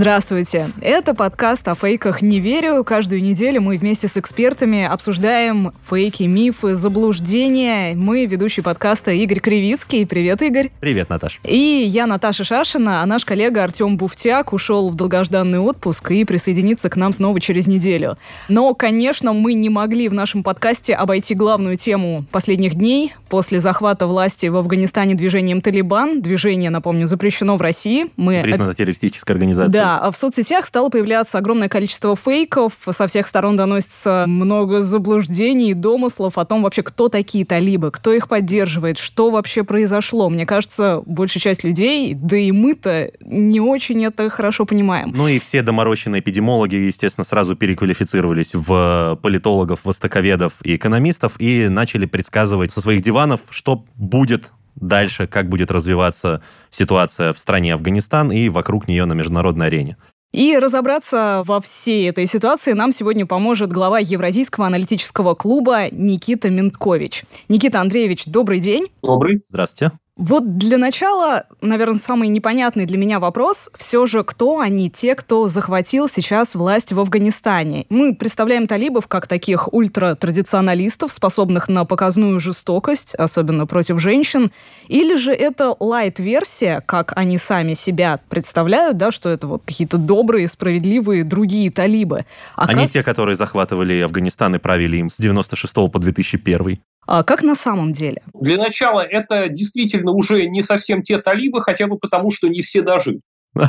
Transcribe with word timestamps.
Здравствуйте! 0.00 0.70
Это 0.80 1.12
подкаст 1.12 1.68
о 1.68 1.74
фейках 1.74 2.22
«Не 2.22 2.40
верю». 2.40 2.82
Каждую 2.84 3.22
неделю 3.22 3.60
мы 3.60 3.76
вместе 3.76 4.08
с 4.08 4.16
экспертами 4.16 4.82
обсуждаем 4.82 5.72
фейки, 5.86 6.22
мифы, 6.22 6.74
заблуждения. 6.74 7.94
Мы 7.94 8.24
ведущий 8.24 8.62
подкаста 8.62 9.10
Игорь 9.10 9.40
Кривицкий. 9.40 10.06
Привет, 10.06 10.40
Игорь! 10.40 10.70
Привет, 10.80 11.10
Наташ. 11.10 11.38
И 11.44 11.84
я 11.86 12.06
Наташа 12.06 12.44
Шашина, 12.44 13.02
а 13.02 13.06
наш 13.06 13.26
коллега 13.26 13.62
Артем 13.62 13.98
Буфтяк 13.98 14.54
ушел 14.54 14.88
в 14.88 14.94
долгожданный 14.94 15.58
отпуск 15.58 16.12
и 16.12 16.24
присоединится 16.24 16.88
к 16.88 16.96
нам 16.96 17.12
снова 17.12 17.38
через 17.38 17.66
неделю. 17.66 18.16
Но, 18.48 18.72
конечно, 18.72 19.34
мы 19.34 19.52
не 19.52 19.68
могли 19.68 20.08
в 20.08 20.14
нашем 20.14 20.42
подкасте 20.42 20.94
обойти 20.94 21.34
главную 21.34 21.76
тему 21.76 22.24
последних 22.30 22.74
дней. 22.74 23.12
После 23.28 23.60
захвата 23.60 24.06
власти 24.06 24.46
в 24.46 24.56
Афганистане 24.56 25.14
движением 25.14 25.60
«Талибан», 25.60 26.22
движение, 26.22 26.70
напомню, 26.70 27.06
запрещено 27.06 27.58
в 27.58 27.60
России. 27.60 28.06
Мы... 28.16 28.40
Признано 28.42 28.72
террористической 28.72 29.34
организацией. 29.34 29.74
Да, 29.74 29.89
а 29.98 30.10
в 30.10 30.16
соцсетях 30.16 30.66
стало 30.66 30.88
появляться 30.88 31.38
огромное 31.38 31.68
количество 31.68 32.14
фейков, 32.16 32.72
со 32.90 33.06
всех 33.06 33.26
сторон 33.26 33.56
доносится 33.56 34.24
много 34.26 34.82
заблуждений 34.82 35.70
и 35.70 35.74
домыслов 35.74 36.38
о 36.38 36.44
том 36.44 36.62
вообще, 36.62 36.82
кто 36.82 37.08
такие 37.08 37.44
талибы, 37.44 37.90
кто 37.90 38.12
их 38.12 38.28
поддерживает, 38.28 38.98
что 38.98 39.30
вообще 39.30 39.64
произошло. 39.64 40.28
Мне 40.28 40.46
кажется, 40.46 41.02
большая 41.06 41.40
часть 41.40 41.64
людей, 41.64 42.14
да 42.14 42.36
и 42.36 42.52
мы-то 42.52 43.10
не 43.20 43.60
очень 43.60 44.04
это 44.04 44.28
хорошо 44.28 44.66
понимаем. 44.66 45.12
Ну 45.14 45.28
и 45.28 45.38
все 45.38 45.62
доморощенные 45.62 46.20
эпидемиологи, 46.20 46.76
естественно, 46.76 47.24
сразу 47.24 47.56
переквалифицировались 47.56 48.54
в 48.54 49.18
политологов, 49.22 49.84
востоковедов 49.84 50.54
и 50.62 50.76
экономистов 50.76 51.34
и 51.38 51.68
начали 51.68 52.06
предсказывать 52.06 52.72
со 52.72 52.80
своих 52.80 53.02
диванов, 53.02 53.40
что 53.50 53.84
будет 53.96 54.52
дальше, 54.80 55.26
как 55.26 55.48
будет 55.48 55.70
развиваться 55.70 56.42
ситуация 56.68 57.32
в 57.32 57.38
стране 57.38 57.74
Афганистан 57.74 58.32
и 58.32 58.48
вокруг 58.48 58.88
нее 58.88 59.04
на 59.04 59.12
международной 59.12 59.66
арене. 59.66 59.96
И 60.32 60.56
разобраться 60.56 61.42
во 61.44 61.60
всей 61.60 62.08
этой 62.08 62.26
ситуации 62.26 62.72
нам 62.72 62.92
сегодня 62.92 63.26
поможет 63.26 63.72
глава 63.72 63.98
Евразийского 63.98 64.66
аналитического 64.66 65.34
клуба 65.34 65.90
Никита 65.90 66.50
Менткович. 66.50 67.24
Никита 67.48 67.80
Андреевич, 67.80 68.26
добрый 68.26 68.60
день. 68.60 68.86
Добрый. 69.02 69.42
Здравствуйте. 69.48 69.98
Вот 70.20 70.58
для 70.58 70.76
начала, 70.76 71.46
наверное, 71.62 71.96
самый 71.96 72.28
непонятный 72.28 72.84
для 72.84 72.98
меня 72.98 73.18
вопрос 73.20 73.70
все 73.78 74.04
же, 74.04 74.22
кто 74.22 74.60
они, 74.60 74.90
те, 74.90 75.14
кто 75.14 75.48
захватил 75.48 76.08
сейчас 76.08 76.54
власть 76.54 76.92
в 76.92 77.00
Афганистане. 77.00 77.86
Мы 77.88 78.14
представляем 78.14 78.66
талибов 78.66 79.08
как 79.08 79.26
таких 79.26 79.72
ультратрадиционалистов, 79.72 81.10
способных 81.10 81.70
на 81.70 81.86
показную 81.86 82.38
жестокость, 82.38 83.14
особенно 83.14 83.66
против 83.66 83.98
женщин, 83.98 84.52
или 84.88 85.16
же 85.16 85.32
это 85.32 85.74
лайт-версия, 85.80 86.82
как 86.84 87.14
они 87.16 87.38
сами 87.38 87.72
себя 87.72 88.20
представляют, 88.28 88.98
да, 88.98 89.12
что 89.12 89.30
это 89.30 89.46
вот 89.46 89.62
какие-то 89.64 89.96
добрые, 89.96 90.48
справедливые 90.48 91.24
другие 91.24 91.70
талибы. 91.70 92.26
А 92.56 92.66
они 92.66 92.82
как... 92.82 92.92
те, 92.92 93.02
которые 93.02 93.36
захватывали 93.36 93.98
Афганистан 94.02 94.54
и 94.54 94.58
правили 94.58 94.98
им 94.98 95.08
с 95.08 95.16
96 95.16 95.72
по 95.90 95.98
2001. 95.98 96.78
А 97.10 97.24
как 97.24 97.42
на 97.42 97.56
самом 97.56 97.90
деле? 97.90 98.22
Для 98.34 98.56
начала 98.56 99.00
это 99.00 99.48
действительно 99.48 100.12
уже 100.12 100.46
не 100.46 100.62
совсем 100.62 101.02
те 101.02 101.18
талибы, 101.18 101.60
хотя 101.60 101.88
бы 101.88 101.98
потому, 101.98 102.30
что 102.30 102.46
не 102.46 102.62
все 102.62 102.82
дожили. 102.82 103.20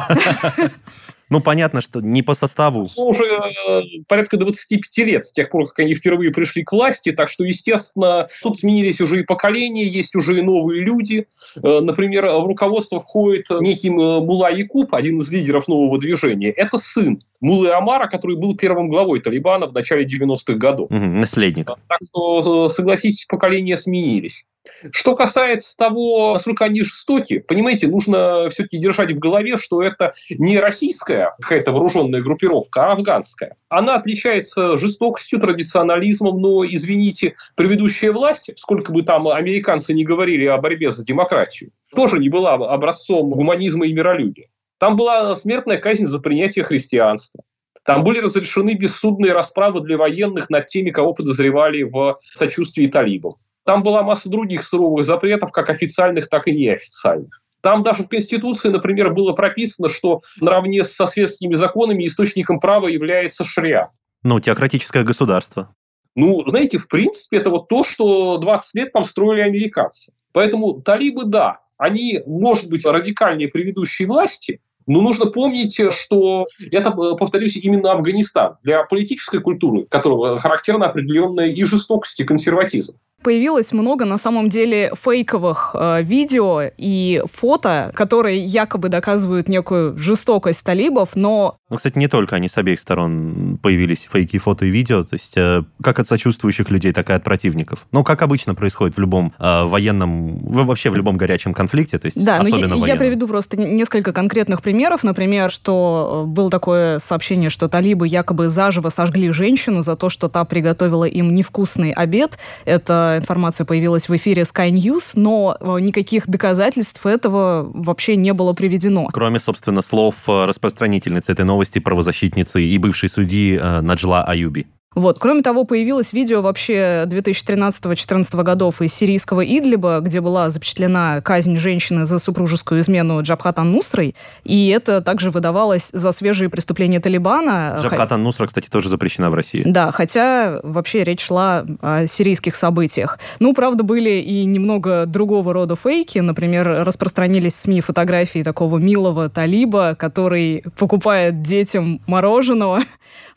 Ну, 1.32 1.40
понятно, 1.40 1.80
что 1.80 2.02
не 2.02 2.24
по 2.24 2.34
составу. 2.34 2.86
Уже 2.98 3.24
э, 3.24 3.82
порядка 4.10 4.36
25 4.36 4.98
лет 5.08 5.24
с 5.24 5.32
тех 5.32 5.50
пор, 5.50 5.68
как 5.68 5.80
они 5.80 5.94
впервые 5.94 6.34
пришли 6.34 6.62
к 6.62 6.74
власти, 6.74 7.14
так 7.14 7.30
что, 7.30 7.46
естественно, 7.46 8.28
тут 8.44 8.60
сменились 8.60 9.00
уже 9.00 9.22
и 9.22 9.24
поколения, 9.24 9.86
есть 9.86 10.14
уже 10.14 10.40
и 10.40 10.42
новые 10.42 10.82
люди. 10.82 11.28
Э, 11.64 11.80
например, 11.80 12.26
в 12.26 12.46
руководство 12.48 13.00
входит 13.00 13.46
некий 13.62 13.88
э, 13.88 13.92
Мула 13.94 14.52
Якуб, 14.52 14.94
один 14.94 15.20
из 15.20 15.32
лидеров 15.32 15.70
нового 15.70 15.98
движения. 15.98 16.52
Это 16.52 16.78
сын 16.78 17.24
Мулы 17.42 17.72
Амара, 17.72 18.08
который 18.08 18.38
был 18.38 18.56
первым 18.56 18.90
главой 18.90 19.20
Талибана 19.20 19.66
в 19.66 19.74
начале 19.74 20.06
90-х 20.06 20.54
годов. 20.54 20.90
Угу, 20.92 21.00
наследник. 21.00 21.66
Так 21.66 22.00
что, 22.04 22.68
согласитесь, 22.68 23.26
поколения 23.26 23.76
сменились. 23.78 24.46
Что 24.92 25.16
касается 25.16 25.76
того, 25.76 26.34
насколько 26.34 26.66
они 26.66 26.84
жестоки, 26.84 27.40
понимаете, 27.40 27.88
нужно 27.88 28.48
все-таки 28.50 28.78
держать 28.78 29.12
в 29.12 29.18
голове, 29.18 29.58
что 29.58 29.82
это 29.82 30.14
не 30.30 30.60
российская 30.60 31.36
какая-то 31.40 31.72
вооруженная 31.72 32.22
группировка, 32.22 32.86
а 32.86 32.92
афганская. 32.94 33.58
Она 33.70 33.96
отличается 33.96 34.78
жестокостью, 34.78 35.40
традиционализмом, 35.40 36.40
но, 36.40 36.64
извините, 36.66 37.36
предыдущая 37.56 38.12
власть, 38.12 38.52
сколько 38.56 38.92
бы 38.92 39.02
там 39.02 39.28
американцы 39.28 39.94
не 39.94 40.04
говорили 40.04 40.46
о 40.46 40.58
борьбе 40.58 40.92
за 40.92 41.04
демократию, 41.04 41.72
тоже 41.96 42.20
не 42.20 42.30
была 42.30 42.54
образцом 42.54 43.32
гуманизма 43.32 43.88
и 43.88 43.94
миролюбия. 43.94 44.48
Там 44.82 44.96
была 44.96 45.36
смертная 45.36 45.78
казнь 45.78 46.08
за 46.08 46.20
принятие 46.20 46.66
христианства. 46.66 47.44
Там 47.86 48.04
были 48.04 48.18
разрешены 48.18 48.74
бессудные 48.74 49.32
расправы 49.32 49.82
для 49.82 49.96
военных 49.96 50.50
над 50.50 50.66
теми, 50.66 50.90
кого 50.90 51.14
подозревали 51.14 51.84
в 51.84 52.18
сочувствии 52.34 52.88
талибам. 52.88 53.36
Там 53.64 53.84
была 53.84 54.02
масса 54.02 54.28
других 54.28 54.64
суровых 54.64 55.06
запретов, 55.06 55.52
как 55.52 55.70
официальных, 55.70 56.30
так 56.30 56.48
и 56.48 56.52
неофициальных. 56.54 57.44
Там 57.62 57.84
даже 57.84 58.02
в 58.02 58.08
Конституции, 58.08 58.70
например, 58.70 59.14
было 59.14 59.34
прописано, 59.34 59.88
что 59.88 60.22
наравне 60.40 60.84
со 60.84 61.06
светскими 61.06 61.54
законами 61.54 62.08
источником 62.08 62.60
права 62.60 62.88
является 62.88 63.46
шариат. 63.46 63.92
Ну, 64.24 64.40
теократическое 64.40 65.04
государство. 65.04 65.76
Ну, 66.16 66.44
знаете, 66.50 66.80
в 66.80 66.88
принципе, 66.88 67.38
это 67.38 67.52
вот 67.52 67.68
то, 67.68 67.84
что 67.84 68.38
20 68.38 68.74
лет 68.74 68.92
там 68.92 69.04
строили 69.04 69.42
американцы. 69.42 70.12
Поэтому 70.34 70.82
талибы, 70.82 71.26
да, 71.26 71.60
они, 71.78 72.22
может 72.26 72.68
быть, 72.68 72.84
радикальнее 72.84 73.48
предыдущей 73.48 74.08
власти, 74.08 74.60
но 74.88 75.02
нужно 75.02 75.28
помнить, 75.28 75.80
что 75.92 76.48
это, 76.72 76.92
повторюсь, 76.92 77.58
именно 77.58 77.92
Афганистан, 77.92 78.58
для 78.64 78.84
политической 78.84 79.40
культуры 79.40 79.86
которого 79.86 80.40
характерна 80.40 80.88
определенная 80.88 81.48
и 81.48 81.64
жестокость, 81.64 82.20
и 82.20 82.24
консерватизм 82.24 82.98
появилось 83.22 83.72
много, 83.72 84.06
на 84.06 84.18
самом 84.18 84.50
деле, 84.50 84.94
фейковых 85.02 85.72
э, 85.74 86.04
видео 86.04 86.64
и 86.78 87.24
фото, 87.34 87.92
которые 87.96 88.44
якобы 88.44 88.90
доказывают 88.90 89.48
некую 89.48 89.98
жестокость 89.98 90.66
талибов, 90.66 91.10
но... 91.16 91.58
Ну, 91.70 91.78
кстати, 91.78 91.98
не 91.98 92.08
только 92.08 92.36
они 92.36 92.50
с 92.50 92.58
обеих 92.58 92.80
сторон 92.80 93.58
появились 93.62 94.08
фейки, 94.12 94.38
фото 94.38 94.66
и 94.66 94.70
видео, 94.70 95.04
то 95.04 95.16
есть 95.16 95.38
э, 95.38 95.64
как 95.82 96.00
от 96.00 96.08
сочувствующих 96.08 96.70
людей, 96.70 96.92
так 96.94 97.10
и 97.10 97.14
от 97.14 97.24
противников. 97.24 97.88
Ну, 97.92 98.04
как 98.04 98.22
обычно 98.22 98.56
происходит 98.56 98.98
в 98.98 99.00
любом 99.00 99.34
э, 99.40 99.64
военном, 99.66 100.40
вообще 100.40 100.90
в 100.90 100.96
любом 100.96 101.18
горячем 101.18 101.54
конфликте, 101.54 102.00
то 102.00 102.06
есть 102.06 102.24
да, 102.24 102.40
особенно 102.40 102.76
но 102.76 102.86
я, 102.86 102.94
я 102.94 103.00
приведу 103.00 103.28
просто 103.28 103.58
несколько 103.58 104.14
конкретных 104.14 104.62
примеров. 104.62 104.71
Например, 105.04 105.52
что 105.52 106.26
э, 106.26 106.28
было 106.28 106.50
такое 106.50 107.00
сообщение, 107.00 107.50
что 107.50 107.68
талибы 107.68 108.08
якобы 108.08 108.50
заживо 108.50 108.90
сожгли 108.90 109.32
женщину 109.32 109.82
за 109.82 109.96
то, 109.96 110.10
что 110.10 110.28
та 110.28 110.46
приготовила 110.46 111.06
им 111.06 111.34
невкусный 111.34 111.92
обед. 111.92 112.38
Это 112.66 113.18
информация 113.20 113.66
появилась 113.66 114.10
в 114.10 114.16
эфире 114.16 114.44
Sky 114.44 114.72
News, 114.72 115.14
но 115.16 115.58
э, 115.60 115.80
никаких 115.80 116.28
доказательств 116.28 117.06
этого 117.06 117.70
вообще 117.74 118.16
не 118.16 118.34
было 118.34 118.54
приведено. 118.54 119.08
Кроме, 119.14 119.40
собственно, 119.40 119.82
слов 119.82 120.16
э, 120.28 120.46
распространительницы 120.46 121.32
этой 121.32 121.46
новости, 121.46 121.80
правозащитницы 121.80 122.64
и 122.64 122.78
бывшей 122.78 123.10
судьи 123.10 123.60
Наджла 123.82 124.24
Аюби. 124.24 124.68
Вот. 124.94 125.20
Кроме 125.20 125.42
того, 125.42 125.64
появилось 125.64 126.12
видео 126.12 126.42
вообще 126.42 127.04
2013-2014 127.08 128.44
годов 128.44 128.82
из 128.82 128.94
сирийского 128.94 129.42
Идлиба, 129.42 130.00
где 130.02 130.20
была 130.20 130.50
запечатлена 130.50 131.22
казнь 131.22 131.56
женщины 131.56 132.06
за 132.06 132.20
супружескую 132.20 132.82
измену 132.82 133.22
Джабхатан 133.22 133.72
Нусрой, 133.72 134.16
и 134.44 134.68
это 134.68 135.00
также 135.00 135.32
выдавалось 135.32 135.92
за 135.94 136.12
свежие 136.12 136.50
преступления 136.50 137.00
Талибана. 137.00 137.78
Джабхатан 137.82 138.22
Нусра, 138.22 138.48
кстати, 138.48 138.68
тоже 138.68 138.90
запрещена 138.90 139.30
в 139.30 139.34
России. 139.34 139.64
Да, 139.66 139.92
хотя 139.92 140.60
вообще 140.62 141.06
речь 141.06 141.22
шла 141.22 141.66
о 141.82 142.06
сирийских 142.06 142.58
событиях. 142.58 143.18
Ну, 143.40 143.54
правда, 143.54 143.84
были 143.84 144.20
и 144.20 144.44
немного 144.44 145.06
другого 145.06 145.54
рода 145.54 145.78
фейки. 145.78 146.20
Например, 146.20 146.84
распространились 146.84 147.56
в 147.56 147.60
СМИ 147.62 147.80
фотографии 147.80 148.44
такого 148.44 148.78
милого 148.78 149.30
талиба, 149.30 149.96
который 149.96 150.66
покупает 150.78 151.42
детям 151.42 152.02
мороженого. 152.08 152.82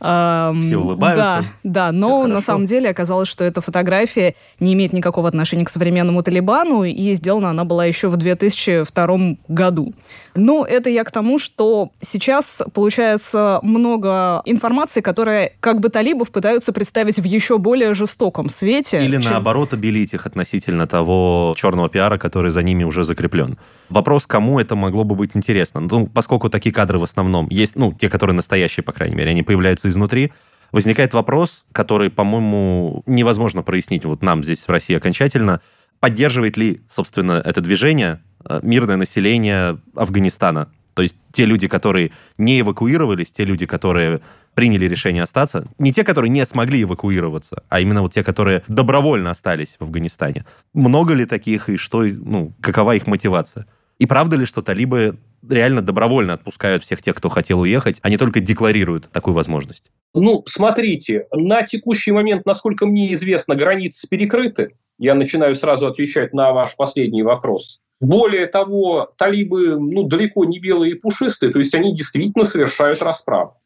Все 0.00 0.76
улыбаются, 0.76 1.22
Да, 1.22 1.43
да, 1.62 1.92
но 1.92 2.26
на 2.26 2.40
самом 2.40 2.64
деле 2.64 2.90
оказалось, 2.90 3.28
что 3.28 3.44
эта 3.44 3.60
фотография 3.60 4.34
не 4.60 4.74
имеет 4.74 4.92
никакого 4.92 5.28
отношения 5.28 5.64
к 5.64 5.70
современному 5.70 6.22
Талибану, 6.22 6.84
и 6.84 7.14
сделана 7.14 7.50
она 7.50 7.64
была 7.64 7.84
еще 7.84 8.08
в 8.08 8.16
2002 8.16 9.36
году. 9.48 9.92
Ну, 10.34 10.64
это 10.64 10.90
я 10.90 11.04
к 11.04 11.10
тому, 11.10 11.38
что 11.38 11.90
сейчас 12.02 12.62
получается 12.72 13.60
много 13.62 14.42
информации, 14.44 15.00
которая 15.00 15.52
как 15.60 15.80
бы 15.80 15.88
талибов 15.88 16.30
пытаются 16.30 16.72
представить 16.72 17.18
в 17.18 17.24
еще 17.24 17.58
более 17.58 17.94
жестоком 17.94 18.48
свете. 18.48 19.04
Или 19.04 19.20
чем... 19.20 19.32
наоборот 19.32 19.72
обелить 19.72 20.14
их 20.14 20.26
относительно 20.26 20.86
того 20.86 21.54
черного 21.56 21.88
пиара, 21.88 22.18
который 22.18 22.50
за 22.50 22.62
ними 22.62 22.84
уже 22.84 23.04
закреплен. 23.04 23.58
Вопрос, 23.88 24.26
кому 24.26 24.58
это 24.58 24.74
могло 24.74 25.04
бы 25.04 25.14
быть 25.14 25.36
интересно. 25.36 25.80
Ну, 25.80 26.06
поскольку 26.06 26.50
такие 26.50 26.72
кадры 26.72 26.98
в 26.98 27.04
основном 27.04 27.48
есть, 27.50 27.76
ну, 27.76 27.92
те, 27.92 28.08
которые 28.08 28.34
настоящие, 28.34 28.82
по 28.82 28.92
крайней 28.92 29.14
мере, 29.14 29.30
они 29.30 29.42
появляются 29.42 29.88
изнутри, 29.88 30.32
возникает 30.74 31.14
вопрос, 31.14 31.64
который, 31.70 32.10
по-моему, 32.10 33.04
невозможно 33.06 33.62
прояснить 33.62 34.04
вот 34.04 34.22
нам 34.22 34.42
здесь 34.42 34.66
в 34.66 34.70
России 34.70 34.96
окончательно. 34.96 35.60
Поддерживает 36.00 36.56
ли, 36.56 36.82
собственно, 36.88 37.40
это 37.44 37.60
движение 37.60 38.20
э, 38.44 38.58
мирное 38.64 38.96
население 38.96 39.78
Афганистана? 39.94 40.68
То 40.94 41.02
есть 41.02 41.16
те 41.32 41.44
люди, 41.44 41.68
которые 41.68 42.10
не 42.38 42.60
эвакуировались, 42.60 43.30
те 43.30 43.44
люди, 43.44 43.66
которые 43.66 44.20
приняли 44.54 44.86
решение 44.86 45.22
остаться, 45.22 45.64
не 45.78 45.92
те, 45.92 46.02
которые 46.02 46.30
не 46.30 46.44
смогли 46.44 46.82
эвакуироваться, 46.82 47.62
а 47.68 47.78
именно 47.78 48.02
вот 48.02 48.12
те, 48.12 48.24
которые 48.24 48.64
добровольно 48.66 49.30
остались 49.30 49.76
в 49.78 49.82
Афганистане. 49.82 50.44
Много 50.72 51.14
ли 51.14 51.24
таких 51.24 51.68
и 51.68 51.76
что, 51.76 52.02
ну, 52.02 52.52
какова 52.60 52.96
их 52.96 53.06
мотивация? 53.06 53.66
И 54.00 54.06
правда 54.06 54.34
ли, 54.34 54.44
что 54.44 54.60
талибы 54.60 55.18
реально 55.48 55.82
добровольно 55.82 56.32
отпускают 56.34 56.82
всех 56.82 57.02
тех, 57.02 57.14
кто 57.14 57.28
хотел 57.28 57.60
уехать, 57.60 57.98
а 58.02 58.10
не 58.10 58.16
только 58.16 58.40
декларируют 58.40 59.10
такую 59.10 59.34
возможность? 59.34 59.90
Ну, 60.14 60.42
смотрите, 60.46 61.26
на 61.32 61.62
текущий 61.62 62.12
момент, 62.12 62.46
насколько 62.46 62.86
мне 62.86 63.12
известно, 63.14 63.54
границы 63.54 64.08
перекрыты. 64.08 64.76
Я 64.98 65.14
начинаю 65.14 65.54
сразу 65.54 65.86
отвечать 65.86 66.32
на 66.32 66.52
ваш 66.52 66.76
последний 66.76 67.22
вопрос. 67.22 67.80
Более 68.00 68.46
того, 68.46 69.12
талибы 69.16 69.78
ну, 69.78 70.04
далеко 70.04 70.44
не 70.44 70.60
белые 70.60 70.92
и 70.92 70.98
пушистые, 70.98 71.52
то 71.52 71.58
есть 71.58 71.74
они 71.74 71.94
действительно 71.94 72.44
совершают 72.44 73.02
расправу. 73.02 73.56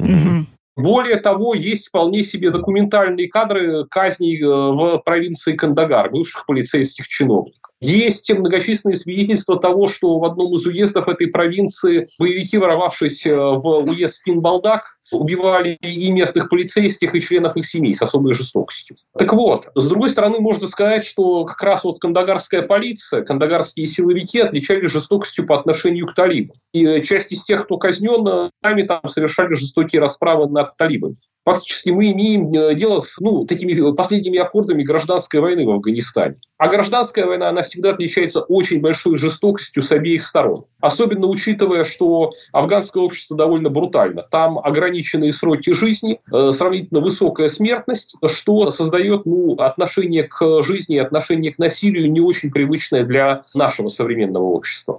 Mm-hmm. 0.00 0.46
Более 0.76 1.16
того, 1.16 1.54
есть 1.54 1.88
вполне 1.88 2.22
себе 2.22 2.50
документальные 2.50 3.28
кадры 3.28 3.86
казней 3.86 4.42
э, 4.42 4.46
в 4.46 4.98
провинции 5.04 5.52
Кандагар, 5.52 6.10
бывших 6.10 6.46
полицейских 6.46 7.06
чиновников. 7.06 7.70
Есть 7.80 8.32
многочисленные 8.32 8.96
свидетельства 8.96 9.60
того, 9.60 9.88
что 9.88 10.18
в 10.18 10.24
одном 10.24 10.54
из 10.54 10.66
уездов 10.66 11.06
этой 11.06 11.28
провинции 11.28 12.08
боевики, 12.18 12.58
воровавшись 12.58 13.26
э, 13.26 13.36
в 13.36 13.84
уезд 13.86 14.16
Спинбалдак, 14.16 14.93
убивали 15.10 15.78
и 15.80 16.12
местных 16.12 16.48
полицейских, 16.48 17.14
и 17.14 17.20
членов 17.20 17.56
их 17.56 17.66
семей 17.66 17.94
с 17.94 18.02
особой 18.02 18.34
жестокостью. 18.34 18.96
Так 19.16 19.32
вот, 19.32 19.68
с 19.74 19.88
другой 19.88 20.10
стороны, 20.10 20.40
можно 20.40 20.66
сказать, 20.66 21.04
что 21.04 21.44
как 21.44 21.62
раз 21.62 21.84
вот 21.84 22.00
кандагарская 22.00 22.62
полиция, 22.62 23.22
кандагарские 23.22 23.86
силовики 23.86 24.40
отличались 24.40 24.90
жестокостью 24.90 25.46
по 25.46 25.58
отношению 25.58 26.06
к 26.06 26.14
талибам. 26.14 26.56
И 26.72 27.02
часть 27.02 27.32
из 27.32 27.44
тех, 27.44 27.64
кто 27.64 27.76
казнен, 27.76 28.50
сами 28.62 28.82
там 28.82 29.06
совершали 29.06 29.54
жестокие 29.54 30.00
расправы 30.00 30.48
над 30.48 30.76
талибами. 30.76 31.16
Фактически 31.44 31.90
мы 31.90 32.10
имеем 32.12 32.52
э, 32.54 32.74
дело 32.74 33.00
с 33.00 33.20
ну, 33.20 33.44
такими 33.44 33.94
последними 33.94 34.38
аккордами 34.38 34.82
гражданской 34.82 35.40
войны 35.40 35.66
в 35.66 35.70
Афганистане. 35.70 36.36
А 36.56 36.68
гражданская 36.68 37.26
война, 37.26 37.50
она 37.50 37.62
всегда 37.62 37.90
отличается 37.90 38.40
очень 38.40 38.80
большой 38.80 39.18
жестокостью 39.18 39.82
с 39.82 39.92
обеих 39.92 40.24
сторон. 40.24 40.64
Особенно 40.80 41.26
учитывая, 41.26 41.84
что 41.84 42.32
афганское 42.52 43.02
общество 43.02 43.36
довольно 43.36 43.68
брутально. 43.68 44.22
Там 44.22 44.58
ограниченные 44.58 45.34
сроки 45.34 45.74
жизни, 45.74 46.18
э, 46.32 46.52
сравнительно 46.52 47.00
высокая 47.00 47.48
смертность, 47.48 48.16
что 48.26 48.70
создает 48.70 49.26
ну, 49.26 49.54
отношение 49.56 50.22
к 50.22 50.62
жизни 50.62 50.96
и 50.96 51.00
отношение 51.00 51.52
к 51.52 51.58
насилию 51.58 52.10
не 52.10 52.20
очень 52.20 52.50
привычное 52.50 53.04
для 53.04 53.42
нашего 53.52 53.88
современного 53.88 54.44
общества. 54.44 54.98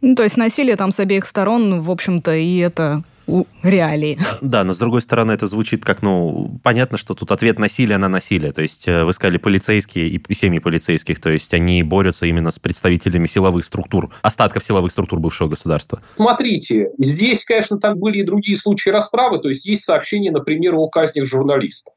Ну, 0.00 0.16
то 0.16 0.24
есть 0.24 0.36
насилие 0.36 0.74
там 0.76 0.90
с 0.90 0.98
обеих 0.98 1.24
сторон, 1.24 1.80
в 1.80 1.90
общем-то, 1.90 2.34
и 2.34 2.58
это 2.58 3.04
реалии. 3.62 4.18
Да, 4.40 4.64
но 4.64 4.72
с 4.72 4.78
другой 4.78 5.02
стороны 5.02 5.32
это 5.32 5.46
звучит 5.46 5.84
как, 5.84 6.02
ну, 6.02 6.58
понятно, 6.62 6.98
что 6.98 7.14
тут 7.14 7.32
ответ 7.32 7.58
насилия 7.58 7.98
на 7.98 8.08
насилие. 8.08 8.52
То 8.52 8.62
есть 8.62 8.86
э, 8.88 9.04
вы 9.04 9.12
сказали 9.12 9.38
полицейские 9.38 10.08
и 10.08 10.34
семьи 10.34 10.58
полицейских, 10.58 11.20
то 11.20 11.30
есть 11.30 11.52
они 11.54 11.82
борются 11.82 12.26
именно 12.26 12.50
с 12.50 12.58
представителями 12.58 13.26
силовых 13.26 13.64
структур, 13.64 14.12
остатков 14.22 14.64
силовых 14.64 14.92
структур 14.92 15.20
бывшего 15.20 15.48
государства. 15.48 16.02
Смотрите, 16.16 16.90
здесь, 16.98 17.44
конечно, 17.44 17.78
там 17.78 17.98
были 17.98 18.18
и 18.18 18.22
другие 18.22 18.58
случаи 18.58 18.90
расправы, 18.90 19.38
то 19.38 19.48
есть 19.48 19.64
есть 19.66 19.84
сообщения, 19.84 20.30
например, 20.30 20.74
о 20.76 20.88
казнях 20.88 21.26
журналистов. 21.26 21.94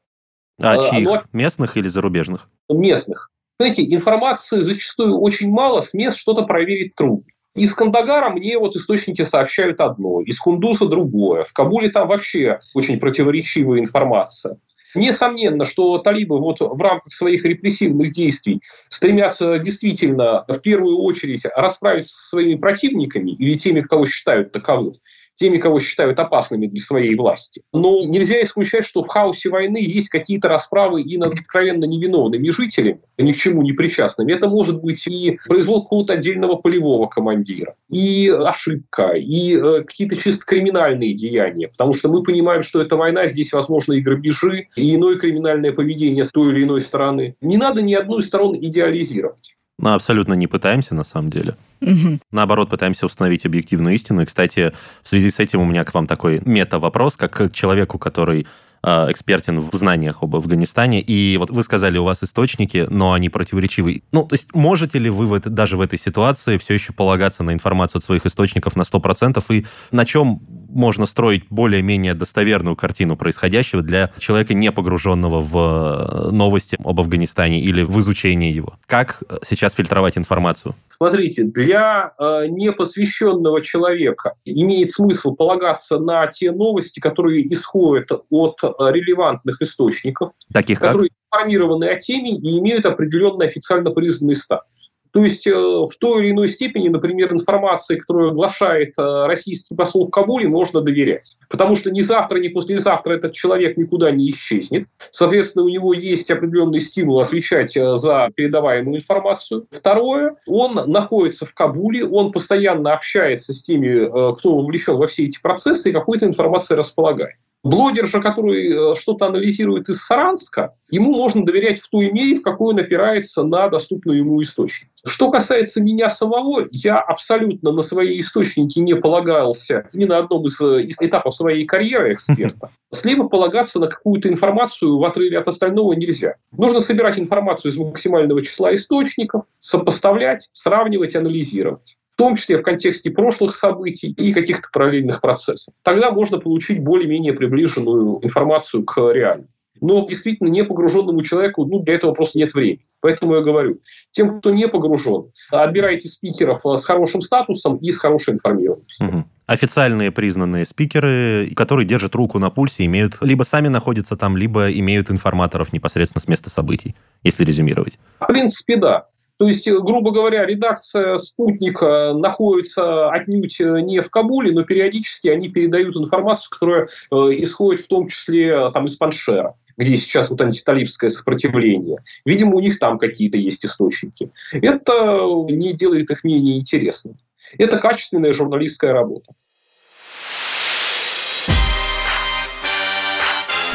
А, 0.60 0.74
а 0.74 0.90
чьих? 0.90 1.08
Оно... 1.08 1.22
Местных 1.32 1.76
или 1.76 1.88
зарубежных? 1.88 2.48
Местных. 2.68 3.30
Знаете, 3.60 3.84
информации 3.84 4.60
зачастую 4.60 5.18
очень 5.18 5.50
мало, 5.50 5.80
с 5.80 5.94
мест 5.94 6.18
что-то 6.18 6.42
проверить 6.42 6.94
трудно. 6.94 7.24
Из 7.58 7.74
Кандагара 7.74 8.30
мне 8.30 8.56
вот 8.56 8.76
источники 8.76 9.22
сообщают 9.22 9.80
одно, 9.80 10.20
из 10.20 10.38
Хундуса 10.38 10.86
другое. 10.86 11.42
В 11.42 11.52
Кабуле 11.52 11.88
там 11.88 12.06
вообще 12.06 12.60
очень 12.72 13.00
противоречивая 13.00 13.80
информация. 13.80 14.60
Несомненно, 14.94 15.64
что 15.64 15.98
талибы 15.98 16.38
вот 16.38 16.60
в 16.60 16.80
рамках 16.80 17.12
своих 17.12 17.44
репрессивных 17.44 18.12
действий 18.12 18.62
стремятся 18.88 19.58
действительно 19.58 20.44
в 20.46 20.60
первую 20.60 20.98
очередь 20.98 21.46
расправиться 21.56 22.14
со 22.14 22.28
своими 22.28 22.54
противниками 22.54 23.32
или 23.32 23.56
теми, 23.56 23.80
кого 23.80 24.06
считают 24.06 24.52
таковым, 24.52 24.94
теми, 25.38 25.58
кого 25.58 25.78
считают 25.78 26.18
опасными 26.18 26.66
для 26.66 26.80
своей 26.80 27.14
власти. 27.14 27.62
Но 27.72 28.04
нельзя 28.04 28.42
исключать, 28.42 28.84
что 28.84 29.02
в 29.02 29.08
хаосе 29.08 29.48
войны 29.48 29.78
есть 29.78 30.08
какие-то 30.08 30.48
расправы 30.48 31.02
и 31.02 31.16
над 31.16 31.34
откровенно 31.34 31.84
невиновными 31.84 32.48
жителями, 32.50 33.00
ни 33.16 33.32
к 33.32 33.36
чему 33.36 33.62
не 33.62 33.72
причастными. 33.72 34.32
Это 34.32 34.48
может 34.48 34.82
быть 34.82 35.06
и 35.06 35.38
произвол 35.46 35.82
какого-то 35.84 36.14
отдельного 36.14 36.56
полевого 36.56 37.06
командира, 37.06 37.76
и 37.90 38.28
ошибка, 38.28 39.12
и 39.12 39.56
э, 39.56 39.84
какие-то 39.84 40.16
чисто 40.16 40.44
криминальные 40.44 41.14
деяния. 41.14 41.68
Потому 41.68 41.94
что 41.94 42.08
мы 42.08 42.22
понимаем, 42.22 42.62
что 42.62 42.82
эта 42.82 42.96
война, 42.96 43.28
здесь 43.28 43.52
возможно 43.52 43.92
и 43.92 44.00
грабежи, 44.00 44.68
и 44.76 44.94
иное 44.94 45.16
криминальное 45.16 45.72
поведение 45.72 46.24
с 46.24 46.32
той 46.32 46.52
или 46.52 46.64
иной 46.64 46.80
стороны. 46.80 47.36
Не 47.40 47.56
надо 47.56 47.82
ни 47.82 47.94
одну 47.94 48.18
из 48.18 48.26
сторон 48.26 48.54
идеализировать. 48.54 49.57
Мы 49.78 49.94
абсолютно 49.94 50.34
не 50.34 50.46
пытаемся, 50.46 50.94
на 50.94 51.04
самом 51.04 51.30
деле. 51.30 51.56
Угу. 51.80 52.18
Наоборот, 52.32 52.68
пытаемся 52.68 53.06
установить 53.06 53.46
объективную 53.46 53.94
истину. 53.94 54.22
И, 54.22 54.24
кстати, 54.24 54.72
в 55.02 55.08
связи 55.08 55.30
с 55.30 55.38
этим 55.38 55.60
у 55.60 55.64
меня 55.64 55.84
к 55.84 55.94
вам 55.94 56.06
такой 56.06 56.40
мета-вопрос, 56.44 57.16
как 57.16 57.32
к 57.32 57.52
человеку, 57.52 57.98
который 57.98 58.46
Э, 58.80 59.10
экспертен 59.10 59.58
в 59.58 59.74
знаниях 59.74 60.22
об 60.22 60.36
Афганистане. 60.36 61.00
И 61.00 61.36
вот 61.36 61.50
вы 61.50 61.64
сказали, 61.64 61.98
у 61.98 62.04
вас 62.04 62.22
источники, 62.22 62.86
но 62.88 63.12
они 63.12 63.28
противоречивы. 63.28 64.02
Ну, 64.12 64.22
то 64.24 64.34
есть 64.34 64.54
можете 64.54 65.00
ли 65.00 65.10
вы 65.10 65.26
в 65.26 65.32
это, 65.32 65.50
даже 65.50 65.76
в 65.76 65.80
этой 65.80 65.98
ситуации 65.98 66.58
все 66.58 66.74
еще 66.74 66.92
полагаться 66.92 67.42
на 67.42 67.52
информацию 67.52 67.98
от 67.98 68.04
своих 68.04 68.24
источников 68.24 68.76
на 68.76 68.82
100%? 68.82 69.44
И 69.50 69.66
на 69.90 70.04
чем 70.04 70.40
можно 70.68 71.06
строить 71.06 71.44
более-менее 71.50 72.14
достоверную 72.14 72.76
картину 72.76 73.16
происходящего 73.16 73.82
для 73.82 74.12
человека, 74.18 74.54
не 74.54 74.70
погруженного 74.70 75.40
в 75.40 76.28
э, 76.28 76.30
новости 76.30 76.76
об 76.84 77.00
Афганистане 77.00 77.60
или 77.60 77.82
в 77.82 77.98
изучение 78.00 78.50
его? 78.50 78.78
Как 78.86 79.22
сейчас 79.42 79.74
фильтровать 79.74 80.18
информацию? 80.18 80.74
Смотрите, 80.86 81.44
для 81.44 82.12
э, 82.18 82.46
непосвященного 82.48 83.60
человека 83.60 84.34
имеет 84.44 84.90
смысл 84.90 85.34
полагаться 85.34 85.98
на 85.98 86.26
те 86.26 86.52
новости, 86.52 87.00
которые 87.00 87.50
исходят 87.52 88.10
от 88.30 88.58
релевантных 88.62 89.60
источников, 89.62 90.32
Таких 90.52 90.80
которые 90.80 91.10
как? 91.10 91.40
информированы 91.40 91.86
о 91.86 91.96
теме 91.96 92.32
и 92.36 92.58
имеют 92.58 92.86
определенный 92.86 93.46
официально 93.46 93.90
признанный 93.90 94.36
статус. 94.36 94.68
То 95.12 95.22
есть 95.22 95.46
э, 95.46 95.52
в 95.52 95.90
той 95.98 96.24
или 96.24 96.30
иной 96.32 96.48
степени, 96.48 96.88
например, 96.88 97.32
информации, 97.32 97.98
которую 97.98 98.30
оглашает 98.30 98.94
э, 98.98 99.26
российский 99.26 99.74
посол 99.74 100.06
в 100.06 100.10
Кабуле, 100.10 100.48
можно 100.48 100.80
доверять. 100.80 101.38
Потому 101.48 101.76
что 101.76 101.90
ни 101.90 102.00
завтра, 102.00 102.38
ни 102.38 102.48
послезавтра 102.48 103.14
этот 103.14 103.32
человек 103.32 103.76
никуда 103.76 104.10
не 104.10 104.28
исчезнет. 104.30 104.86
Соответственно, 105.10 105.64
у 105.64 105.68
него 105.68 105.94
есть 105.94 106.30
определенный 106.30 106.80
стимул 106.80 107.20
отвечать 107.20 107.76
э, 107.76 107.96
за 107.96 108.30
передаваемую 108.34 108.96
информацию. 108.96 109.66
Второе, 109.70 110.36
он 110.46 110.74
находится 110.74 111.46
в 111.46 111.54
Кабуле, 111.54 112.04
он 112.04 112.32
постоянно 112.32 112.92
общается 112.92 113.52
с 113.52 113.62
теми, 113.62 114.34
кто 114.38 114.56
вовлечен 114.56 114.96
во 114.96 115.06
все 115.06 115.24
эти 115.24 115.40
процессы 115.40 115.90
и 115.90 115.92
какой-то 115.92 116.26
информацией 116.26 116.76
располагает. 116.76 117.36
Блогер 117.64 118.06
же, 118.06 118.20
который 118.22 118.92
э, 118.92 118.94
что-то 118.94 119.26
анализирует 119.26 119.88
из 119.88 120.00
Саранска, 120.02 120.74
ему 120.90 121.12
можно 121.12 121.44
доверять 121.44 121.80
в 121.80 121.90
той 121.90 122.10
мере, 122.12 122.36
в 122.36 122.42
какой 122.42 122.74
он 122.74 122.80
опирается 122.80 123.42
на 123.42 123.68
доступную 123.68 124.18
ему 124.18 124.40
источник. 124.40 124.90
Что 125.04 125.30
касается 125.30 125.82
меня 125.82 126.08
самого, 126.08 126.68
я 126.70 127.00
абсолютно 127.00 127.72
на 127.72 127.82
свои 127.82 128.20
источники 128.20 128.78
не 128.78 128.94
полагался 128.94 129.88
ни 129.92 130.04
на 130.04 130.18
одном 130.18 130.46
из, 130.46 130.60
э, 130.60 130.84
из 130.84 130.96
этапов 131.00 131.34
своей 131.34 131.64
карьеры 131.64 132.14
эксперта. 132.14 132.70
Слепо 132.92 133.28
полагаться 133.28 133.80
на 133.80 133.88
какую-то 133.88 134.28
информацию 134.28 134.96
в 134.96 135.04
отрыве 135.04 135.38
от 135.38 135.48
остального 135.48 135.94
нельзя. 135.94 136.36
Нужно 136.52 136.78
собирать 136.78 137.18
информацию 137.18 137.72
из 137.72 137.76
максимального 137.76 138.42
числа 138.44 138.72
источников, 138.72 139.44
сопоставлять, 139.58 140.48
сравнивать, 140.52 141.16
анализировать 141.16 141.96
в 142.18 142.20
том 142.20 142.34
числе 142.34 142.58
в 142.58 142.62
контексте 142.62 143.12
прошлых 143.12 143.54
событий 143.54 144.10
и 144.10 144.32
каких-то 144.32 144.68
параллельных 144.72 145.20
процессов. 145.20 145.72
Тогда 145.84 146.10
можно 146.10 146.40
получить 146.40 146.82
более-менее 146.82 147.32
приближенную 147.32 148.18
информацию 148.24 148.82
к 148.82 148.98
реальному. 149.12 149.48
Но 149.80 150.04
действительно 150.04 150.48
не 150.48 150.64
погруженному 150.64 151.22
человеку 151.22 151.64
ну, 151.64 151.78
для 151.78 151.94
этого 151.94 152.12
просто 152.14 152.38
нет 152.38 152.52
времени. 152.54 152.84
Поэтому 152.98 153.36
я 153.36 153.42
говорю, 153.42 153.78
тем, 154.10 154.40
кто 154.40 154.50
не 154.52 154.66
погружен, 154.66 155.30
отбирайте 155.52 156.08
спикеров 156.08 156.62
с 156.66 156.84
хорошим 156.84 157.20
статусом 157.20 157.76
и 157.76 157.92
с 157.92 157.98
хорошей 158.00 158.34
информированностью. 158.34 159.06
Угу. 159.06 159.24
Официальные 159.46 160.10
признанные 160.10 160.66
спикеры, 160.66 161.48
которые 161.54 161.86
держат 161.86 162.16
руку 162.16 162.40
на 162.40 162.50
пульсе, 162.50 162.84
имеют 162.86 163.18
либо 163.20 163.44
сами 163.44 163.68
находятся 163.68 164.16
там, 164.16 164.36
либо 164.36 164.72
имеют 164.72 165.12
информаторов 165.12 165.72
непосредственно 165.72 166.20
с 166.20 166.26
места 166.26 166.50
событий, 166.50 166.96
если 167.22 167.44
резюмировать. 167.44 168.00
В 168.18 168.26
принципе, 168.26 168.76
да. 168.76 169.06
То 169.38 169.46
есть, 169.46 169.70
грубо 169.70 170.10
говоря, 170.10 170.44
редакция 170.44 171.16
«Спутника» 171.18 172.12
находится 172.12 173.10
отнюдь 173.10 173.60
не 173.60 174.00
в 174.00 174.10
Кабуле, 174.10 174.52
но 174.52 174.64
периодически 174.64 175.28
они 175.28 175.48
передают 175.48 175.96
информацию, 175.96 176.50
которая 176.50 176.82
э, 176.82 177.14
исходит 177.42 177.82
в 177.82 177.86
том 177.86 178.08
числе 178.08 178.48
э, 178.48 178.70
там, 178.72 178.86
из 178.86 178.96
Паншера 178.96 179.54
где 179.76 179.96
сейчас 179.96 180.28
вот 180.28 180.40
антиталибское 180.40 181.08
сопротивление. 181.08 181.98
Видимо, 182.24 182.56
у 182.56 182.60
них 182.60 182.80
там 182.80 182.98
какие-то 182.98 183.38
есть 183.38 183.64
источники. 183.64 184.32
Это 184.50 185.22
не 185.48 185.72
делает 185.72 186.10
их 186.10 186.24
менее 186.24 186.58
интересными. 186.58 187.16
Это 187.58 187.78
качественная 187.78 188.32
журналистская 188.32 188.92
работа. 188.92 189.32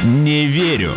Не 0.03 0.45
верю. 0.47 0.95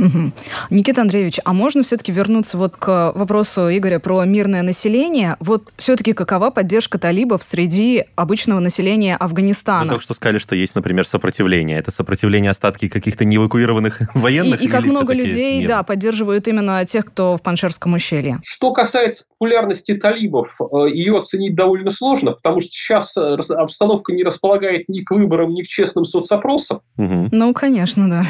Угу. 0.00 0.32
Никита 0.70 1.02
Андреевич, 1.02 1.38
а 1.44 1.52
можно 1.52 1.82
все-таки 1.82 2.10
вернуться 2.12 2.56
вот 2.56 2.76
к 2.76 3.12
вопросу 3.14 3.68
Игоря 3.70 3.98
про 3.98 4.24
мирное 4.24 4.62
население? 4.62 5.36
Вот 5.40 5.72
все-таки 5.76 6.12
какова 6.12 6.50
поддержка 6.50 6.98
талибов 6.98 7.44
среди 7.44 8.04
обычного 8.16 8.60
населения 8.60 9.16
Афганистана? 9.16 9.84
Вы 9.84 9.88
только 9.90 10.02
что 10.02 10.14
сказали, 10.14 10.38
что 10.38 10.56
есть, 10.56 10.74
например, 10.74 11.06
сопротивление. 11.06 11.78
Это 11.78 11.90
сопротивление 11.90 12.50
остатки 12.50 12.88
каких-то 12.88 13.24
неэвакуированных 13.24 14.00
военных? 14.14 14.62
И, 14.62 14.66
и 14.66 14.68
как 14.68 14.84
много 14.84 15.12
людей, 15.12 15.66
да, 15.66 15.82
поддерживают 15.82 16.48
именно 16.48 16.84
тех, 16.86 17.04
кто 17.04 17.36
в 17.36 17.42
Паншерском 17.42 17.94
ущелье. 17.94 18.40
Что 18.44 18.72
касается 18.72 19.24
популярности 19.28 19.94
талибов, 19.94 20.58
э, 20.60 20.90
ее 20.90 21.18
оценить 21.18 21.54
довольно 21.54 21.90
сложно, 21.90 22.32
потому 22.32 22.60
что 22.60 22.70
сейчас 22.70 23.16
э, 23.16 23.36
обстановка 23.54 24.12
не 24.12 24.24
располагает 24.24 24.88
ни 24.88 25.00
к 25.00 25.10
выборам, 25.10 25.52
ни 25.52 25.62
к 25.62 25.66
честным 25.66 26.04
соцопросам. 26.04 26.80
Угу. 26.96 27.28
Ну, 27.32 27.54
конечно, 27.54 28.08
да. 28.08 28.24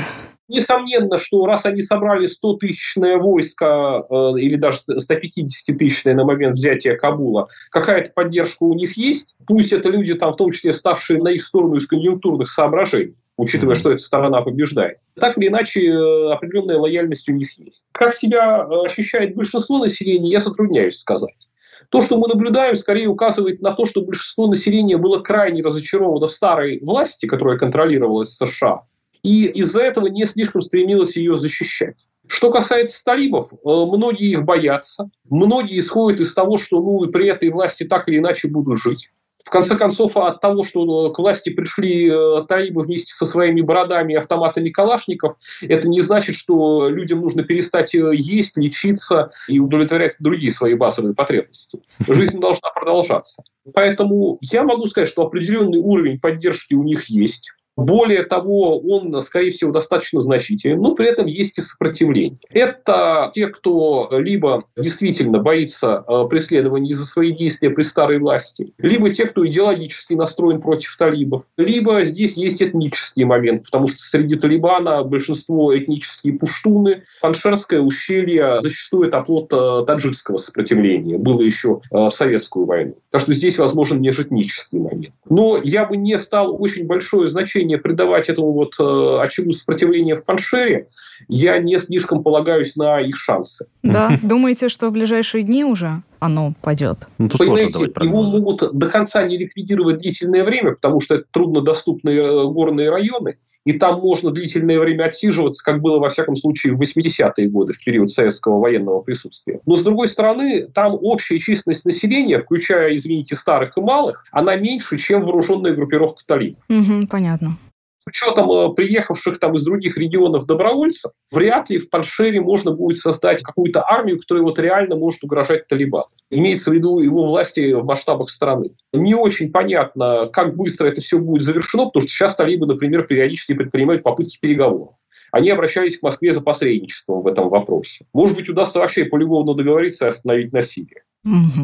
Несомненно, 0.51 1.17
что 1.17 1.47
раз 1.47 1.65
они 1.65 1.81
собрали 1.81 2.27
100-тысячное 2.27 3.19
войско 3.19 4.05
э, 4.11 4.15
или 4.41 4.57
даже 4.57 4.79
150-тысячное 4.91 6.15
на 6.15 6.25
момент 6.25 6.57
взятия 6.57 6.97
Кабула, 6.97 7.49
какая-то 7.71 8.11
поддержка 8.13 8.65
у 8.65 8.75
них 8.75 8.97
есть. 8.97 9.37
Пусть 9.47 9.73
это 9.73 9.89
люди, 9.91 10.15
там, 10.15 10.33
в 10.33 10.37
том 10.37 10.51
числе 10.51 10.73
ставшие 10.73 11.23
на 11.23 11.29
их 11.29 11.43
сторону 11.43 11.77
из 11.77 11.87
конъюнктурных 11.87 12.49
соображений 12.49 13.15
учитывая, 13.37 13.75
что 13.75 13.91
эта 13.91 14.03
сторона 14.03 14.43
побеждает. 14.43 14.99
Так 15.19 15.39
или 15.39 15.49
иначе, 15.49 15.81
э, 15.87 16.33
определенная 16.33 16.79
лояльность 16.79 17.29
у 17.31 17.33
них 17.33 17.59
есть. 17.59 17.87
Как 17.93 18.13
себя 18.15 18.67
э, 18.69 18.87
ощущает 18.87 19.35
большинство 19.35 19.79
населения, 19.79 20.31
я 20.31 20.41
затрудняюсь 20.41 20.99
сказать. 20.99 21.49
То, 21.91 22.03
что 22.03 22.19
мы 22.19 22.29
наблюдаем, 22.29 22.77
скорее 22.77 23.09
указывает 23.09 23.63
на 23.63 23.73
то, 23.73 23.87
что 23.87 24.03
большинство 24.03 24.47
населения 24.47 24.97
было 24.97 25.21
крайне 25.21 25.63
разочаровано 25.63 26.27
в 26.27 26.31
старой 26.31 26.79
власти, 26.81 27.27
которая 27.27 27.57
контролировалась 27.57 28.37
США, 28.37 28.83
и 29.23 29.47
из-за 29.47 29.83
этого 29.83 30.07
не 30.07 30.27
слишком 30.27 30.61
стремилась 30.61 31.17
ее 31.17 31.37
защищать. 31.37 32.07
Что 32.27 32.51
касается 32.53 33.05
талибов, 33.05 33.53
э, 33.53 33.57
многие 33.65 34.31
их 34.31 34.45
боятся, 34.45 35.11
многие 35.29 35.79
исходят 35.81 36.21
из 36.21 36.33
того, 36.33 36.59
что 36.59 36.81
ну, 36.81 37.11
при 37.11 37.27
этой 37.27 37.51
власти 37.51 37.85
так 37.85 38.09
или 38.09 38.19
иначе 38.19 38.49
будут 38.49 38.81
жить. 38.81 39.11
В 39.45 39.51
конце 39.51 39.75
концов, 39.75 40.17
от 40.17 40.41
того, 40.41 40.63
что 40.63 41.09
э, 41.09 41.13
к 41.13 41.19
власти 41.19 41.51
пришли 41.51 42.09
э, 42.09 42.45
талибы 42.47 42.83
вместе 42.83 43.13
со 43.13 43.27
своими 43.27 43.63
бородами 43.63 44.13
и 44.13 44.17
автоматами 44.17 44.71
калашников, 44.71 45.39
это 45.61 45.89
не 45.89 46.01
значит, 46.03 46.37
что 46.37 46.89
людям 46.89 47.21
нужно 47.21 47.43
перестать 47.43 47.95
есть, 47.95 48.57
лечиться 48.57 49.31
и 49.49 49.59
удовлетворять 49.59 50.15
другие 50.21 50.53
свои 50.53 50.75
базовые 50.75 51.15
потребности. 51.15 51.81
Жизнь 52.07 52.39
должна 52.39 52.71
продолжаться. 52.71 53.43
Поэтому 53.75 54.39
я 54.41 54.63
могу 54.63 54.87
сказать, 54.87 55.09
что 55.09 55.23
определенный 55.23 55.81
уровень 55.81 56.21
поддержки 56.21 56.75
у 56.75 56.85
них 56.85 57.07
есть. 57.07 57.51
Более 57.77 58.25
того, 58.25 58.79
он, 58.81 59.19
скорее 59.21 59.51
всего, 59.51 59.73
достаточно 59.73 60.21
значителен, 60.21 60.81
но 60.81 60.95
при 60.95 61.09
этом 61.09 61.27
есть 61.27 61.59
и 61.59 61.63
сопротивление. 61.63 62.39
Это 62.51 63.31
те, 63.35 63.49
кто 63.49 64.09
либо 64.13 64.65
действительно 64.77 65.39
боится 65.39 66.05
э, 66.07 66.25
преследований 66.29 66.93
за 66.93 67.07
свои 67.07 67.33
действия 67.33 67.71
при 67.71 67.83
старой 67.83 68.19
власти, 68.19 68.75
либо 68.79 69.11
те, 69.11 69.27
кто 69.27 69.47
идеологически 69.47 70.15
настроен 70.15 70.61
против 70.61 70.97
талибов, 70.97 71.45
либо 71.57 72.05
здесь 72.05 72.37
есть 72.37 72.63
этнический 72.63 73.25
момент, 73.25 73.65
потому 73.65 73.87
что 73.87 73.99
среди 73.99 74.37
Талибана 74.37 75.03
большинство 75.03 75.77
этнические 75.77 76.35
пуштуны, 76.35 77.05
Паншерское 77.21 77.81
ущелье 77.81 78.61
зачастую 78.61 79.09
это 79.09 79.19
оплот 79.19 79.53
э, 79.53 79.85
таджикского 79.87 80.37
сопротивления, 80.37 81.19
было 81.19 81.41
еще 81.41 81.81
э, 81.91 81.97
в 81.97 82.11
советскую 82.11 82.67
войну. 82.67 82.97
Так 83.11 83.21
что 83.23 83.33
здесь 83.33 83.59
возможен 83.59 84.01
межэтнический 84.01 84.79
момент. 84.79 85.15
Но 85.29 85.61
я 85.63 85.87
бы 85.87 85.97
не 85.97 86.19
стал 86.19 86.61
очень 86.61 86.87
большое 86.87 87.29
значение 87.29 87.60
значение 87.61 87.79
придавать 87.79 88.29
этому 88.29 88.53
вот 88.53 88.75
э, 88.79 89.23
очагу 89.23 89.51
сопротивления 89.53 90.17
в 90.17 90.25
Паншере, 90.25 90.89
я 91.29 91.59
не 91.59 91.79
слишком 91.79 92.23
полагаюсь 92.23 92.77
на 92.77 93.01
их 93.01 93.17
шансы. 93.17 93.67
Да, 93.83 94.19
думаете, 94.23 94.69
что 94.69 94.89
в 94.89 94.93
ближайшие 94.93 95.43
дни 95.43 95.65
уже 95.65 96.03
оно 96.19 96.55
пойдет? 96.63 97.09
Ну, 97.19 97.29
Понимаете, 97.29 97.85
его 98.03 98.23
могут 98.23 98.63
до 98.73 98.87
конца 98.89 99.23
не 99.25 99.39
ликвидировать 99.39 99.99
длительное 99.99 100.45
время, 100.45 100.75
потому 100.75 101.01
что 101.01 101.17
это 101.17 101.25
труднодоступные 101.31 102.19
э, 102.19 102.45
горные 102.47 102.91
районы, 102.91 103.39
и 103.65 103.73
там 103.73 104.01
можно 104.01 104.31
длительное 104.31 104.79
время 104.79 105.05
отсиживаться, 105.05 105.65
как 105.65 105.81
было, 105.81 105.99
во 105.99 106.09
всяком 106.09 106.37
случае, 106.37 106.75
в 106.75 106.81
80-е 106.81 107.49
годы, 107.49 107.73
в 107.73 107.85
период 107.85 108.11
советского 108.11 108.59
военного 108.59 109.01
присутствия. 109.01 109.61
Но, 109.67 109.77
с 109.77 109.83
другой 109.83 110.09
стороны, 110.09 110.67
там 110.69 110.97
общая 111.01 111.39
численность 111.39 111.85
населения, 111.85 112.39
включая, 112.39 112.95
извините, 112.95 113.37
старых 113.37 113.77
и 113.77 113.81
малых, 113.81 114.25
она 114.31 114.57
меньше, 114.57 114.99
чем 114.99 115.23
вооруженная 115.23 115.73
группировка 115.73 116.23
талибов. 116.27 116.63
Угу, 116.69 117.07
понятно 117.09 117.59
с 118.01 118.07
учетом 118.07 118.51
э, 118.51 118.75
приехавших 118.75 119.39
там 119.39 119.55
из 119.55 119.63
других 119.63 119.99
регионов 119.99 120.47
добровольцев, 120.47 121.13
вряд 121.31 121.69
ли 121.69 121.79
в 121.79 121.91
Паншере 121.91 122.41
можно 122.41 122.73
будет 122.73 122.97
создать 122.97 123.43
какую-то 123.43 123.85
армию, 123.87 124.19
которая 124.19 124.43
вот 124.43 124.59
реально 124.59 124.97
может 124.97 125.23
угрожать 125.23 125.69
Талибану. 125.69 126.09
Имеется 126.31 126.71
в 126.71 126.75
виду 126.75 127.01
его 127.01 127.27
власти 127.27 127.73
в 127.75 127.85
масштабах 127.85 128.31
страны. 128.31 128.71
Не 128.95 129.15
очень 129.15 129.53
понятно, 129.53 130.29
как 130.33 130.57
быстро 130.57 130.89
это 130.89 131.03
все 131.03 131.19
будет 131.19 131.43
завершено, 131.43 131.87
потому 131.87 132.01
что 132.01 132.11
сейчас 132.11 132.37
талибы, 132.37 132.67
например, 132.67 133.03
периодически 133.03 133.53
предпринимают 133.53 134.03
попытки 134.03 134.39
переговоров. 134.41 134.95
Они 135.31 135.51
обращались 135.51 135.99
к 135.99 136.03
Москве 136.03 136.33
за 136.33 136.41
посредничеством 136.41 137.23
в 137.23 137.27
этом 137.27 137.51
вопросе. 137.51 138.07
Может 138.15 138.37
быть, 138.37 138.49
удастся 138.49 138.81
вообще 138.81 139.05
полюбовно 139.05 139.55
договориться 139.55 140.07
и 140.07 140.09
остановить 140.09 140.53
насилие. 140.53 141.03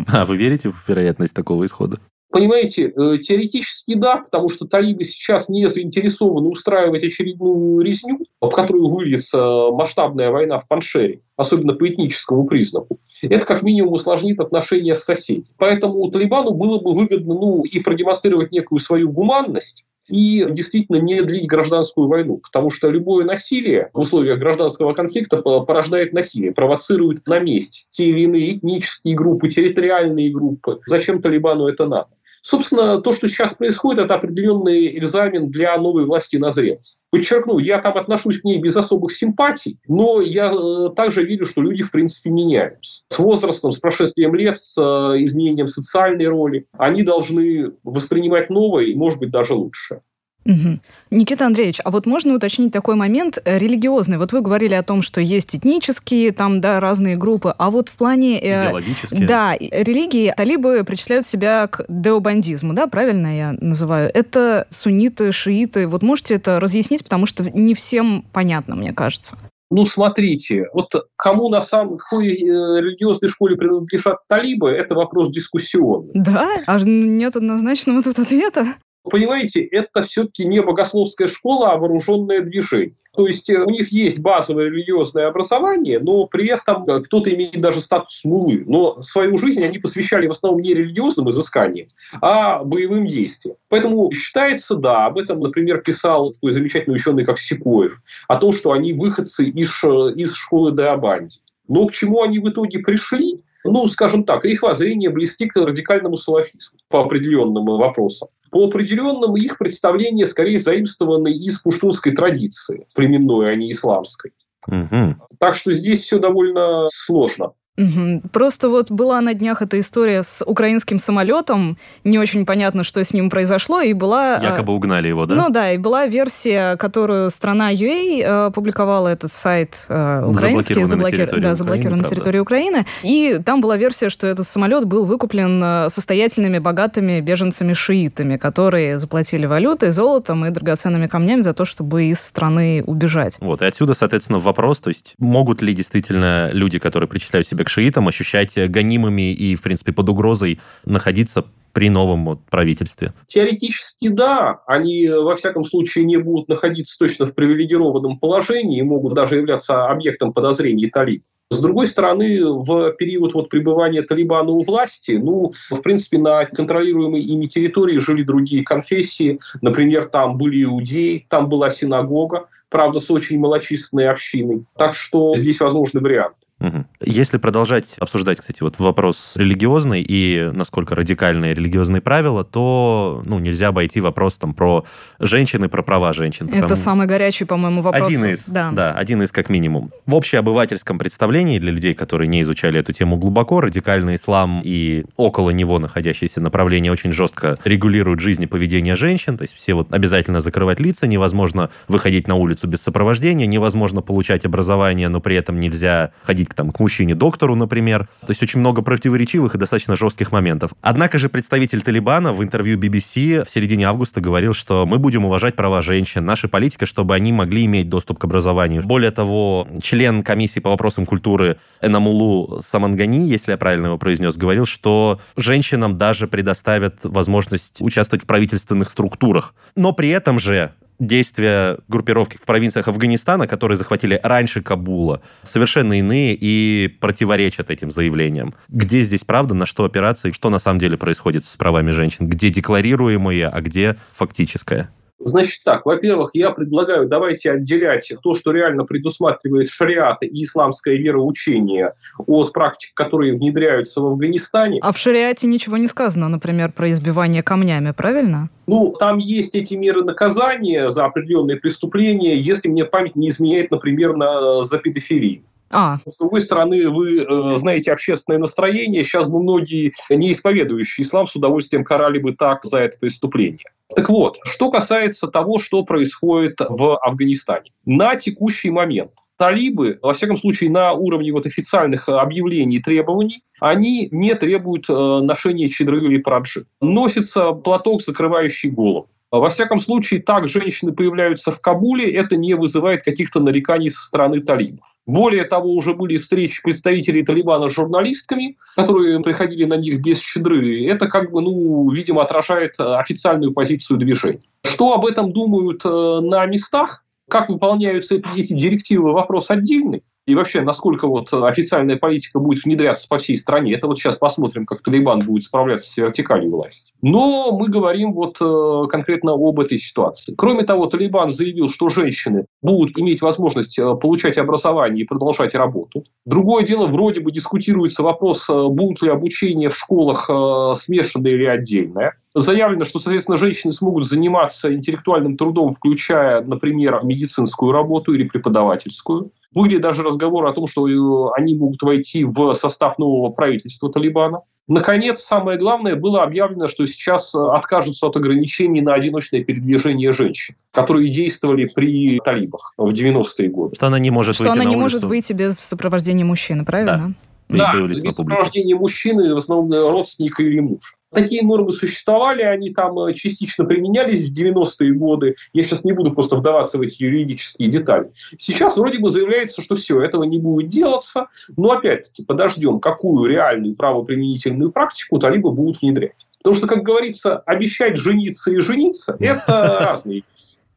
А 0.08 0.24
вы 0.26 0.36
верите 0.36 0.68
в 0.68 0.88
вероятность 0.88 1.34
такого 1.34 1.64
исхода? 1.64 1.98
Понимаете, 2.36 2.92
э, 2.94 3.16
теоретически 3.16 3.94
да, 3.94 4.16
потому 4.18 4.50
что 4.50 4.66
талибы 4.66 5.04
сейчас 5.04 5.48
не 5.48 5.64
заинтересованы 5.70 6.50
устраивать 6.50 7.02
очередную 7.02 7.80
резню, 7.80 8.18
в 8.42 8.50
которую 8.50 8.88
выльется 8.88 9.70
масштабная 9.72 10.30
война 10.30 10.60
в 10.60 10.68
Паншере, 10.68 11.22
особенно 11.38 11.72
по 11.72 11.88
этническому 11.88 12.44
признаку. 12.44 12.98
Это 13.22 13.46
как 13.46 13.62
минимум 13.62 13.94
усложнит 13.94 14.38
отношения 14.38 14.94
с 14.94 15.04
соседями. 15.04 15.56
Поэтому 15.56 16.10
Талибану 16.10 16.52
было 16.52 16.78
бы 16.78 16.92
выгодно 16.92 17.32
ну, 17.32 17.62
и 17.62 17.80
продемонстрировать 17.80 18.52
некую 18.52 18.80
свою 18.80 19.10
гуманность, 19.10 19.86
и 20.06 20.44
действительно 20.50 20.98
не 20.98 21.22
длить 21.22 21.46
гражданскую 21.46 22.06
войну, 22.06 22.36
потому 22.36 22.68
что 22.68 22.90
любое 22.90 23.24
насилие 23.24 23.90
в 23.94 24.00
условиях 24.00 24.38
гражданского 24.38 24.92
конфликта 24.92 25.38
порождает 25.38 26.12
насилие, 26.12 26.52
провоцирует 26.52 27.26
на 27.26 27.38
месте 27.38 27.86
те 27.90 28.10
или 28.10 28.24
иные 28.24 28.58
этнические 28.58 29.16
группы, 29.16 29.48
территориальные 29.48 30.30
группы. 30.30 30.80
Зачем 30.86 31.22
Талибану 31.22 31.66
это 31.66 31.86
надо? 31.86 32.10
Собственно, 32.46 33.00
то, 33.00 33.12
что 33.12 33.26
сейчас 33.26 33.54
происходит, 33.54 34.04
это 34.04 34.14
определенный 34.14 34.96
экзамен 34.98 35.50
для 35.50 35.76
новой 35.78 36.04
власти 36.04 36.36
на 36.36 36.50
зрелость. 36.50 37.04
Подчеркну, 37.10 37.58
я 37.58 37.82
там 37.82 37.98
отношусь 37.98 38.40
к 38.40 38.44
ней 38.44 38.58
без 38.58 38.76
особых 38.76 39.10
симпатий, 39.10 39.80
но 39.88 40.20
я 40.20 40.52
э, 40.52 40.90
также 40.94 41.24
верю, 41.24 41.44
что 41.44 41.60
люди, 41.60 41.82
в 41.82 41.90
принципе, 41.90 42.30
меняются. 42.30 43.02
С 43.08 43.18
возрастом, 43.18 43.72
с 43.72 43.80
прошествием 43.80 44.36
лет, 44.36 44.60
с 44.60 44.80
э, 44.80 45.24
изменением 45.24 45.66
социальной 45.66 46.28
роли, 46.28 46.68
они 46.78 47.02
должны 47.02 47.72
воспринимать 47.82 48.48
новое 48.48 48.84
и, 48.84 48.94
может 48.94 49.18
быть, 49.18 49.32
даже 49.32 49.54
лучшее. 49.54 50.02
Угу. 50.46 50.78
Никита 51.10 51.46
Андреевич, 51.46 51.80
а 51.84 51.90
вот 51.90 52.06
можно 52.06 52.34
уточнить 52.34 52.72
такой 52.72 52.94
момент 52.94 53.38
э, 53.44 53.58
религиозный? 53.58 54.16
Вот 54.16 54.32
вы 54.32 54.40
говорили 54.40 54.74
о 54.74 54.82
том, 54.82 55.02
что 55.02 55.20
есть 55.20 55.56
этнические, 55.56 56.30
там, 56.30 56.60
да, 56.60 56.78
разные 56.78 57.16
группы, 57.16 57.54
а 57.58 57.70
вот 57.70 57.88
в 57.88 57.92
плане... 57.94 58.40
Э, 58.40 58.62
Идеологические. 58.64 59.26
Да, 59.26 59.54
религии 59.58 60.32
талибы 60.36 60.84
причисляют 60.84 61.26
себя 61.26 61.66
к 61.66 61.84
деобандизму, 61.88 62.74
да, 62.74 62.86
правильно 62.86 63.36
я 63.36 63.52
называю? 63.60 64.10
Это 64.14 64.68
сунниты, 64.70 65.32
шииты. 65.32 65.88
Вот 65.88 66.02
можете 66.02 66.34
это 66.34 66.60
разъяснить, 66.60 67.02
потому 67.02 67.26
что 67.26 67.48
не 67.50 67.74
всем 67.74 68.24
понятно, 68.32 68.76
мне 68.76 68.92
кажется. 68.92 69.36
Ну, 69.68 69.84
смотрите, 69.84 70.68
вот 70.72 70.92
кому 71.16 71.48
на 71.48 71.60
самом 71.60 71.98
какой 71.98 72.28
э, 72.28 72.34
религиозной 72.34 73.28
школе 73.28 73.56
принадлежат 73.56 74.18
талибы, 74.28 74.70
это 74.70 74.94
вопрос 74.94 75.30
дискуссионный. 75.30 76.12
Да? 76.14 76.48
А 76.66 76.78
нет 76.78 77.34
однозначного 77.34 78.00
тут 78.02 78.20
ответа? 78.20 78.76
Понимаете, 79.10 79.62
это 79.62 80.02
все-таки 80.02 80.46
не 80.46 80.60
богословская 80.62 81.28
школа, 81.28 81.72
а 81.72 81.76
вооруженное 81.76 82.40
движение. 82.40 82.96
То 83.16 83.26
есть 83.26 83.48
э, 83.48 83.58
у 83.58 83.70
них 83.70 83.88
есть 83.88 84.20
базовое 84.20 84.66
религиозное 84.66 85.28
образование, 85.28 85.98
но 85.98 86.26
при 86.26 86.48
этом 86.48 86.84
э, 86.84 87.02
кто-то 87.02 87.34
имеет 87.34 87.58
даже 87.60 87.80
статус 87.80 88.24
мулы. 88.24 88.64
Но 88.66 89.00
свою 89.00 89.38
жизнь 89.38 89.64
они 89.64 89.78
посвящали 89.78 90.26
в 90.26 90.32
основном 90.32 90.60
не 90.60 90.74
религиозным 90.74 91.30
изысканиям, 91.30 91.88
а 92.20 92.62
боевым 92.62 93.06
действиям. 93.06 93.56
Поэтому 93.68 94.12
считается, 94.12 94.76
да, 94.76 95.06
об 95.06 95.18
этом, 95.18 95.40
например, 95.40 95.78
писал 95.78 96.32
такой 96.32 96.52
замечательный 96.52 96.94
ученый, 96.94 97.24
как 97.24 97.38
Сикоев, 97.38 98.02
о 98.28 98.36
том, 98.36 98.52
что 98.52 98.72
они 98.72 98.92
выходцы 98.92 99.48
из, 99.48 99.72
э, 99.82 100.12
из 100.14 100.34
школы 100.34 100.72
Деобанди. 100.72 101.38
Но 101.68 101.86
к 101.86 101.92
чему 101.92 102.22
они 102.22 102.38
в 102.38 102.48
итоге 102.48 102.80
пришли, 102.80 103.40
ну, 103.64 103.86
скажем 103.88 104.24
так, 104.24 104.44
их 104.44 104.62
воззрение 104.62 105.10
близки 105.10 105.46
к 105.46 105.56
радикальному 105.56 106.16
салафизму 106.16 106.78
по 106.88 107.00
определенным 107.00 107.64
вопросам. 107.64 108.28
По 108.56 108.64
определенным 108.64 109.36
их 109.36 109.58
представления 109.58 110.24
скорее 110.24 110.58
заимствованы 110.58 111.30
из 111.30 111.58
пуштунской 111.58 112.12
традиции, 112.12 112.86
племенной, 112.94 113.52
а 113.52 113.54
не 113.54 113.70
исламской. 113.70 114.32
Угу. 114.66 115.16
Так 115.38 115.56
что 115.56 115.72
здесь 115.72 116.00
все 116.00 116.18
довольно 116.18 116.86
сложно. 116.90 117.52
Угу. 117.76 118.22
Просто 118.32 118.68
вот 118.68 118.90
была 118.90 119.20
на 119.20 119.34
днях 119.34 119.60
эта 119.62 119.78
история 119.78 120.22
с 120.22 120.42
украинским 120.44 120.98
самолетом, 120.98 121.76
не 122.04 122.18
очень 122.18 122.46
понятно, 122.46 122.84
что 122.84 123.02
с 123.02 123.12
ним 123.12 123.28
произошло, 123.28 123.80
и 123.80 123.92
была... 123.92 124.36
А, 124.36 124.44
Якобы 124.44 124.74
угнали 124.74 125.08
его, 125.08 125.26
да? 125.26 125.34
Ну 125.34 125.50
да, 125.50 125.72
и 125.72 125.78
была 125.78 126.06
версия, 126.06 126.76
которую 126.76 127.30
страна 127.30 127.72
UA 127.72 128.48
э, 128.48 128.50
публиковала, 128.52 129.08
этот 129.08 129.32
сайт 129.32 129.84
э, 129.88 130.24
украинский, 130.26 130.84
заблокирован 130.84 131.26
заблоки... 131.26 131.42
да, 131.42 131.54
заблокирован 131.54 131.98
на 131.98 132.04
территории 132.04 132.38
Украины, 132.38 132.86
и 133.02 133.40
там 133.44 133.60
была 133.60 133.76
версия, 133.76 134.08
что 134.08 134.26
этот 134.26 134.46
самолет 134.46 134.86
был 134.86 135.04
выкуплен 135.04 135.62
э, 135.62 135.90
состоятельными, 135.90 136.58
богатыми 136.58 137.20
беженцами-шиитами, 137.20 138.38
которые 138.38 138.98
заплатили 138.98 139.44
валютой, 139.44 139.90
золотом 139.90 140.46
и 140.46 140.50
драгоценными 140.50 141.08
камнями 141.08 141.42
за 141.42 141.52
то, 141.52 141.66
чтобы 141.66 142.04
из 142.04 142.20
страны 142.20 142.82
убежать. 142.86 143.36
Вот, 143.40 143.60
и 143.60 143.66
отсюда, 143.66 143.92
соответственно, 143.92 144.38
вопрос, 144.38 144.80
то 144.80 144.88
есть 144.88 145.14
могут 145.18 145.60
ли 145.60 145.74
действительно 145.74 146.50
люди, 146.52 146.78
которые 146.78 147.08
причисляют 147.08 147.46
себя 147.46 147.65
к 147.66 147.68
шиитам, 147.68 148.06
ощущать 148.06 148.56
гонимыми 148.70 149.32
и, 149.32 149.56
в 149.56 149.62
принципе, 149.62 149.92
под 149.92 150.08
угрозой 150.08 150.60
находиться 150.84 151.44
при 151.72 151.90
новом 151.90 152.24
вот 152.24 152.40
правительстве? 152.48 153.12
Теоретически 153.26 154.08
да. 154.08 154.60
Они, 154.66 155.08
во 155.08 155.34
всяком 155.34 155.64
случае, 155.64 156.04
не 156.04 156.16
будут 156.16 156.48
находиться 156.48 156.96
точно 156.96 157.26
в 157.26 157.34
привилегированном 157.34 158.18
положении 158.18 158.78
и 158.78 158.82
могут 158.82 159.14
даже 159.14 159.34
являться 159.34 159.86
объектом 159.86 160.32
подозрений 160.32 160.88
талиб. 160.88 161.24
С 161.48 161.60
другой 161.60 161.86
стороны, 161.86 162.44
в 162.44 162.92
период 162.92 163.34
вот 163.34 163.48
пребывания 163.48 164.02
Талибана 164.02 164.50
у 164.50 164.64
власти, 164.64 165.12
ну, 165.12 165.52
в 165.70 165.80
принципе, 165.80 166.18
на 166.18 166.44
контролируемой 166.44 167.20
ими 167.20 167.46
территории 167.46 167.98
жили 168.00 168.22
другие 168.22 168.64
конфессии. 168.64 169.38
Например, 169.60 170.06
там 170.06 170.38
были 170.38 170.64
иудеи, 170.64 171.24
там 171.28 171.48
была 171.48 171.70
синагога, 171.70 172.48
правда, 172.68 172.98
с 172.98 173.10
очень 173.12 173.38
малочисленной 173.38 174.08
общиной. 174.08 174.64
Так 174.76 174.94
что 174.94 175.36
здесь 175.36 175.60
возможны 175.60 176.00
варианты. 176.00 176.45
Угу. 176.58 176.86
Если 177.02 177.36
продолжать 177.36 177.96
обсуждать, 177.98 178.40
кстати, 178.40 178.62
вот 178.62 178.78
вопрос 178.78 179.32
религиозный 179.36 180.02
и 180.02 180.50
насколько 180.54 180.94
радикальные 180.94 181.52
религиозные 181.52 182.00
правила, 182.00 182.44
то 182.44 183.22
ну, 183.26 183.38
нельзя 183.38 183.68
обойти 183.68 184.00
вопрос 184.00 184.36
там, 184.36 184.54
про 184.54 184.84
женщин 185.18 185.64
и 185.64 185.68
про 185.68 185.82
права 185.82 186.14
женщин. 186.14 186.46
Потому... 186.46 186.64
Это 186.64 186.74
самый 186.74 187.06
горячий, 187.06 187.44
по-моему, 187.44 187.82
вопрос. 187.82 188.08
Один 188.08 188.24
из, 188.24 188.46
да. 188.46 188.70
да, 188.72 188.92
один 188.92 189.22
из 189.22 189.32
как 189.32 189.50
минимум. 189.50 189.90
В 190.06 190.14
общеобывательском 190.14 190.98
представлении 190.98 191.58
для 191.58 191.72
людей, 191.72 191.92
которые 191.92 192.28
не 192.28 192.40
изучали 192.40 192.80
эту 192.80 192.94
тему 192.94 193.18
глубоко, 193.18 193.60
радикальный 193.60 194.14
ислам 194.14 194.62
и 194.64 195.04
около 195.16 195.50
него 195.50 195.78
находящиеся 195.78 196.40
направления 196.40 196.90
очень 196.90 197.12
жестко 197.12 197.58
регулируют 197.64 198.20
жизнь 198.20 198.42
и 198.42 198.46
поведение 198.46 198.96
женщин, 198.96 199.36
то 199.36 199.42
есть 199.42 199.54
все 199.54 199.74
вот 199.74 199.92
обязательно 199.92 200.40
закрывать 200.40 200.80
лица, 200.80 201.06
невозможно 201.06 201.68
выходить 201.86 202.28
на 202.28 202.36
улицу 202.36 202.66
без 202.66 202.80
сопровождения, 202.80 203.44
невозможно 203.46 204.00
получать 204.00 204.46
образование, 204.46 205.08
но 205.08 205.20
при 205.20 205.36
этом 205.36 205.60
нельзя 205.60 206.12
ходить 206.22 206.45
ходить 206.46 206.56
там, 206.56 206.70
к 206.70 206.80
мужчине-доктору, 206.80 207.54
например. 207.54 208.08
То 208.20 208.30
есть 208.30 208.42
очень 208.42 208.60
много 208.60 208.82
противоречивых 208.82 209.54
и 209.54 209.58
достаточно 209.58 209.96
жестких 209.96 210.32
моментов. 210.32 210.72
Однако 210.80 211.18
же 211.18 211.28
представитель 211.28 211.82
Талибана 211.82 212.32
в 212.32 212.42
интервью 212.42 212.78
BBC 212.78 213.44
в 213.44 213.50
середине 213.50 213.86
августа 213.86 214.20
говорил, 214.20 214.54
что 214.54 214.86
мы 214.86 214.98
будем 214.98 215.24
уважать 215.24 215.56
права 215.56 215.82
женщин, 215.82 216.24
наша 216.24 216.48
политика, 216.48 216.86
чтобы 216.86 217.14
они 217.14 217.32
могли 217.32 217.64
иметь 217.64 217.88
доступ 217.88 218.18
к 218.18 218.24
образованию. 218.24 218.82
Более 218.82 219.10
того, 219.10 219.66
член 219.82 220.22
комиссии 220.22 220.60
по 220.60 220.70
вопросам 220.70 221.06
культуры 221.06 221.56
Энамулу 221.82 222.60
Самангани, 222.60 223.26
если 223.26 223.52
я 223.52 223.58
правильно 223.58 223.86
его 223.86 223.98
произнес, 223.98 224.36
говорил, 224.36 224.66
что 224.66 225.20
женщинам 225.36 225.98
даже 225.98 226.26
предоставят 226.26 226.98
возможность 227.02 227.82
участвовать 227.82 228.24
в 228.24 228.26
правительственных 228.26 228.90
структурах. 228.90 229.54
Но 229.74 229.92
при 229.92 230.08
этом 230.08 230.38
же 230.38 230.72
действия 230.98 231.78
группировки 231.88 232.36
в 232.36 232.42
провинциях 232.42 232.88
Афганистана, 232.88 233.46
которые 233.46 233.76
захватили 233.76 234.18
раньше 234.22 234.62
Кабула, 234.62 235.20
совершенно 235.42 235.98
иные 235.98 236.36
и 236.38 236.88
противоречат 237.00 237.70
этим 237.70 237.90
заявлениям. 237.90 238.54
Где 238.68 239.02
здесь 239.02 239.24
правда, 239.24 239.54
на 239.54 239.66
что 239.66 239.84
опираться 239.84 240.28
и 240.28 240.32
что 240.32 240.50
на 240.50 240.58
самом 240.58 240.78
деле 240.78 240.96
происходит 240.96 241.44
с 241.44 241.56
правами 241.56 241.90
женщин? 241.90 242.28
Где 242.28 242.50
декларируемое, 242.50 243.48
а 243.48 243.60
где 243.60 243.96
фактическое? 244.12 244.90
Значит 245.18 245.62
так, 245.64 245.86
во-первых, 245.86 246.30
я 246.34 246.50
предлагаю, 246.50 247.08
давайте 247.08 247.52
отделять 247.52 248.12
то, 248.22 248.34
что 248.34 248.52
реально 248.52 248.84
предусматривает 248.84 249.68
шариат 249.68 250.22
и 250.22 250.42
исламское 250.42 250.96
вероучение 250.96 251.94
от 252.18 252.52
практик, 252.52 252.90
которые 252.94 253.34
внедряются 253.34 254.02
в 254.02 254.06
Афганистане. 254.06 254.80
А 254.82 254.92
в 254.92 254.98
шариате 254.98 255.46
ничего 255.46 255.78
не 255.78 255.88
сказано, 255.88 256.28
например, 256.28 256.70
про 256.70 256.90
избивание 256.92 257.42
камнями, 257.42 257.92
правильно? 257.92 258.50
Ну, 258.66 258.94
там 258.98 259.18
есть 259.18 259.54
эти 259.54 259.74
меры 259.74 260.02
наказания 260.04 260.90
за 260.90 261.06
определенные 261.06 261.56
преступления, 261.56 262.38
если 262.38 262.68
мне 262.68 262.84
память 262.84 263.16
не 263.16 263.28
изменяет, 263.28 263.70
например, 263.70 264.16
на, 264.16 264.64
за 264.64 264.78
педофилию. 264.78 265.42
А. 265.70 265.98
С 266.06 266.16
другой 266.16 266.40
стороны, 266.40 266.88
вы 266.88 267.22
э, 267.22 267.56
знаете 267.56 267.92
общественное 267.92 268.38
настроение. 268.38 269.02
Сейчас 269.02 269.28
бы 269.28 269.42
многие, 269.42 269.92
не 270.10 270.32
исповедующие 270.32 271.04
ислам, 271.04 271.26
с 271.26 271.34
удовольствием 271.34 271.84
карали 271.84 272.18
бы 272.18 272.32
так 272.32 272.64
за 272.64 272.78
это 272.78 272.98
преступление. 272.98 273.70
Так 273.94 274.08
вот, 274.08 274.38
что 274.44 274.70
касается 274.70 275.28
того, 275.28 275.58
что 275.58 275.84
происходит 275.84 276.60
в 276.60 276.98
Афганистане. 276.98 277.70
На 277.84 278.16
текущий 278.16 278.70
момент 278.70 279.12
талибы, 279.38 279.98
во 280.02 280.12
всяком 280.12 280.36
случае 280.36 280.70
на 280.70 280.92
уровне 280.92 281.32
вот 281.32 281.46
официальных 281.46 282.08
объявлений 282.08 282.76
и 282.76 282.82
требований, 282.82 283.42
они 283.60 284.08
не 284.10 284.34
требуют 284.34 284.88
э, 284.88 285.20
ношения 285.22 285.68
чедры 285.68 286.04
или 286.04 286.18
праджи. 286.18 286.66
Носится 286.80 287.52
платок, 287.52 288.02
закрывающий 288.02 288.70
голову. 288.70 289.08
Во 289.30 289.48
всяком 289.48 289.78
случае, 289.78 290.22
так 290.22 290.48
женщины 290.48 290.92
появляются 290.92 291.50
в 291.50 291.60
Кабуле, 291.60 292.10
это 292.10 292.36
не 292.36 292.54
вызывает 292.54 293.02
каких-то 293.02 293.40
нареканий 293.40 293.90
со 293.90 294.02
стороны 294.02 294.40
талибов. 294.40 294.95
Более 295.06 295.44
того, 295.44 295.72
уже 295.72 295.94
были 295.94 296.18
встречи 296.18 296.60
представителей 296.62 297.24
Талибана 297.24 297.70
с 297.70 297.74
журналистками, 297.74 298.56
которые 298.74 299.20
приходили 299.20 299.64
на 299.64 299.76
них 299.76 300.02
без 300.02 300.20
щедры. 300.20 300.84
Это 300.86 301.06
как 301.06 301.30
бы, 301.30 301.40
ну, 301.42 301.88
видимо, 301.90 302.22
отражает 302.22 302.74
э, 302.80 302.82
официальную 302.82 303.52
позицию 303.52 303.98
движения. 303.98 304.42
Что 304.64 304.94
об 304.94 305.06
этом 305.06 305.32
думают 305.32 305.84
э, 305.84 305.88
на 305.88 306.44
местах? 306.46 307.04
Как 307.28 307.48
выполняются 307.48 308.16
эти 308.16 308.52
директивы, 308.52 309.12
вопрос 309.12 309.50
отдельный 309.50 310.02
и 310.26 310.34
вообще, 310.34 310.60
насколько 310.60 311.06
вот 311.06 311.32
официальная 311.32 311.96
политика 311.96 312.40
будет 312.40 312.64
внедряться 312.64 313.06
по 313.08 313.18
всей 313.18 313.36
стране. 313.36 313.74
Это 313.74 313.86
вот 313.86 313.96
сейчас 313.96 314.18
посмотрим, 314.18 314.66
как 314.66 314.82
Талибан 314.82 315.20
будет 315.20 315.44
справляться 315.44 315.88
с 315.88 315.96
вертикалью 315.96 316.50
власти. 316.50 316.92
Но 317.00 317.52
мы 317.52 317.68
говорим 317.68 318.12
вот 318.12 318.38
э, 318.40 318.88
конкретно 318.90 319.32
об 319.32 319.60
этой 319.60 319.78
ситуации. 319.78 320.34
Кроме 320.36 320.64
того, 320.64 320.86
Талибан 320.86 321.30
заявил, 321.30 321.70
что 321.70 321.88
женщины 321.88 322.46
будут 322.60 322.98
иметь 322.98 323.22
возможность 323.22 323.78
э, 323.78 323.94
получать 323.94 324.36
образование 324.36 325.04
и 325.04 325.06
продолжать 325.06 325.54
работу. 325.54 326.04
Другое 326.24 326.64
дело, 326.64 326.86
вроде 326.86 327.20
бы 327.20 327.30
дискутируется 327.30 328.02
вопрос, 328.02 328.50
э, 328.50 328.52
будут 328.52 329.02
ли 329.02 329.10
обучение 329.10 329.70
в 329.70 329.76
школах 329.76 330.28
смешанное 330.76 331.32
или 331.32 331.44
отдельное. 331.44 332.14
Заявлено, 332.38 332.84
что, 332.84 332.98
соответственно, 332.98 333.38
женщины 333.38 333.72
смогут 333.72 334.04
заниматься 334.06 334.74
интеллектуальным 334.74 335.38
трудом, 335.38 335.72
включая, 335.72 336.42
например, 336.42 337.00
медицинскую 337.02 337.72
работу 337.72 338.12
или 338.12 338.24
преподавательскую. 338.24 339.30
Были 339.56 339.78
даже 339.78 340.02
разговоры 340.02 340.50
о 340.50 340.52
том, 340.52 340.66
что 340.66 340.86
э, 340.86 341.30
они 341.34 341.56
могут 341.56 341.80
войти 341.80 342.24
в 342.24 342.52
состав 342.52 342.98
нового 342.98 343.30
правительства 343.30 343.90
Талибана. 343.90 344.42
Наконец, 344.68 345.22
самое 345.22 345.58
главное, 345.58 345.96
было 345.96 346.22
объявлено, 346.22 346.68
что 346.68 346.86
сейчас 346.86 347.34
э, 347.34 347.38
откажутся 347.38 348.06
от 348.08 348.16
ограничений 348.16 348.82
на 348.82 348.92
одиночное 348.92 349.42
передвижение 349.42 350.12
женщин, 350.12 350.56
которые 350.72 351.10
действовали 351.10 351.64
при 351.74 352.20
талибах 352.22 352.74
в 352.76 352.88
90-е 352.88 353.48
годы. 353.48 353.76
Что 353.76 353.86
она 353.86 353.98
не 353.98 354.10
может 354.10 354.34
что 354.34 354.44
выйти 354.44 354.54
она 354.56 354.64
на 354.64 354.68
не 354.68 354.76
улицу. 354.76 354.96
может 354.96 355.04
выйти 355.04 355.32
без 355.32 355.58
сопровождения 355.58 356.26
мужчины, 356.26 356.66
правильно? 356.66 357.14
Да, 357.16 357.26
без 357.48 358.14
сопровождения 358.14 358.76
мужчины, 358.76 359.34
в 359.34 359.36
основном 359.36 359.90
родственника 359.90 360.42
или 360.42 360.60
мужа. 360.60 360.96
Такие 361.12 361.42
нормы 361.42 361.72
существовали, 361.72 362.42
они 362.42 362.70
там 362.70 362.98
э, 362.98 363.14
частично 363.14 363.64
применялись 363.64 364.28
в 364.28 364.38
90-е 364.38 364.92
годы. 364.92 365.36
Я 365.52 365.62
сейчас 365.62 365.84
не 365.84 365.92
буду 365.92 366.12
просто 366.12 366.36
вдаваться 366.36 366.78
в 366.78 366.82
эти 366.82 367.04
юридические 367.04 367.68
детали. 367.68 368.10
Сейчас 368.36 368.76
вроде 368.76 368.98
бы 368.98 369.08
заявляется, 369.08 369.62
что 369.62 369.76
все, 369.76 370.02
этого 370.02 370.24
не 370.24 370.38
будет 370.38 370.68
делаться. 370.68 371.28
Но 371.56 371.70
опять-таки 371.70 372.24
подождем, 372.24 372.80
какую 372.80 373.30
реальную 373.30 373.76
правоприменительную 373.76 374.72
практику 374.72 375.18
талибы 375.18 375.52
будут 375.52 375.80
внедрять. 375.80 376.26
Потому 376.38 376.56
что, 376.56 376.66
как 376.66 376.82
говорится, 376.82 377.38
обещать 377.38 377.96
жениться 377.96 378.50
и 378.50 378.58
жениться– 378.58 379.16
это 379.20 379.78
разные 379.80 380.24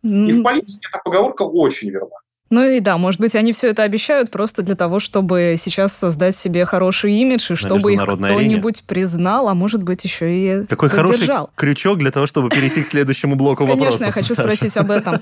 И 0.04 0.32
в 0.32 0.44
политике 0.44 0.88
эта 0.90 1.02
поговорка 1.04 1.42
очень 1.42 1.90
верна. 1.90 2.16
Ну 2.50 2.68
и 2.68 2.80
да, 2.80 2.98
может 2.98 3.22
быть, 3.22 3.36
они 3.36 3.54
все 3.54 3.70
это 3.70 3.84
обещают 3.84 4.32
просто 4.32 4.64
для 4.64 4.76
того, 4.76 5.00
чтобы 5.00 5.56
сейчас 5.60 5.96
создать 5.96 6.36
себе 6.36 6.66
хороший 6.66 7.14
имидж, 7.14 7.52
и 7.52 7.56
чтобы 7.56 7.94
их 7.94 8.02
кто-нибудь 8.02 8.84
признал, 8.84 9.50
а 9.50 9.54
может 9.54 9.84
быть, 9.84 10.04
еще 10.04 10.62
и 10.62 10.66
Какой 10.66 10.90
поддержал. 10.90 11.52
хороший 11.56 11.56
крючок 11.56 12.00
для 12.00 12.12
того, 12.12 12.26
чтобы 12.26 12.50
перейти 12.50 12.82
к 12.82 12.88
следующему 12.88 13.36
блоку 13.36 13.66
вопросов. 13.66 14.00
Конечно, 14.00 14.06
я 14.06 14.12
хочу 14.12 14.34
спросить 14.34 14.76
об 14.78 14.90
этом. 14.90 15.22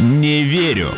Не 0.00 0.42
верю. 0.42 0.92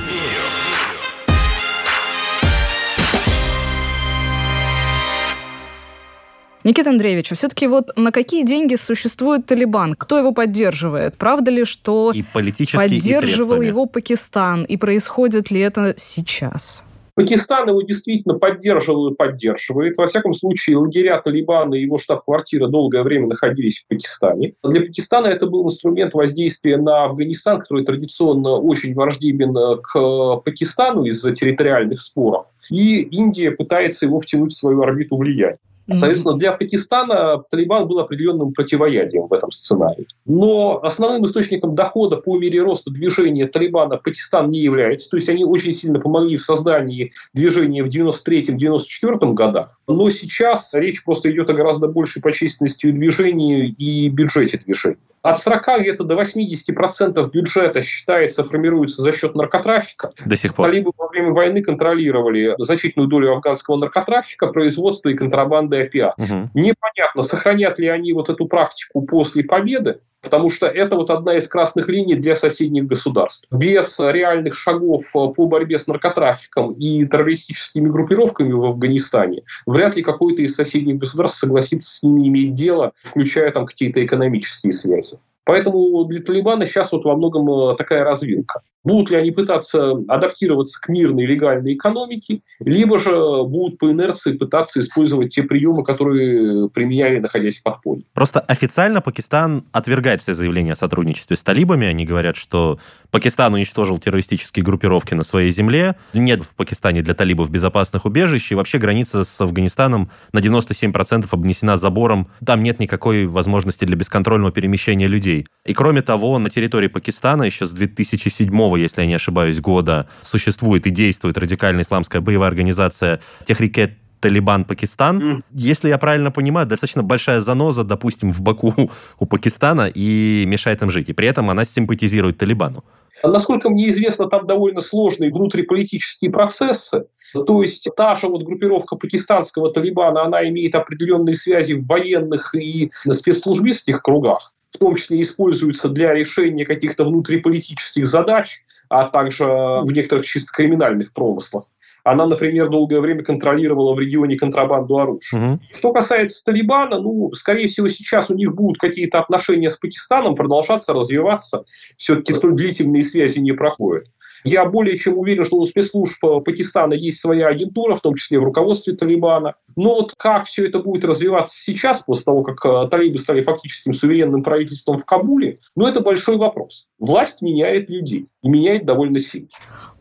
Никита 6.65 6.89
Андреевич, 6.89 7.31
а 7.31 7.35
все-таки 7.35 7.67
вот 7.67 7.91
на 7.95 8.11
какие 8.11 8.43
деньги 8.43 8.75
существует 8.77 9.45
Талибан? 9.45 9.95
Кто 9.95 10.17
его 10.17 10.33
поддерживает? 10.33 11.15
Правда 11.15 11.51
ли, 11.51 11.65
что 11.67 12.11
и 12.13 12.23
поддерживал 12.23 13.61
и 13.61 13.67
его 13.67 13.85
Пакистан? 13.85 14.65
И 14.65 14.79
происходит 14.79 15.51
ли 15.51 15.61
это 15.61 15.95
сейчас? 15.99 16.83
Пакистан 17.17 17.69
его 17.69 17.83
действительно 17.83 18.39
поддерживал 18.39 19.09
и 19.13 19.15
поддерживает. 19.15 19.97
Во 19.99 20.07
всяком 20.07 20.33
случае, 20.33 20.79
лагеря 20.79 21.21
Талибана 21.21 21.75
и 21.75 21.83
его 21.83 21.99
штаб-квартира 21.99 22.67
долгое 22.67 23.03
время 23.03 23.29
находились 23.29 23.85
в 23.85 23.89
Пакистане. 23.89 24.55
Для 24.65 24.81
Пакистана 24.81 25.27
это 25.27 25.47
был 25.47 25.67
инструмент 25.67 26.15
воздействия 26.15 26.79
на 26.79 27.05
Афганистан, 27.05 27.61
который 27.61 27.85
традиционно 27.85 28.57
очень 28.57 28.95
враждебен 28.95 29.55
к 29.83 30.43
Пакистану 30.45 31.05
из-за 31.05 31.33
территориальных 31.33 32.01
споров. 32.01 32.47
И 32.71 33.03
Индия 33.03 33.51
пытается 33.51 34.07
его 34.07 34.19
втянуть 34.19 34.55
в 34.55 34.57
свою 34.57 34.83
орбиту 34.83 35.17
влияния. 35.17 35.59
Соответственно, 35.91 36.39
для 36.39 36.53
Пакистана 36.53 37.43
Талибан 37.51 37.87
был 37.87 37.99
определенным 37.99 38.53
противоядием 38.53 39.27
в 39.27 39.33
этом 39.33 39.51
сценарии. 39.51 40.07
Но 40.25 40.81
основным 40.83 41.25
источником 41.27 41.75
дохода 41.75 42.17
по 42.17 42.39
мере 42.39 42.63
роста 42.63 42.91
движения 42.91 43.47
Талибана 43.47 43.99
Пакистан 43.99 44.51
не 44.51 44.61
является. 44.61 45.11
То 45.11 45.17
есть 45.17 45.29
они 45.29 45.45
очень 45.45 45.73
сильно 45.73 46.01
помогли 46.01 46.37
в 46.37 46.43
создании 46.43 47.13
движения 47.35 47.83
в 47.85 47.89
93-94 47.89 49.33
годах. 49.35 49.79
Но 49.87 50.09
сейчас 50.11 50.75
речь 50.75 51.05
просто 51.05 51.31
идет 51.31 51.51
о 51.51 51.55
гораздо 51.55 51.89
большей 51.89 52.23
по 52.23 52.33
численности 52.33 52.91
движения 52.91 53.67
и 53.67 54.09
бюджете 54.09 54.59
движения. 54.59 54.97
От 55.25 55.39
40 55.41 55.81
где-то 55.81 56.05
до 56.05 56.17
80% 56.17 57.31
бюджета, 57.31 57.81
считается, 57.81 58.45
формируется 58.45 59.01
за 59.01 59.11
счет 59.13 59.35
наркотрафика. 59.35 60.13
До 60.27 60.37
сих 60.37 60.55
пор. 60.55 60.67
Талибы 60.67 60.93
во 60.99 61.09
время 61.09 61.33
войны 61.33 61.63
контролировали 61.63 62.55
значительную 62.59 63.09
долю 63.09 63.33
афганского 63.33 63.77
наркотрафика, 63.79 64.49
производства 64.49 65.09
и 65.09 65.15
контрабанды 65.15 65.81
опиатов. 65.81 66.31
Угу. 66.31 66.51
Непонятно, 66.53 67.23
сохранят 67.23 67.79
ли 67.79 67.89
они 67.89 68.13
вот 68.13 68.29
эту 68.29 68.47
практику 68.47 69.01
после 69.01 69.45
победы, 69.45 70.01
потому 70.25 70.51
что 70.51 70.67
это 70.67 70.97
вот 70.97 71.11
одна 71.11 71.37
из 71.37 71.47
красных 71.47 71.89
линий 71.89 72.17
для 72.17 72.35
соседних 72.35 72.87
государств. 72.87 73.47
Без 73.51 74.01
реальных 74.01 74.55
шагов 74.55 75.05
э, 75.15 75.29
по 75.35 75.47
борьбе 75.47 75.79
с 75.79 75.87
наркотрафиком 75.87 76.73
и 76.73 77.05
террористическими 77.07 77.89
группировками 77.89 78.53
в 78.53 78.65
Афганистане 78.65 79.43
вряд 79.67 79.97
ли 79.97 80.03
какой-то 80.03 80.43
из 80.43 80.55
соседних 80.55 80.99
государств 80.99 81.39
согласится 81.39 81.91
с 81.91 82.03
ними 82.03 82.29
иметь 82.29 82.55
дело, 82.55 82.93
включая 83.03 83.51
там 83.51 83.67
какие-то 83.67 84.05
экономические 84.05 84.73
связи. 84.73 85.19
Поэтому 85.45 86.05
для 86.05 86.23
Талибана 86.23 86.65
сейчас 86.65 86.93
вот 86.93 87.05
во 87.05 87.17
многом 87.17 87.49
э, 87.51 87.77
такая 87.77 88.03
развилка. 88.05 88.63
Будут 88.83 89.11
ли 89.11 89.17
они 89.17 89.31
пытаться 89.31 89.93
адаптироваться 90.09 90.81
к 90.81 90.89
мирной 90.89 91.25
легальной 91.25 91.75
экономике, 91.75 92.41
либо 92.61 92.99
же 92.99 93.13
будут 93.45 93.79
по 93.79 93.91
инерции 93.91 94.37
пытаться 94.37 94.81
использовать 94.81 95.35
те 95.35 95.43
приемы, 95.43 95.85
которые 95.85 96.69
применяли, 96.69 97.19
находясь 97.19 97.61
в 97.61 97.63
подполье. 97.63 98.05
Просто 98.13 98.41
официально 98.41 99.01
Пакистан 99.01 99.65
отвергает 99.73 100.21
все 100.23 100.35
заявления 100.35 100.73
о 100.73 100.77
сотрудничестве 100.77 101.37
с 101.37 101.43
талибами. 101.43 101.87
Они 101.87 102.05
говорят, 102.05 102.37
что 102.37 102.79
Пакистан 103.15 103.55
уничтожил 103.55 103.99
террористические 103.99 104.65
группировки 104.65 105.15
на 105.15 105.23
своей 105.23 105.53
земле, 105.53 105.95
нет 106.15 106.43
в 106.43 106.49
Пакистане 106.57 107.01
для 107.01 107.15
талибов 107.15 107.49
безопасных 107.49 108.07
убежищ, 108.07 108.51
и 108.51 108.57
вообще 108.57 108.79
граница 108.79 109.23
с 109.23 109.41
Афганистаном 109.41 110.11
на 110.33 110.41
97% 110.41 111.29
обнесена 111.31 111.77
забором. 111.77 112.27
Там 112.45 112.65
нет 112.65 112.81
никакой 112.81 113.27
возможности 113.27 113.85
для 113.85 113.95
бесконтрольного 113.95 114.51
перемещения 114.51 115.07
людей. 115.07 115.47
И 115.65 115.75
кроме 115.75 116.03
того, 116.03 116.41
на 116.41 116.51
территории 116.51 116.89
Пакистана 116.89 117.45
еще 117.45 117.67
с 117.67 117.71
2007 117.71 118.79
если 118.81 119.03
я 119.03 119.07
не 119.07 119.15
ошибаюсь, 119.15 119.61
года 119.61 120.09
существует 120.23 120.89
и 120.89 120.91
действует 120.91 121.39
радикальная 121.39 121.85
исламская 121.85 122.21
боевая 122.21 122.49
организация 122.49 123.21
Техрикет 123.45 123.93
Талибан 124.25 124.65
Пакистан. 124.65 125.21
Mm. 125.21 125.43
Если 125.53 125.89
я 125.91 125.99
правильно 125.99 126.31
понимаю, 126.31 126.67
достаточно 126.67 127.03
большая 127.03 127.41
заноза, 127.41 127.85
допустим, 127.85 128.33
в 128.33 128.41
Баку 128.41 128.75
у 129.19 129.27
Пакистана 129.27 129.87
и 129.87 130.45
мешает 130.47 130.83
им 130.83 130.91
жить. 130.91 131.11
И 131.11 131.13
при 131.13 131.29
этом 131.29 131.51
она 131.51 131.67
симпатизирует 131.67 132.39
Талибану. 132.39 132.85
Насколько 133.27 133.71
мне 133.71 133.91
известно, 133.91 134.29
там 134.29 134.47
довольно 134.47 134.81
сложные 134.81 135.31
внутриполитические 135.31 136.31
процессы. 136.31 137.07
То 137.33 137.63
есть 137.63 137.89
та 137.97 138.15
же 138.15 138.29
вот 138.29 138.45
группировка 138.45 138.97
пакистанского 138.97 139.73
Талибана, 139.73 140.25
она 140.25 140.47
имеет 140.49 140.75
определенные 140.75 141.35
связи 141.35 141.73
в 141.73 141.87
военных 141.87 142.55
и 142.55 142.91
спецслужбистских 143.11 144.03
кругах 144.03 144.53
в 144.75 144.79
том 144.79 144.97
числе 144.97 145.23
используются 145.23 145.89
для 145.89 146.13
решения 146.13 146.65
каких-то 146.65 147.05
внутриполитических 147.05 148.07
задач, 148.07 148.65
а 148.89 149.05
также 149.05 149.45
в 149.45 149.93
некоторых 149.93 150.27
чисто 150.27 150.53
криминальных 150.53 151.13
промыслах. 151.13 151.67
Она, 152.05 152.27
например, 152.27 152.69
долгое 152.69 153.01
время 153.01 153.25
контролировала 153.25 153.95
в 153.95 153.99
регионе 153.99 154.37
контрабанду 154.37 154.99
оружия. 154.99 155.55
Угу. 155.55 155.61
Что 155.73 155.93
касается 155.93 156.45
Талибана, 156.45 157.01
ну, 157.01 157.33
скорее 157.33 157.67
всего, 157.67 157.89
сейчас 157.89 158.31
у 158.31 158.35
них 158.35 158.55
будут 158.55 158.79
какие-то 158.79 159.21
отношения 159.21 159.71
с 159.71 159.77
Пакистаном 159.77 160.35
продолжаться, 160.35 160.93
развиваться. 160.93 161.65
Все-таки 161.97 162.35
столь 162.35 162.57
длительные 162.57 163.05
связи 163.05 163.39
не 163.39 163.53
проходят. 163.53 164.07
Я 164.45 164.67
более 164.67 164.97
чем 164.99 165.19
уверен, 165.19 165.45
что 165.45 165.57
у 165.57 165.65
спецслужб 165.65 166.21
Пакистана 166.21 166.95
есть 166.95 167.19
своя 167.19 167.49
агентура, 167.49 167.97
в 167.97 168.01
том 168.01 168.15
числе 168.15 168.39
в 168.39 168.45
руководстве 168.45 168.95
Талибана. 168.95 169.55
Но 169.75 169.95
вот 169.95 170.15
как 170.17 170.45
все 170.47 170.67
это 170.67 170.81
будет 170.81 171.05
развиваться 171.05 171.57
сейчас, 171.57 172.03
после 172.03 172.25
того, 172.25 172.43
как 172.43 172.65
э, 172.65 172.89
талибы 172.91 173.19
стали 173.19 173.41
фактическим 173.41 173.93
суверенным 173.93 174.43
правительством 174.43 174.99
в 174.99 175.05
Кабуле, 175.05 175.59
ну 175.75 175.87
это 175.87 176.01
большой 176.01 176.37
вопрос. 176.37 176.87
Власть 176.99 177.43
меняет 177.43 177.89
людей 177.89 178.29
и 178.43 178.49
меняет 178.49 178.85
довольно 178.85 179.19
сильно. 179.19 179.49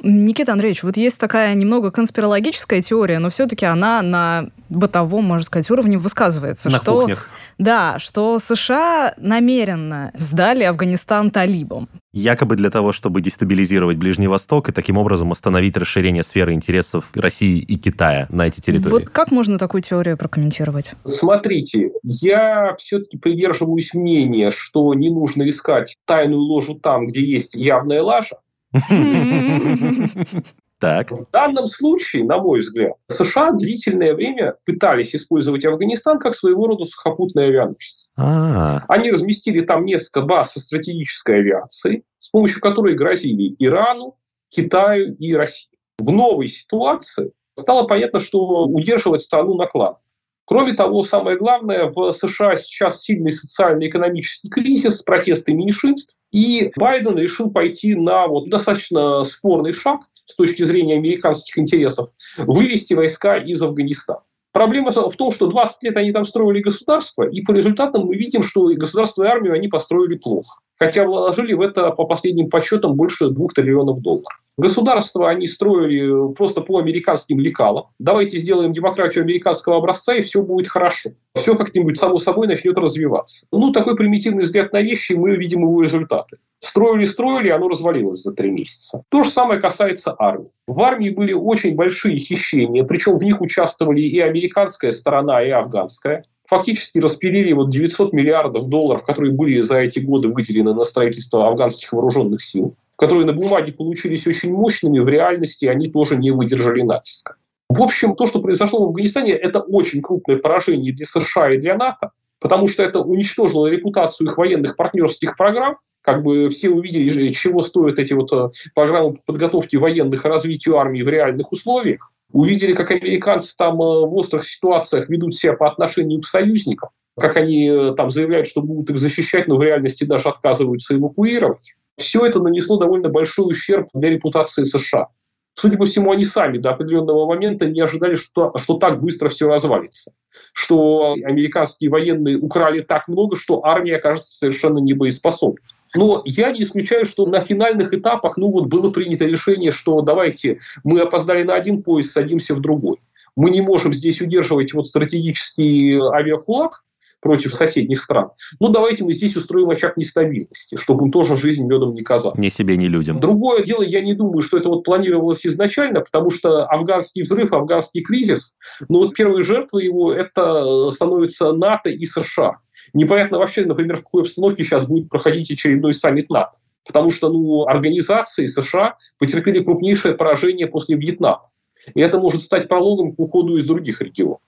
Никита 0.01 0.51
Андреевич, 0.51 0.83
вот 0.83 0.97
есть 0.97 1.19
такая 1.19 1.53
немного 1.53 1.91
конспирологическая 1.91 2.81
теория, 2.81 3.19
но 3.19 3.29
все-таки 3.29 3.65
она 3.65 4.01
на 4.01 4.49
бытовом, 4.69 5.23
можно 5.23 5.43
сказать, 5.43 5.71
уровне 5.71 5.97
высказывается. 5.97 6.69
На 6.69 6.77
что, 6.77 7.01
кухнях. 7.01 7.29
Да, 7.57 7.99
что 7.99 8.37
США 8.39 9.13
намеренно 9.17 10.11
сдали 10.15 10.63
Афганистан 10.63 11.31
талибам. 11.31 11.87
Якобы 12.13 12.55
для 12.55 12.69
того, 12.69 12.91
чтобы 12.91 13.21
дестабилизировать 13.21 13.97
Ближний 13.97 14.27
Восток 14.27 14.69
и 14.69 14.71
таким 14.71 14.97
образом 14.97 15.31
остановить 15.31 15.75
расширение 15.75 16.23
сферы 16.23 16.53
интересов 16.53 17.09
России 17.15 17.57
и 17.57 17.75
Китая 17.75 18.27
на 18.29 18.47
эти 18.47 18.61
территории. 18.61 18.91
Вот 18.91 19.09
как 19.09 19.31
можно 19.31 19.57
такую 19.57 19.81
теорию 19.81 20.15
прокомментировать? 20.15 20.93
Смотрите, 21.05 21.91
я 22.03 22.75
все-таки 22.77 23.17
придерживаюсь 23.17 23.93
мнения, 23.95 24.51
что 24.51 24.93
не 24.93 25.09
нужно 25.09 25.49
искать 25.49 25.97
тайную 26.05 26.41
ложу 26.41 26.75
там, 26.75 27.07
где 27.07 27.25
есть 27.25 27.55
явная 27.55 28.03
лажа, 28.03 28.37
так. 30.83 31.11
В 31.11 31.31
данном 31.31 31.67
случае, 31.67 32.25
на 32.25 32.39
мой 32.39 32.59
взгляд, 32.59 32.95
США 33.07 33.53
длительное 33.53 34.13
время 34.13 34.55
пытались 34.65 35.15
использовать 35.15 35.63
Афганистан 35.65 36.17
как 36.19 36.35
своего 36.35 36.67
рода 36.67 36.83
сухопутное 36.83 37.45
авианосец. 37.45 38.09
А-а-а. 38.17 38.83
Они 38.89 39.09
разместили 39.09 39.61
там 39.61 39.85
несколько 39.85 40.25
баз 40.25 40.51
со 40.51 40.59
стратегической 40.59 41.39
авиацией, 41.39 42.03
с 42.17 42.27
помощью 42.29 42.59
которой 42.59 42.95
грозили 42.95 43.55
Ирану, 43.59 44.17
Китаю 44.49 45.15
и 45.15 45.33
России. 45.33 45.71
В 45.99 46.11
новой 46.11 46.47
ситуации 46.47 47.31
стало 47.57 47.87
понятно, 47.87 48.19
что 48.19 48.65
удерживать 48.65 49.21
страну 49.21 49.55
наклад. 49.55 49.99
Кроме 50.45 50.73
того, 50.73 51.01
самое 51.03 51.37
главное, 51.37 51.89
в 51.95 52.11
США 52.11 52.57
сейчас 52.57 53.01
сильный 53.03 53.31
социально-экономический 53.31 54.49
кризис, 54.49 55.01
протесты 55.01 55.53
меньшинств, 55.53 56.17
и 56.33 56.73
Байден 56.75 57.17
решил 57.17 57.51
пойти 57.51 57.95
на 57.95 58.27
вот 58.27 58.49
достаточно 58.49 59.23
спорный 59.23 59.71
шаг 59.71 60.01
с 60.25 60.35
точки 60.35 60.63
зрения 60.63 60.95
американских 60.95 61.57
интересов, 61.57 62.09
вывести 62.37 62.93
войска 62.93 63.37
из 63.37 63.61
Афганистана. 63.61 64.21
Проблема 64.51 64.91
в 64.91 65.15
том, 65.15 65.31
что 65.31 65.47
20 65.47 65.83
лет 65.83 65.97
они 65.97 66.11
там 66.11 66.25
строили 66.25 66.61
государство, 66.61 67.27
и 67.27 67.41
по 67.41 67.51
результатам 67.51 68.05
мы 68.05 68.15
видим, 68.15 68.43
что 68.43 68.69
и 68.69 68.75
государство 68.75 69.23
и 69.23 69.27
армию 69.27 69.53
они 69.53 69.67
построили 69.67 70.15
плохо. 70.15 70.59
Хотя 70.85 71.05
вложили 71.05 71.53
в 71.53 71.61
это, 71.61 71.91
по 71.91 72.05
последним 72.05 72.49
подсчетам, 72.49 72.95
больше 72.95 73.29
двух 73.29 73.53
триллионов 73.53 74.01
долларов. 74.01 74.27
Государства 74.57 75.29
они 75.29 75.47
строили 75.47 76.33
просто 76.33 76.61
по 76.61 76.77
американским 76.77 77.39
лекалам. 77.39 77.85
Давайте 77.99 78.37
сделаем 78.37 78.73
демократию 78.73 79.23
американского 79.23 79.77
образца, 79.77 80.13
и 80.13 80.21
все 80.21 80.43
будет 80.43 80.67
хорошо. 80.67 81.11
Все 81.33 81.55
как-нибудь 81.55 81.97
само 81.97 82.17
собой 82.17 82.47
начнет 82.47 82.77
развиваться. 82.77 83.47
Ну, 83.51 83.71
такой 83.71 83.95
примитивный 83.95 84.43
взгляд 84.43 84.71
на 84.71 84.81
вещи, 84.81 85.13
мы 85.13 85.35
видим 85.37 85.61
его 85.61 85.81
результаты. 85.81 86.37
Строили, 86.59 87.05
строили, 87.05 87.49
оно 87.49 87.67
развалилось 87.67 88.21
за 88.21 88.33
три 88.33 88.51
месяца. 88.51 89.03
То 89.09 89.23
же 89.23 89.29
самое 89.29 89.59
касается 89.59 90.15
армии. 90.17 90.51
В 90.67 90.81
армии 90.81 91.09
были 91.09 91.33
очень 91.33 91.75
большие 91.75 92.17
хищения, 92.17 92.83
причем 92.83 93.17
в 93.17 93.23
них 93.23 93.41
участвовали 93.41 94.01
и 94.01 94.19
американская 94.19 94.91
сторона, 94.91 95.43
и 95.43 95.49
афганская 95.49 96.25
фактически 96.53 96.99
распилили 96.99 97.51
вот 97.53 97.71
900 97.71 98.13
миллиардов 98.13 98.69
долларов, 98.69 99.03
которые 99.03 99.33
были 99.33 99.61
за 99.61 99.79
эти 99.79 99.99
годы 99.99 100.29
выделены 100.29 100.73
на 100.73 100.83
строительство 100.83 101.47
афганских 101.47 101.91
вооруженных 101.91 102.43
сил, 102.43 102.75
которые 102.95 103.25
на 103.25 103.33
бумаге 103.33 103.73
получились 103.73 104.27
очень 104.27 104.51
мощными, 104.51 104.99
в 104.99 105.09
реальности 105.09 105.65
они 105.65 105.89
тоже 105.89 106.15
не 106.15 106.29
выдержали 106.29 106.83
натиска. 106.83 107.35
В 107.69 107.81
общем, 107.81 108.15
то, 108.15 108.27
что 108.27 108.39
произошло 108.39 108.85
в 108.85 108.89
Афганистане, 108.89 109.31
это 109.31 109.61
очень 109.61 110.03
крупное 110.03 110.37
поражение 110.37 110.93
для 110.93 111.05
США 111.05 111.53
и 111.53 111.57
для 111.57 111.75
НАТО, 111.75 112.11
потому 112.39 112.67
что 112.67 112.83
это 112.83 112.99
уничтожило 112.99 113.65
репутацию 113.65 114.27
их 114.27 114.37
военных 114.37 114.75
партнерских 114.75 115.35
программ, 115.35 115.77
как 116.01 116.21
бы 116.21 116.49
все 116.49 116.69
увидели, 116.69 117.29
чего 117.29 117.61
стоят 117.61 117.97
эти 117.97 118.13
вот 118.13 118.31
э, 118.31 118.49
программы 118.75 119.17
подготовки 119.25 119.77
военных 119.77 120.23
и 120.23 120.27
развитию 120.27 120.77
армии 120.77 121.01
в 121.01 121.09
реальных 121.09 121.51
условиях 121.51 122.11
увидели, 122.33 122.73
как 122.73 122.91
американцы 122.91 123.55
там 123.55 123.75
э, 123.75 124.05
в 124.05 124.13
острых 124.15 124.43
ситуациях 124.43 125.07
ведут 125.07 125.35
себя 125.35 125.53
по 125.53 125.69
отношению 125.69 126.19
к 126.19 126.25
союзникам, 126.25 126.89
как 127.17 127.37
они 127.37 127.69
э, 127.69 127.93
там 127.95 128.09
заявляют, 128.09 128.47
что 128.47 128.61
будут 128.61 128.89
их 128.89 128.97
защищать, 128.97 129.47
но 129.47 129.55
в 129.55 129.63
реальности 129.63 130.03
даже 130.03 130.27
отказываются 130.27 130.95
эвакуировать. 130.95 131.75
Все 131.97 132.25
это 132.25 132.39
нанесло 132.41 132.77
довольно 132.77 133.09
большой 133.09 133.51
ущерб 133.51 133.87
для 133.93 134.09
репутации 134.09 134.63
США. 134.63 135.07
Судя 135.55 135.77
по 135.77 135.85
всему, 135.85 136.11
они 136.11 136.25
сами 136.25 136.57
до 136.57 136.71
определенного 136.71 137.27
момента 137.27 137.69
не 137.69 137.79
ожидали, 137.79 138.15
что, 138.15 138.51
что 138.57 138.73
так 138.79 138.99
быстро 138.99 139.29
все 139.29 139.47
развалится. 139.47 140.11
Что 140.51 141.13
американские 141.23 141.91
военные 141.91 142.37
украли 142.37 142.81
так 142.81 143.07
много, 143.07 143.35
что 143.35 143.63
армия 143.63 143.97
окажется 143.97 144.35
совершенно 144.35 144.79
небоеспособной. 144.79 145.61
Но 145.95 146.21
я 146.25 146.51
не 146.51 146.63
исключаю, 146.63 147.05
что 147.05 147.25
на 147.25 147.39
финальных 147.39 147.93
этапах 147.93 148.37
ну, 148.37 148.51
вот 148.51 148.65
было 148.65 148.89
принято 148.91 149.25
решение, 149.25 149.71
что 149.71 150.01
давайте 150.01 150.59
мы 150.83 150.99
опоздали 151.01 151.43
на 151.43 151.55
один 151.55 151.83
поезд, 151.83 152.11
садимся 152.11 152.55
в 152.55 152.61
другой. 152.61 152.97
Мы 153.35 153.49
не 153.49 153.61
можем 153.61 153.93
здесь 153.93 154.21
удерживать 154.21 154.73
вот 154.73 154.87
стратегический 154.87 155.99
авиакулак, 155.99 156.83
против 157.23 157.53
соседних 157.53 157.99
стран. 158.01 158.31
Ну, 158.59 158.69
давайте 158.69 159.03
мы 159.03 159.13
здесь 159.13 159.35
устроим 159.35 159.69
очаг 159.69 159.97
нестабильности, 159.97 160.75
чтобы 160.75 161.05
им 161.05 161.11
тоже 161.11 161.37
жизнь 161.37 161.65
медом 161.65 161.93
не 161.93 162.03
казалась. 162.03 162.37
Ни 162.37 162.49
себе, 162.49 162.77
ни 162.77 162.85
людям. 162.87 163.19
Другое 163.19 163.63
дело, 163.63 163.81
я 163.81 164.01
не 164.01 164.13
думаю, 164.13 164.41
что 164.41 164.57
это 164.57 164.69
вот 164.69 164.83
планировалось 164.83 165.45
изначально, 165.45 166.01
потому 166.01 166.29
что 166.29 166.65
афганский 166.65 167.23
взрыв, 167.23 167.53
афганский 167.53 168.01
кризис, 168.01 168.55
но 168.89 168.99
вот 168.99 169.15
первые 169.15 169.43
жертвы 169.43 169.83
его 169.83 170.13
это 170.13 170.91
становятся 170.91 171.53
НАТО 171.53 171.89
и 171.89 172.05
США. 172.05 172.57
Непонятно 172.93 173.39
вообще, 173.39 173.65
например, 173.65 173.97
в 173.97 174.03
какой 174.03 174.21
обстановке 174.21 174.63
сейчас 174.63 174.85
будет 174.85 175.09
проходить 175.09 175.51
очередной 175.51 175.93
саммит 175.93 176.29
НАТО. 176.29 176.57
Потому 176.85 177.11
что 177.11 177.29
ну, 177.31 177.65
организации 177.67 178.45
США 178.45 178.97
потерпели 179.17 179.63
крупнейшее 179.63 180.15
поражение 180.15 180.67
после 180.67 180.95
Вьетнама. 180.95 181.49
И 181.95 182.01
это 182.01 182.19
может 182.19 182.41
стать 182.41 182.67
прологом 182.67 183.15
к 183.15 183.19
уходу 183.19 183.57
из 183.57 183.65
других 183.65 184.01
регионов. 184.01 184.39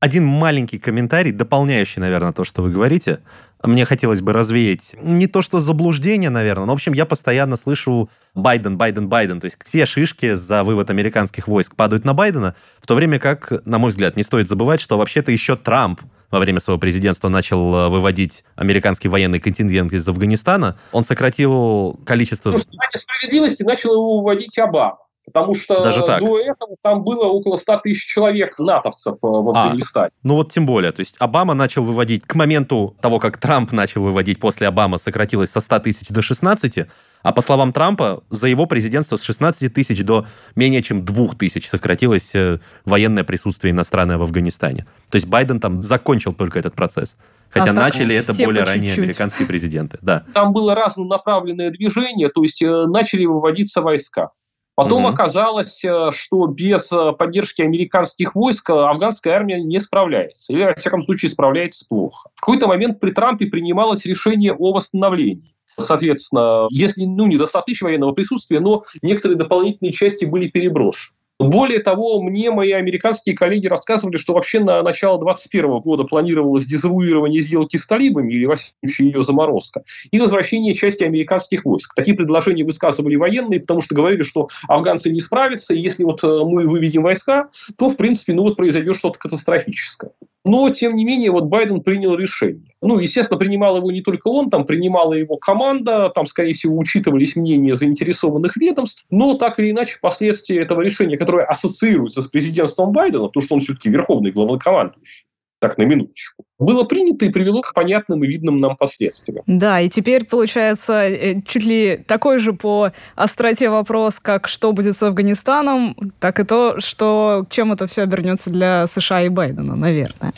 Один 0.00 0.26
маленький 0.26 0.80
комментарий, 0.80 1.30
дополняющий, 1.30 2.00
наверное, 2.00 2.32
то, 2.32 2.42
что 2.42 2.62
вы 2.62 2.72
говорите. 2.72 3.20
Мне 3.62 3.84
хотелось 3.84 4.20
бы 4.20 4.32
развеять 4.32 4.96
не 5.00 5.28
то, 5.28 5.42
что 5.42 5.60
заблуждение, 5.60 6.28
наверное, 6.28 6.66
но, 6.66 6.72
в 6.72 6.74
общем, 6.74 6.92
я 6.92 7.06
постоянно 7.06 7.54
слышу 7.54 8.10
Байден, 8.34 8.76
Байден, 8.76 9.08
Байден. 9.08 9.38
То 9.38 9.44
есть 9.44 9.58
все 9.62 9.86
шишки 9.86 10.34
за 10.34 10.64
вывод 10.64 10.90
американских 10.90 11.46
войск 11.46 11.76
падают 11.76 12.04
на 12.04 12.14
Байдена, 12.14 12.56
в 12.80 12.86
то 12.88 12.96
время 12.96 13.20
как, 13.20 13.64
на 13.64 13.78
мой 13.78 13.90
взгляд, 13.90 14.16
не 14.16 14.24
стоит 14.24 14.48
забывать, 14.48 14.80
что 14.80 14.98
вообще-то 14.98 15.30
еще 15.30 15.54
Трамп 15.54 16.00
во 16.32 16.40
время 16.40 16.58
своего 16.58 16.80
президентства 16.80 17.28
начал 17.28 17.74
э, 17.74 17.88
выводить 17.90 18.42
американский 18.56 19.08
военный 19.08 19.38
контингент 19.38 19.92
из 19.92 20.08
Афганистана. 20.08 20.78
Он 20.90 21.04
сократил 21.04 22.00
количество... 22.04 22.50
Слушайте, 22.50 22.78
справедливости 22.96 23.62
начал 23.62 23.92
его 23.92 24.18
выводить 24.18 24.58
Обама. 24.58 24.98
Потому 25.24 25.54
что 25.54 25.80
Даже 25.82 26.02
так. 26.02 26.20
до 26.20 26.38
этого 26.38 26.76
там 26.82 27.04
было 27.04 27.26
около 27.26 27.56
100 27.56 27.78
тысяч 27.84 28.06
человек 28.06 28.58
натовцев 28.58 29.14
э, 29.14 29.26
в 29.26 29.56
а, 29.56 29.62
Афганистане. 29.62 30.08
А, 30.08 30.18
ну 30.24 30.34
вот 30.34 30.50
тем 30.50 30.66
более. 30.66 30.90
То 30.90 31.00
есть 31.00 31.14
Обама 31.20 31.54
начал 31.54 31.84
выводить, 31.84 32.26
к 32.26 32.34
моменту 32.34 32.96
того, 33.00 33.20
как 33.20 33.36
Трамп 33.36 33.70
начал 33.70 34.02
выводить 34.02 34.40
после 34.40 34.66
Обамы, 34.66 34.98
сократилось 34.98 35.50
со 35.50 35.60
100 35.60 35.78
тысяч 35.78 36.08
до 36.08 36.22
16, 36.22 36.86
а 37.22 37.32
по 37.32 37.40
словам 37.40 37.72
Трампа, 37.72 38.24
за 38.30 38.48
его 38.48 38.66
президентство 38.66 39.14
с 39.14 39.22
16 39.22 39.72
тысяч 39.72 40.04
до 40.04 40.26
менее 40.56 40.82
чем 40.82 41.04
2 41.04 41.28
тысяч 41.38 41.68
сократилось 41.68 42.34
э, 42.34 42.58
военное 42.84 43.22
присутствие 43.22 43.70
иностранное 43.70 44.18
в 44.18 44.22
Афганистане. 44.22 44.86
То 45.08 45.16
есть 45.16 45.28
Байден 45.28 45.60
там 45.60 45.82
закончил 45.82 46.32
только 46.32 46.58
этот 46.58 46.74
процесс. 46.74 47.16
Хотя 47.48 47.70
а 47.70 47.74
начали 47.74 48.16
это 48.16 48.34
более 48.44 48.64
ранее 48.64 48.90
чуть-чуть. 48.90 49.04
американские 49.04 49.46
президенты. 49.46 49.98
Да. 50.00 50.24
Там 50.34 50.52
было 50.52 50.74
разнонаправленное 50.74 51.70
движение, 51.70 52.28
то 52.28 52.42
есть 52.42 52.62
э, 52.62 52.86
начали 52.86 53.26
выводиться 53.26 53.82
войска. 53.82 54.30
Потом 54.74 55.04
угу. 55.04 55.12
оказалось, 55.12 55.84
э, 55.84 56.10
что 56.12 56.46
без 56.46 56.90
э, 56.92 57.12
поддержки 57.12 57.60
американских 57.60 58.34
войск 58.34 58.70
э, 58.70 58.72
афганская 58.72 59.34
армия 59.34 59.62
не 59.62 59.78
справляется. 59.80 60.52
Или, 60.52 60.64
во 60.64 60.74
всяком 60.74 61.02
случае, 61.02 61.30
справляется 61.30 61.84
плохо. 61.86 62.30
В 62.34 62.40
какой-то 62.40 62.68
момент 62.68 62.98
при 62.98 63.10
Трампе 63.10 63.46
принималось 63.46 64.06
решение 64.06 64.54
о 64.54 64.72
восстановлении. 64.72 65.54
Соответственно, 65.78 66.66
если 66.70 67.04
ну, 67.04 67.26
не 67.26 67.36
до 67.36 67.46
100 67.46 67.62
тысяч 67.62 67.82
военного 67.82 68.12
присутствия, 68.12 68.60
но 68.60 68.84
некоторые 69.02 69.36
дополнительные 69.36 69.92
части 69.92 70.24
были 70.24 70.48
переброшены. 70.48 71.14
Более 71.48 71.80
того, 71.80 72.22
мне 72.22 72.50
мои 72.50 72.72
американские 72.72 73.34
коллеги 73.34 73.66
рассказывали, 73.66 74.16
что 74.16 74.34
вообще 74.34 74.60
на 74.60 74.82
начало 74.82 75.18
2021 75.18 75.80
года 75.80 76.04
планировалось 76.04 76.66
дезавуирование 76.66 77.40
сделки 77.40 77.76
с 77.76 77.86
талибами, 77.86 78.32
или, 78.32 78.44
во 78.44 78.56
случае, 78.56 79.08
ее 79.08 79.22
заморозка, 79.22 79.82
и 80.10 80.20
возвращение 80.20 80.74
части 80.74 81.04
американских 81.04 81.64
войск. 81.64 81.94
Такие 81.94 82.16
предложения 82.16 82.64
высказывали 82.64 83.16
военные, 83.16 83.60
потому 83.60 83.80
что 83.80 83.94
говорили, 83.94 84.22
что 84.22 84.48
афганцы 84.68 85.10
не 85.10 85.20
справятся, 85.20 85.74
и 85.74 85.80
если 85.80 86.04
вот 86.04 86.22
э, 86.24 86.26
мы 86.26 86.66
выведем 86.66 87.02
войска, 87.02 87.48
то, 87.76 87.90
в 87.90 87.96
принципе, 87.96 88.32
ну 88.32 88.42
вот 88.42 88.56
произойдет 88.56 88.96
что-то 88.96 89.18
катастрофическое. 89.18 90.10
Но, 90.44 90.70
тем 90.70 90.94
не 90.94 91.04
менее, 91.04 91.30
вот 91.30 91.44
Байден 91.44 91.82
принял 91.82 92.16
решение. 92.16 92.74
Ну, 92.80 92.98
естественно, 92.98 93.38
принимал 93.38 93.76
его 93.76 93.92
не 93.92 94.00
только 94.00 94.26
он, 94.28 94.50
там 94.50 94.66
принимала 94.66 95.14
его 95.14 95.36
команда, 95.36 96.10
там, 96.10 96.26
скорее 96.26 96.52
всего, 96.52 96.76
учитывались 96.76 97.36
мнения 97.36 97.76
заинтересованных 97.76 98.56
ведомств, 98.56 99.06
но 99.10 99.34
так 99.34 99.60
или 99.60 99.70
иначе 99.70 99.98
последствия 100.00 100.58
этого 100.58 100.80
решения, 100.80 101.16
которое 101.16 101.44
ассоциируется 101.44 102.22
с 102.22 102.28
президентством 102.28 102.90
Байдена, 102.90 103.28
потому 103.28 103.44
что 103.44 103.54
он 103.54 103.60
все-таки 103.60 103.88
верховный 103.88 104.32
главнокомандующий, 104.32 105.26
так 105.62 105.78
на 105.78 105.84
минуточку, 105.84 106.44
было 106.58 106.82
принято 106.82 107.24
и 107.24 107.30
привело 107.30 107.62
к 107.62 107.72
понятным 107.72 108.24
и 108.24 108.26
видным 108.26 108.60
нам 108.60 108.76
последствиям. 108.76 109.44
Да, 109.46 109.80
и 109.80 109.88
теперь 109.88 110.24
получается 110.24 111.08
э, 111.08 111.40
чуть 111.46 111.64
ли 111.64 112.04
такой 112.06 112.38
же 112.38 112.52
по 112.52 112.90
остроте 113.14 113.70
вопрос, 113.70 114.18
как 114.18 114.48
что 114.48 114.72
будет 114.72 114.96
с 114.96 115.02
Афганистаном, 115.04 115.96
так 116.18 116.40
и 116.40 116.44
то, 116.44 116.80
что 116.80 117.46
чем 117.48 117.72
это 117.72 117.86
все 117.86 118.02
обернется 118.02 118.50
для 118.50 118.86
США 118.88 119.22
и 119.22 119.28
Байдена, 119.28 119.76
наверное. 119.76 120.34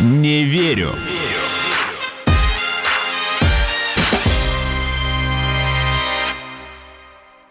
Не 0.00 0.44
верю. 0.44 0.90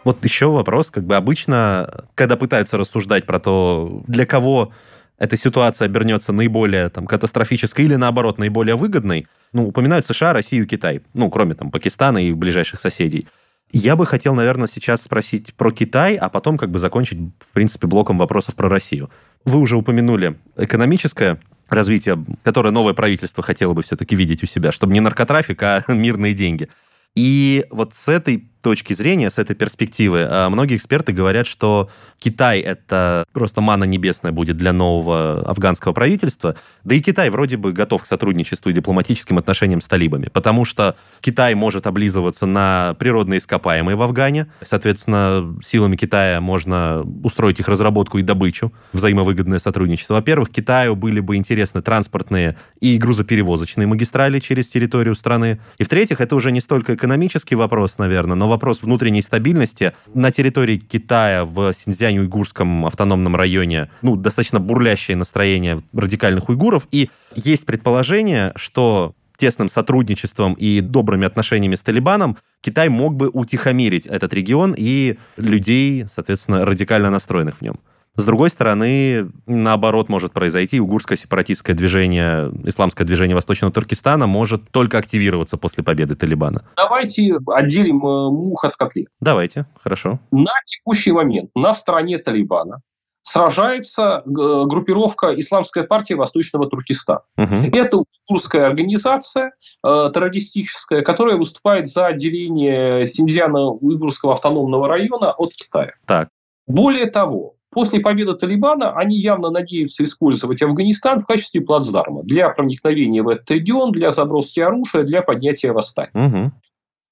Вот 0.04 0.24
еще 0.26 0.48
вопрос, 0.48 0.90
как 0.90 1.06
бы 1.06 1.16
обычно, 1.16 2.06
когда 2.16 2.36
пытаются 2.36 2.78
рассуждать 2.78 3.26
про 3.26 3.40
то, 3.40 4.04
для 4.08 4.26
кого 4.26 4.72
эта 5.20 5.38
ситуация 5.38 5.86
обернется 5.86 6.34
наиболее 6.34 6.90
там, 6.90 7.06
катастрофической 7.06 7.86
или, 7.86 7.96
наоборот, 7.96 8.40
наиболее 8.40 8.76
выгодной, 8.76 9.28
ну, 9.54 9.68
упоминают 9.68 10.06
США, 10.06 10.34
Россию, 10.34 10.66
Китай, 10.66 11.02
ну, 11.14 11.30
кроме 11.30 11.54
там 11.54 11.70
Пакистана 11.70 12.18
и 12.18 12.34
ближайших 12.34 12.80
соседей. 12.80 13.28
Я 13.72 13.96
бы 13.96 14.08
хотел, 14.08 14.34
наверное, 14.34 14.68
сейчас 14.68 15.04
спросить 15.04 15.54
про 15.54 15.72
Китай, 15.72 16.16
а 16.16 16.30
потом 16.30 16.58
как 16.58 16.72
бы 16.72 16.80
закончить, 16.80 17.20
в 17.40 17.52
принципе, 17.54 17.86
блоком 17.86 18.18
вопросов 18.18 18.56
про 18.56 18.68
Россию. 18.68 19.12
Вы 19.46 19.60
уже 19.60 19.78
упомянули 19.78 20.38
экономическое 20.58 21.40
развитие, 21.70 22.26
которое 22.44 22.72
новое 22.72 22.94
правительство 22.94 23.44
хотело 23.44 23.74
бы 23.74 23.84
все-таки 23.84 24.16
видеть 24.16 24.44
у 24.44 24.46
себя, 24.48 24.72
чтобы 24.72 24.94
не 24.94 25.00
наркотрафик, 25.00 25.62
а 25.62 25.84
мирные 25.88 26.34
деньги. 26.34 26.68
И 27.16 27.66
вот 27.70 27.94
с 27.94 28.08
этой 28.08 28.51
точки 28.62 28.94
зрения, 28.94 29.30
с 29.30 29.38
этой 29.38 29.56
перспективы, 29.56 30.28
а, 30.30 30.50
многие 30.50 30.78
эксперты 30.78 31.14
говорят, 31.14 31.48
что 31.48 31.90
Китай— 32.20 32.60
это 32.62 33.26
просто 33.34 33.62
мана 33.62 33.84
небесная 33.84 34.32
будет 34.32 34.58
для 34.58 34.74
нового 34.74 35.42
афганского 35.42 35.94
правительства. 35.94 36.56
Да 36.84 36.96
и 36.96 37.00
Китай 37.00 37.30
вроде 37.30 37.58
бы 37.58 37.74
готов 37.74 38.04
к 38.04 38.06
сотрудничеству 38.06 38.70
и 38.70 38.74
дипломатическим 38.74 39.38
отношениям 39.38 39.82
с 39.82 39.88
талибами, 39.88 40.30
потому 40.32 40.66
что 40.66 40.96
Китай 41.20 41.56
может 41.56 41.88
облизываться 41.88 42.46
на 42.46 42.96
природные 43.00 43.40
ископаемые 43.40 43.96
в 43.96 44.02
Афгане. 44.02 44.48
Соответственно, 44.62 45.58
силами 45.64 45.96
Китая 45.96 46.42
можно 46.42 47.04
устроить 47.24 47.60
их 47.60 47.68
разработку 47.68 48.20
и 48.20 48.22
добычу, 48.22 48.72
взаимовыгодное 48.94 49.60
сотрудничество. 49.60 50.14
Во-первых, 50.14 50.50
Китаю 50.50 50.96
были 50.96 51.20
бы 51.20 51.36
интересны 51.36 51.82
транспортные 51.82 52.58
и 52.80 52.98
грузоперевозочные 52.98 53.88
магистрали 53.88 54.40
через 54.40 54.68
территорию 54.68 55.16
страны. 55.16 55.60
И 55.78 55.84
в-третьих, 55.84 56.22
это 56.22 56.36
уже 56.36 56.52
не 56.52 56.62
столько 56.62 56.94
экономический 56.96 57.56
вопрос, 57.56 57.98
наверное, 57.98 58.36
но 58.36 58.48
вопрос 58.52 58.82
внутренней 58.82 59.22
стабильности. 59.22 59.94
На 60.14 60.32
территории 60.32 60.78
Китая 60.78 61.46
в 61.46 61.74
Синьцзянь-Уйгурском 61.74 62.86
автономном 62.86 63.36
районе 63.36 63.90
ну, 64.02 64.16
достаточно 64.16 64.60
бурлящее 64.60 65.18
настроение 65.18 65.82
радикальных 65.94 66.50
уйгуров. 66.50 66.88
И 66.92 67.10
есть 67.36 67.66
предположение, 67.66 68.52
что 68.56 69.16
тесным 69.38 69.70
сотрудничеством 69.70 70.54
и 70.54 70.82
добрыми 70.82 71.26
отношениями 71.26 71.74
с 71.74 71.82
Талибаном 71.82 72.38
Китай 72.62 72.90
мог 72.90 73.16
бы 73.16 73.30
утихомирить 73.30 74.06
этот 74.06 74.34
регион 74.34 74.76
и 74.78 75.18
людей, 75.38 76.06
соответственно, 76.08 76.64
радикально 76.64 77.10
настроенных 77.10 77.58
в 77.58 77.62
нем. 77.62 77.80
С 78.16 78.26
другой 78.26 78.50
стороны, 78.50 79.32
наоборот 79.46 80.10
может 80.10 80.34
произойти. 80.34 80.80
Угурское 80.80 81.18
сепаратистское 81.18 81.76
движение, 81.76 82.52
исламское 82.66 83.08
движение 83.08 83.36
Восточного 83.36 83.74
Туркестана 83.74 84.28
может 84.28 84.70
только 84.72 84.98
активироваться 84.98 85.58
после 85.58 85.84
победы 85.84 86.16
Талибана. 86.16 86.66
Давайте 86.76 87.38
отделим 87.48 88.06
э, 88.06 88.30
мух 88.32 88.66
от 88.66 88.76
котлет. 88.76 89.08
Давайте, 89.22 89.66
хорошо. 89.82 90.20
На 90.32 90.52
текущий 90.66 91.14
момент 91.14 91.52
на 91.56 91.74
стороне 91.74 92.18
Талибана 92.18 92.82
сражается 93.24 94.24
группировка 94.26 95.40
Исламская 95.40 95.84
партия 95.84 96.16
Восточного 96.16 96.68
Туркестана. 96.68 97.22
Угу. 97.38 97.56
Это 97.74 97.98
уйгурская 97.98 98.68
организация 98.68 99.54
э, 99.86 100.10
террористическая, 100.14 101.02
которая 101.02 101.38
выступает 101.38 101.88
за 101.88 102.08
отделение 102.08 103.06
Синьцзяна-Уйгурского 103.08 104.34
автономного 104.34 104.88
района 104.88 105.32
от 105.32 105.54
Китая. 105.54 105.94
Так. 106.06 106.30
Более 106.68 107.06
того, 107.06 107.56
После 107.72 108.02
победы 108.02 108.34
Талибана 108.34 108.92
они 108.98 109.18
явно 109.18 109.50
надеются 109.50 110.04
использовать 110.04 110.62
Афганистан 110.62 111.20
в 111.20 111.26
качестве 111.26 111.62
плацдарма 111.62 112.24
для 112.24 112.50
проникновения 112.50 113.24
в 113.24 113.30
этот 113.30 113.50
регион, 113.50 113.94
для 113.94 114.12
заброски 114.12 114.60
оружия, 114.60 115.04
для 115.04 115.22
поднятия 115.22 115.72
восстания. 115.72 116.12
Угу. 116.14 116.52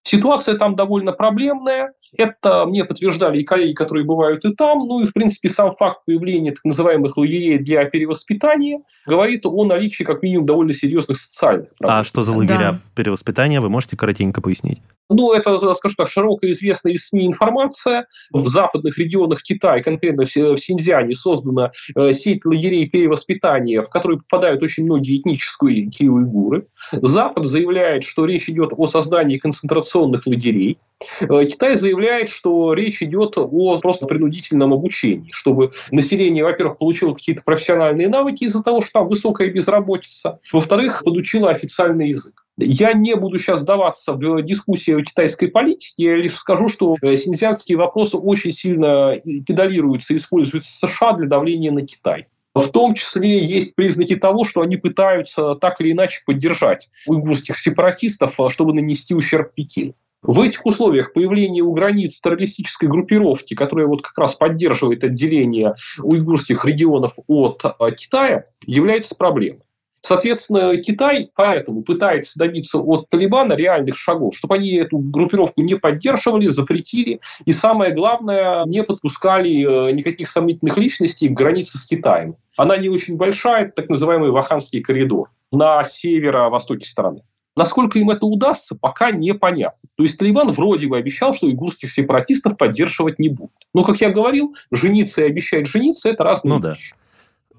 Ситуация 0.04 0.56
там 0.56 0.76
довольно 0.76 1.14
проблемная. 1.14 1.94
Это 2.18 2.66
мне 2.66 2.86
подтверждали 2.86 3.40
и 3.40 3.44
коллеги, 3.44 3.74
которые 3.74 4.06
бывают 4.06 4.46
и 4.46 4.54
там. 4.54 4.88
Ну 4.88 5.02
и, 5.02 5.06
в 5.06 5.14
принципе, 5.14 5.50
сам 5.50 5.72
факт 5.74 6.02
появления 6.06 6.52
так 6.52 6.64
называемых 6.64 7.18
лагерей 7.18 7.58
для 7.58 7.86
перевоспитания 7.86 8.82
говорит 9.06 9.46
о 9.46 9.66
наличии, 9.66 10.04
как 10.04 10.24
минимум, 10.24 10.46
довольно 10.46 10.74
серьезных 10.74 11.18
социальных 11.18 11.76
проблем. 11.76 12.00
А 12.00 12.04
что 12.04 12.24
за 12.24 12.34
лагеря 12.34 12.72
да. 12.72 12.82
перевоспитания? 12.96 13.62
Вы 13.62 13.70
можете 13.70 13.98
коротенько 13.98 14.42
пояснить? 14.42 14.82
Ну, 15.10 15.34
это, 15.34 15.58
скажем 15.74 15.96
так, 15.98 16.08
широко 16.08 16.48
известная 16.48 16.94
из 16.94 17.08
СМИ 17.08 17.28
информация. 17.28 18.06
В 18.32 18.48
западных 18.48 18.98
регионах 18.98 19.42
Китая, 19.42 19.82
конкретно 19.82 20.26
в 20.26 20.58
Синьцзяне, 20.58 21.16
создана 21.16 21.72
э, 21.96 22.14
сеть 22.14 22.46
лагерей 22.46 22.88
перевоспитания, 22.88 23.82
в 23.82 23.90
которые 23.90 24.20
попадают 24.20 24.62
очень 24.62 24.86
многие 24.86 25.20
этнические 25.20 26.12
уйгуры. 26.12 26.68
Запад 26.92 27.48
заявляет, 27.48 28.04
что 28.04 28.26
речь 28.26 28.50
идет 28.50 28.72
о 28.78 28.86
создании 28.86 29.38
концентрационных 29.38 30.28
лагерей. 30.28 30.78
Э, 31.22 31.46
Китай 31.46 31.76
заявляет, 31.76 31.99
что 32.30 32.74
речь 32.74 33.02
идет 33.02 33.38
о 33.38 33.78
просто 33.78 34.08
принудительном 34.08 34.74
обучении, 34.74 35.32
чтобы 35.32 35.72
население, 35.92 36.44
во-первых, 36.44 36.78
получило 36.78 37.14
какие-то 37.14 37.44
профессиональные 37.44 38.10
навыки 38.10 38.44
из-за 38.44 38.64
того, 38.64 38.82
что 38.82 39.00
там 39.00 39.08
высокая 39.08 39.50
безработица, 39.50 40.40
во-вторых, 40.52 41.04
подучило 41.04 41.50
официальный 41.50 42.10
язык. 42.10 42.46
Я 42.58 42.92
не 42.94 43.16
буду 43.16 43.40
сейчас 43.40 43.62
сдаваться 43.62 44.14
в 44.14 44.42
дискуссии 44.42 44.94
о 44.94 45.02
китайской 45.02 45.48
политике, 45.48 46.04
я 46.06 46.16
лишь 46.18 46.36
скажу, 46.36 46.68
что 46.68 46.98
э, 47.02 47.16
синьцзянские 47.16 47.78
вопросы 47.78 48.18
очень 48.18 48.52
сильно 48.52 49.16
педалируются 49.46 50.14
и 50.14 50.18
используются 50.18 50.88
США 50.88 51.14
для 51.14 51.28
давления 51.28 51.72
на 51.72 51.86
Китай. 51.86 52.28
В 52.54 52.68
том 52.68 52.96
числе 52.96 53.46
есть 53.46 53.76
признаки 53.76 54.16
того, 54.16 54.44
что 54.44 54.62
они 54.62 54.76
пытаются 54.76 55.56
так 55.56 55.80
или 55.80 55.92
иначе 55.92 56.22
поддержать 56.26 56.90
уйгурских 57.06 57.56
сепаратистов, 57.56 58.40
э, 58.40 58.50
чтобы 58.50 58.74
нанести 58.74 59.14
ущерб 59.14 59.54
Пекину. 59.54 59.94
В 60.22 60.42
этих 60.42 60.66
условиях 60.66 61.14
появление 61.14 61.64
у 61.64 61.72
границ 61.72 62.20
террористической 62.20 62.90
группировки, 62.90 63.54
которая 63.54 63.88
вот 63.88 64.02
как 64.02 64.18
раз 64.18 64.36
поддерживает 64.36 65.04
отделение 65.04 65.76
уйгурских 66.00 66.66
регионов 66.66 67.14
от 67.28 67.64
э, 67.64 67.92
Китая, 67.96 68.44
является 68.66 69.16
проблемой. 69.16 69.62
Соответственно, 70.02 70.76
Китай 70.78 71.30
поэтому 71.36 71.84
пытается 71.84 72.40
добиться 72.40 72.80
от 72.80 73.10
Талибана 73.10 73.54
реальных 73.54 73.98
шагов, 73.98 74.36
чтобы 74.36 74.56
они 74.56 74.76
эту 74.76 74.98
группировку 74.98 75.62
не 75.62 75.76
поддерживали, 75.76 76.48
запретили 76.48 77.20
и, 77.46 77.52
самое 77.52 77.94
главное, 77.94 78.66
не 78.66 78.84
подпускали 78.84 79.50
э, 79.50 79.92
никаких 79.92 80.30
сомнительных 80.30 80.78
личностей 80.78 81.30
к 81.30 81.34
границе 81.34 81.78
с 81.78 81.86
Китаем. 81.86 82.36
Она 82.58 82.78
не 82.78 82.90
очень 82.90 83.16
большая, 83.16 83.72
так 83.72 83.88
называемый 83.90 84.32
Ваханский 84.32 84.82
коридор 84.82 85.32
на 85.52 85.84
северо-востоке 85.84 86.88
страны. 86.88 87.24
Насколько 87.60 88.00
им 88.00 88.10
это 88.10 88.26
удастся, 88.26 88.78
пока 88.80 89.12
непонятно. 89.12 89.90
То 89.98 90.04
есть 90.04 90.18
Талибан 90.18 90.50
вроде 90.50 90.88
бы 90.88 90.96
обещал, 90.96 91.34
что 91.34 91.52
игурских 91.52 91.92
сепаратистов 91.92 92.56
поддерживать 92.56 93.20
не 93.20 93.28
будут. 93.28 93.52
Но, 93.74 93.84
как 93.84 94.00
я 94.00 94.12
говорил, 94.12 94.56
жениться 94.72 95.24
и 95.24 95.26
обещать 95.26 95.68
жениться– 95.68 96.08
это 96.10 96.24
разные 96.24 96.58
ну, 96.58 96.70
вещи. 96.70 96.96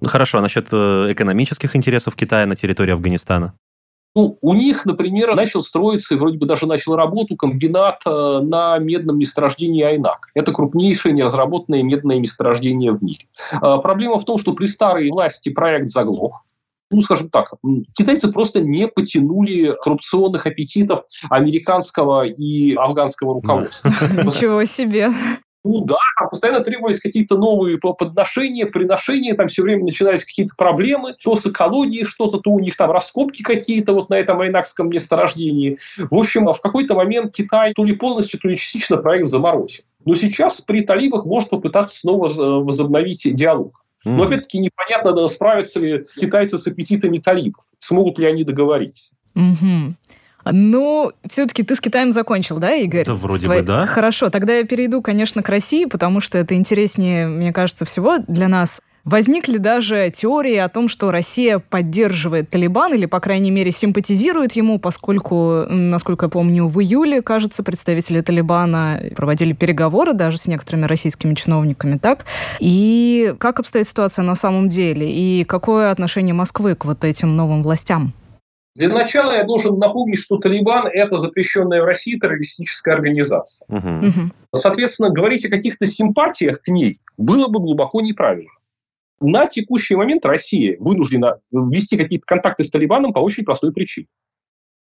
Да. 0.01 0.09
Хорошо, 0.09 0.39
а 0.39 0.41
насчет 0.41 0.69
э, 0.73 1.09
экономических 1.13 1.77
интересов 1.77 2.17
Китая 2.17 2.47
на 2.47 2.57
территории 2.57 2.93
Афганистана? 2.93 3.53
Ну, 4.17 4.39
у 4.41 4.55
них, 4.55 4.87
например, 4.87 5.35
начал 5.37 5.61
строиться 5.61 6.15
и 6.15 6.17
вроде 6.17 6.39
бы 6.39 6.47
даже 6.47 6.65
начал 6.65 6.97
работу 6.97 7.37
комбинат 7.37 8.01
э, 8.07 8.41
на 8.43 8.79
медном 8.79 9.19
месторождении 9.19 9.85
Айнак. 9.85 10.31
Это 10.33 10.51
крупнейшее 10.53 11.13
неразработанное 11.13 11.83
медное 11.83 12.21
месторождение 12.21 12.93
в 12.93 13.05
мире. 13.05 13.27
А, 13.53 13.77
проблема 13.77 14.19
в 14.19 14.25
том, 14.25 14.39
что 14.39 14.55
при 14.55 14.65
старой 14.65 15.11
власти 15.11 15.51
проект 15.51 15.91
заглох 15.91 16.43
ну, 16.90 17.00
скажем 17.00 17.31
так, 17.31 17.55
китайцы 17.94 18.33
просто 18.33 18.62
не 18.62 18.88
потянули 18.88 19.74
коррупционных 19.81 20.46
аппетитов 20.46 21.05
американского 21.29 22.26
и 22.26 22.74
афганского 22.74 23.35
руководства. 23.35 23.88
Ничего 24.24 24.64
себе. 24.64 25.11
Ну 25.62 25.85
да, 25.85 25.96
там 26.18 26.29
постоянно 26.31 26.61
требовались 26.61 27.00
какие-то 27.00 27.37
новые 27.37 27.79
подношения, 27.79 28.64
приношения, 28.64 29.35
там 29.35 29.48
все 29.48 29.62
время 29.62 29.85
начинались 29.85 30.24
какие-то 30.24 30.55
проблемы, 30.57 31.14
то 31.22 31.37
с 31.37 31.46
экологией 31.46 32.07
что-то, 32.07 32.38
то 32.38 32.50
у 32.50 32.59
них 32.61 32.76
там 32.76 32.90
раскопки 32.90 33.42
какие-то 33.42 33.92
вот 33.92 34.09
на 34.09 34.14
этом 34.14 34.40
айнакском 34.40 34.88
месторождении. 34.88 35.79
В 35.98 36.14
общем, 36.16 36.50
в 36.50 36.61
какой-то 36.62 36.94
момент 36.94 37.35
Китай 37.35 37.74
то 37.74 37.85
ли 37.85 37.94
полностью, 37.94 38.40
то 38.40 38.48
ли 38.48 38.57
частично 38.57 38.96
проект 38.96 39.26
заморозил. 39.26 39.85
Но 40.07 40.14
сейчас 40.14 40.62
при 40.62 40.81
талибах 40.81 41.26
может 41.26 41.50
попытаться 41.50 41.98
снова 41.98 42.31
возобновить 42.62 43.29
диалог. 43.35 43.85
Но 44.05 44.25
опять-таки 44.25 44.59
непонятно, 44.59 45.29
справятся 45.29 45.81
ли 45.81 46.05
китайцы 46.17 46.59
с 46.59 46.67
аппетитами 46.67 47.19
талибов, 47.19 47.65
смогут 47.79 48.19
ли 48.19 48.27
они 48.27 48.45
договориться. 48.45 49.15
mm 49.35 49.93
Ну, 50.47 51.13
все-таки 51.29 51.63
ты 51.63 51.75
с 51.75 51.81
Китаем 51.81 52.13
закончил, 52.13 52.59
да, 52.59 52.73
Игорь? 52.73 53.05
Да, 53.05 53.15
вроде 53.15 53.45
твоей... 53.45 53.61
бы, 53.61 53.67
да. 53.67 53.87
Хорошо, 53.87 54.31
тогда 54.31 54.55
я 54.55 54.65
перейду, 54.65 55.03
конечно, 55.03 55.43
к 55.43 55.49
России, 55.49 55.85
потому 55.85 56.21
что 56.21 56.39
это 56.39 56.55
интереснее, 56.55 57.27
мне 57.27 57.53
кажется, 57.53 57.85
всего 57.85 58.19
для 58.27 58.49
нас. 58.49 58.81
Возникли 59.11 59.59
даже 59.59 60.09
теории 60.14 60.55
о 60.55 60.68
том, 60.68 60.88
что 60.88 61.11
Россия 61.11 61.59
поддерживает 61.59 62.49
Талибан 62.49 62.94
или, 62.94 63.07
по 63.07 63.18
крайней 63.18 63.51
мере, 63.51 63.73
симпатизирует 63.73 64.53
ему, 64.53 64.79
поскольку, 64.79 65.64
насколько 65.68 66.27
я 66.27 66.31
помню, 66.31 66.68
в 66.68 66.81
июле, 66.81 67.20
кажется, 67.20 67.64
представители 67.64 68.20
Талибана 68.20 69.03
проводили 69.16 69.53
переговоры 69.53 70.12
даже 70.12 70.38
с 70.38 70.46
некоторыми 70.46 70.85
российскими 70.85 71.35
чиновниками, 71.35 71.99
так? 71.99 72.25
И 72.61 73.35
как 73.40 73.59
обстоит 73.59 73.88
ситуация 73.88 74.23
на 74.23 74.37
самом 74.37 74.68
деле? 74.68 75.11
И 75.11 75.42
какое 75.42 75.90
отношение 75.90 76.33
Москвы 76.33 76.77
к 76.77 76.85
вот 76.85 77.03
этим 77.03 77.35
новым 77.35 77.64
властям? 77.64 78.12
Для 78.77 78.90
начала 78.90 79.33
я 79.33 79.42
должен 79.42 79.77
напомнить, 79.77 80.20
что 80.20 80.37
Талибан– 80.37 80.87
это 80.92 81.18
запрещенная 81.18 81.83
в 81.83 81.85
России 81.85 82.16
террористическая 82.16 82.94
организация. 82.94 83.66
Угу. 83.68 84.31
Соответственно, 84.55 85.11
говорить 85.11 85.44
о 85.46 85.51
каких-то 85.51 85.85
симпатиях 85.87 86.62
к 86.62 86.68
ней 86.68 87.01
было 87.18 87.49
бы 87.49 87.59
глубоко 87.59 88.03
неправильно. 88.03 88.51
На 89.20 89.46
текущий 89.46 89.96
момент 89.96 90.24
Россия 90.24 90.76
вынуждена 90.80 91.40
вести 91.50 91.98
какие-то 91.98 92.24
контакты 92.26 92.64
с 92.64 92.70
Талибаном 92.70 93.12
по 93.12 93.18
очень 93.18 93.44
простой 93.44 93.72
причине. 93.72 94.06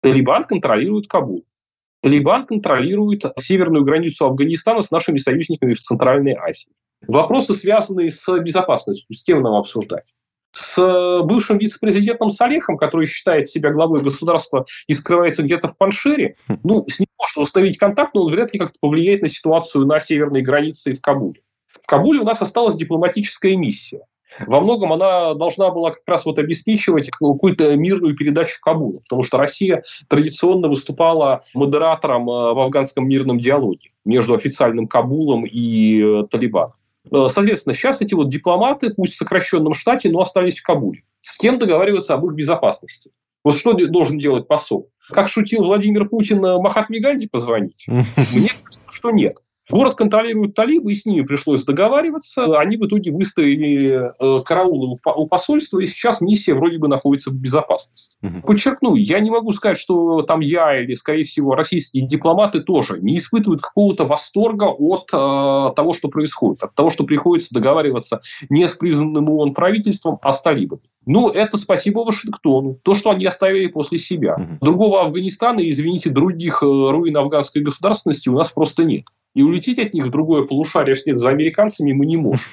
Талибан 0.01 0.45
контролирует 0.45 1.09
Кабул. 1.09 1.45
Талибан 2.03 2.47
контролирует 2.47 3.25
северную 3.37 3.85
границу 3.85 4.27
Афганистана 4.27 4.83
с 4.83 4.93
нашими 4.93 5.19
союзниками 5.19 5.75
в 5.75 5.81
Центральной 5.81 6.35
Азии. 6.35 6.71
Вопросы, 7.07 7.55
связанные 7.55 8.11
с 8.11 8.39
безопасностью, 8.39 9.13
с 9.13 9.23
тем 9.25 9.43
нам 9.43 9.55
обсуждать. 9.55 10.05
с 10.53 10.79
э, 10.79 11.23
бывшим 11.25 11.59
вице-президентом 11.59 12.31
Салехом, 12.31 12.79
который 12.79 13.07
считает 13.07 13.49
себя 13.49 13.71
главой 13.71 14.03
государства 14.03 14.65
и 14.87 14.95
скрывается 14.95 15.43
где-то 15.43 15.69
в 15.69 15.77
Паншере, 15.77 16.37
ну, 16.65 16.85
с 16.89 17.01
ним 17.01 17.09
можно 17.19 17.43
установить 17.43 17.77
контакт, 17.77 18.15
но 18.15 18.23
он 18.23 18.33
вряд 18.33 18.53
ли 18.53 18.59
как-то 18.59 18.79
повлияет 18.81 19.23
на 19.23 19.29
ситуацию 19.29 19.85
на 19.85 19.99
северной 19.99 20.43
границе 20.43 20.93
и 20.93 20.95
в 20.95 21.01
Кабуле. 21.01 21.43
В 21.83 21.87
Кабуле 21.87 22.21
у 22.21 22.25
нас 22.25 22.41
осталась 22.41 22.77
дипломатическая 22.77 23.57
миссия. 23.57 24.07
Во 24.47 24.61
многом 24.61 24.93
она 24.93 25.35
должна 25.35 25.71
была 25.71 25.91
как 25.91 26.03
раз 26.07 26.27
вот 26.27 26.39
обеспечивать 26.39 27.11
какую-то 27.11 27.77
мирную 27.77 28.15
передачу 28.15 28.59
Кабула, 28.61 29.01
потому 29.01 29.23
что 29.23 29.39
Россия 29.39 29.83
традиционно 30.09 30.69
выступала 30.69 31.43
модератором 31.55 32.29
э, 32.29 32.55
в 32.55 32.61
афганском 32.61 33.09
мирном 33.09 33.39
диалоге 33.39 33.91
между 34.05 34.35
официальным 34.35 34.87
Кабулом 34.87 35.45
и 35.45 36.03
э, 36.03 36.27
Талибаном. 36.31 36.75
Э, 37.11 37.27
соответственно, 37.29 37.75
сейчас 37.75 38.01
эти 38.01 38.15
вот 38.15 38.29
дипломаты, 38.29 38.91
пусть 38.91 39.15
в 39.15 39.17
сокращенном 39.17 39.73
штате, 39.73 40.11
но 40.11 40.21
остались 40.21 40.59
в 40.59 40.63
Кабуле. 40.63 41.03
С 41.21 41.37
кем 41.39 41.59
договариваться 41.59 42.15
об 42.15 42.27
их 42.27 42.35
безопасности? 42.35 43.11
Вот 43.45 43.55
что 43.55 43.73
должен 43.73 44.19
делать 44.19 44.47
посол? 44.47 44.91
Как 45.11 45.29
шутил 45.29 45.65
Владимир 45.65 46.07
Путин, 46.09 46.41
Махатме 46.41 47.01
Ганди 47.01 47.29
позвонить? 47.29 47.87
Мне 48.33 48.49
кажется, 48.49 48.93
что 48.93 49.11
нет. 49.11 49.39
Город 49.71 49.97
контролируют 49.97 50.55
талибы, 50.55 50.93
и 50.93 50.95
с 50.95 51.05
ними 51.05 51.23
пришлось 51.23 51.65
договариваться. 51.65 52.59
Они 52.59 52.77
в 52.77 52.87
итоге 52.87 53.13
выставили 53.13 54.13
э, 54.19 54.43
караулы 54.43 54.97
у 55.05 55.27
посольства, 55.27 55.79
и 55.79 55.87
сейчас 55.87 56.21
миссия 56.21 56.55
вроде 56.55 56.79
бы 56.79 56.89
находится 56.89 57.31
в 57.31 57.35
безопасности. 57.35 58.17
Угу. 58.23 58.47
Подчеркну, 58.47 58.95
я 58.95 59.21
не 59.21 59.31
могу 59.31 59.53
сказать, 59.53 59.79
что 59.79 60.23
там 60.23 60.41
я 60.41 60.81
или, 60.81 60.95
скорее 60.95 61.25
всего, 61.25 61.55
российские 61.55 62.07
дипломаты 62.07 62.61
тоже 62.61 62.99
не 63.01 63.19
испытывают 63.19 63.63
какого-то 63.63 64.05
восторга 64.05 64.65
от 64.65 65.11
э, 65.13 65.75
того, 65.75 65.93
что 65.95 66.09
происходит, 66.09 66.63
от 66.63 66.75
того, 66.75 66.91
что 66.91 67.05
приходится 67.05 67.55
договариваться 67.55 68.23
не 68.49 68.67
с 68.67 68.75
признанным 68.75 69.29
ООН 69.29 69.55
правительством, 69.55 70.19
а 70.23 70.33
с 70.33 70.41
талибами. 70.41 70.83
Ну, 71.09 71.31
это 71.31 71.57
спасибо 71.57 72.01
Вашингтону. 72.01 72.79
То, 72.83 72.95
что 72.95 73.11
они 73.11 73.25
оставили 73.25 73.67
после 73.67 73.97
себя. 73.97 74.37
Угу. 74.37 74.59
Другого 74.61 75.01
Афганистана, 75.01 75.67
извините, 75.67 76.11
других 76.11 76.63
э, 76.63 76.67
руин 76.67 77.17
афганской 77.17 77.63
государственности 77.63 78.29
у 78.29 78.35
нас 78.35 78.53
просто 78.53 78.85
нет. 78.85 79.07
И 79.35 79.43
улететь 79.43 79.79
от 79.79 79.95
них 79.95 80.05
в 80.05 80.11
другое 80.11 80.45
полушарие 80.45 80.95
вслед 80.95 81.17
за 81.17 81.31
американцами 81.31 81.93
мы 81.93 82.05
не 82.05 82.19
можем. 82.19 82.45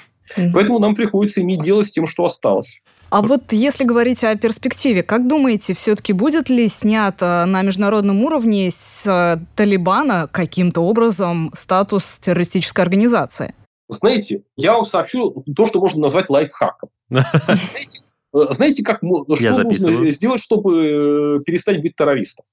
Поэтому 0.53 0.79
нам 0.79 0.95
приходится 0.95 1.41
иметь 1.41 1.63
дело 1.63 1.83
с 1.83 1.91
тем, 1.91 2.07
что 2.07 2.23
осталось. 2.23 2.81
А 3.09 3.21
вот 3.21 3.51
если 3.51 3.83
говорить 3.83 4.23
о 4.23 4.35
перспективе, 4.37 5.03
как 5.03 5.27
думаете, 5.27 5.73
все-таки 5.73 6.13
будет 6.13 6.49
ли 6.49 6.69
снят 6.69 7.21
э, 7.21 7.43
на 7.43 7.61
международном 7.61 8.23
уровне 8.23 8.71
с 8.71 9.05
э, 9.05 9.37
Талибана 9.55 10.29
каким-то 10.31 10.79
образом 10.79 11.51
статус 11.55 12.19
террористической 12.19 12.85
организации? 12.85 13.53
Знаете, 13.89 14.43
я 14.55 14.73
вам 14.73 14.85
сообщу 14.85 15.43
то, 15.55 15.65
что 15.65 15.81
можно 15.81 16.03
назвать 16.03 16.29
лайфхаком. 16.29 16.89
Знаете, 17.09 18.04
знаете 18.51 18.83
как, 18.83 18.97
что 18.97 19.63
нужно 19.63 20.11
сделать, 20.11 20.41
чтобы 20.41 21.41
перестать 21.45 21.81
быть 21.81 21.95
террористом? 21.95 22.45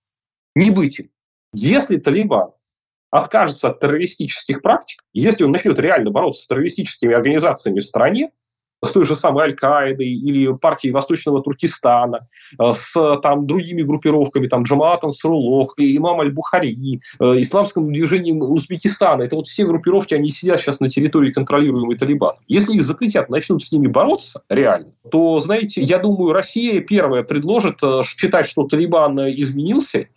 Не 0.55 0.70
быть 0.70 1.01
им. 1.01 1.11
Если 1.53 1.97
Талибан 1.97 2.51
откажется 3.11 3.68
от 3.68 3.80
террористических 3.80 4.62
практик, 4.62 5.03
если 5.12 5.45
он 5.45 5.51
начнет 5.51 5.78
реально 5.78 6.11
бороться 6.11 6.43
с 6.43 6.47
террористическими 6.47 7.14
организациями 7.14 7.80
в 7.80 7.85
стране, 7.85 8.33
с 8.85 8.93
той 8.93 9.05
же 9.05 9.14
самой 9.14 9.45
Аль-Каидой 9.45 10.09
или 10.09 10.53
партией 10.55 10.93
Восточного 10.93 11.43
Туркестана, 11.43 12.28
э, 12.59 12.72
с 12.72 13.20
там, 13.22 13.47
другими 13.47 13.83
группировками, 13.83 14.49
там, 14.49 14.64
Джамаатом 14.64 15.12
Срулох, 15.12 15.74
имам 15.78 16.20
Аль-Бухари, 16.20 17.01
э, 17.20 17.24
исламским 17.41 17.93
движением 17.93 18.43
Узбекистана. 18.43 19.22
Это 19.22 19.37
вот 19.37 19.47
все 19.47 19.64
группировки, 19.64 20.14
они 20.14 20.30
сидят 20.30 20.61
сейчас 20.61 20.80
на 20.80 20.89
территории, 20.89 21.30
контролируемой 21.30 21.97
Талибаном. 21.97 22.41
Если 22.49 22.74
их 22.74 22.83
запретят, 22.83 23.30
начнут 23.30 23.62
с 23.62 23.70
ними 23.72 23.87
бороться 23.87 24.43
реально, 24.49 24.93
то, 25.11 25.39
знаете, 25.39 25.80
я 25.83 25.99
думаю, 25.99 26.33
Россия 26.33 26.80
первая 26.80 27.22
предложит 27.22 27.83
э, 27.83 28.03
считать, 28.05 28.47
что 28.47 28.64
Талибан 28.64 29.18
изменился 29.20 30.09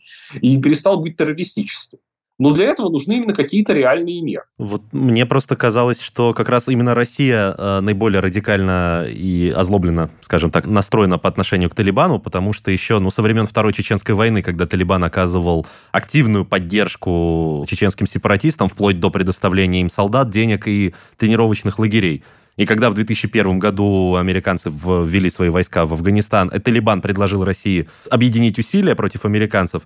и 0.41 0.59
перестал 0.59 0.99
быть 0.99 1.17
террористическим. 1.17 1.99
Но 2.37 2.51
для 2.51 2.65
этого 2.65 2.89
нужны 2.89 3.13
именно 3.13 3.33
какие-то 3.33 3.71
реальные 3.71 4.21
меры. 4.21 4.43
Вот 4.57 4.81
мне 4.91 5.25
просто 5.25 5.55
казалось, 5.55 6.01
что 6.01 6.33
как 6.33 6.49
раз 6.49 6.67
именно 6.67 6.93
Россия 6.93 7.55
э, 7.57 7.79
наиболее 7.79 8.19
радикально 8.19 9.05
и 9.07 9.53
озлобленно, 9.55 10.09
скажем 10.21 10.51
так, 10.51 10.67
настроена 10.67 11.17
по 11.17 11.29
отношению 11.29 11.69
к 11.69 11.75
Талибану, 11.75 12.19
потому 12.19 12.51
что 12.51 12.71
еще 12.71 12.99
ну, 12.99 13.09
со 13.09 13.21
времен 13.21 13.45
Второй 13.45 13.71
Чеченской 13.71 14.15
войны, 14.15 14.41
когда 14.41 14.65
Талибан 14.65 15.03
оказывал 15.05 15.65
активную 15.91 16.43
поддержку 16.43 17.65
чеченским 17.69 18.05
сепаратистам, 18.05 18.67
вплоть 18.67 18.99
до 18.99 19.09
предоставления 19.09 19.81
им 19.81 19.89
солдат, 19.89 20.29
денег 20.29 20.67
и 20.67 20.93
тренировочных 21.17 21.79
лагерей. 21.79 22.23
И 22.57 22.65
когда 22.65 22.89
в 22.89 22.93
2001 22.93 23.59
году 23.59 24.15
американцы 24.15 24.71
ввели 24.71 25.29
свои 25.29 25.49
войска 25.49 25.85
в 25.85 25.93
Афганистан, 25.93 26.49
э, 26.53 26.59
Талибан 26.59 27.01
предложил 27.01 27.43
России 27.43 27.87
объединить 28.09 28.57
усилия 28.57 28.95
против 28.95 29.25
американцев, 29.25 29.83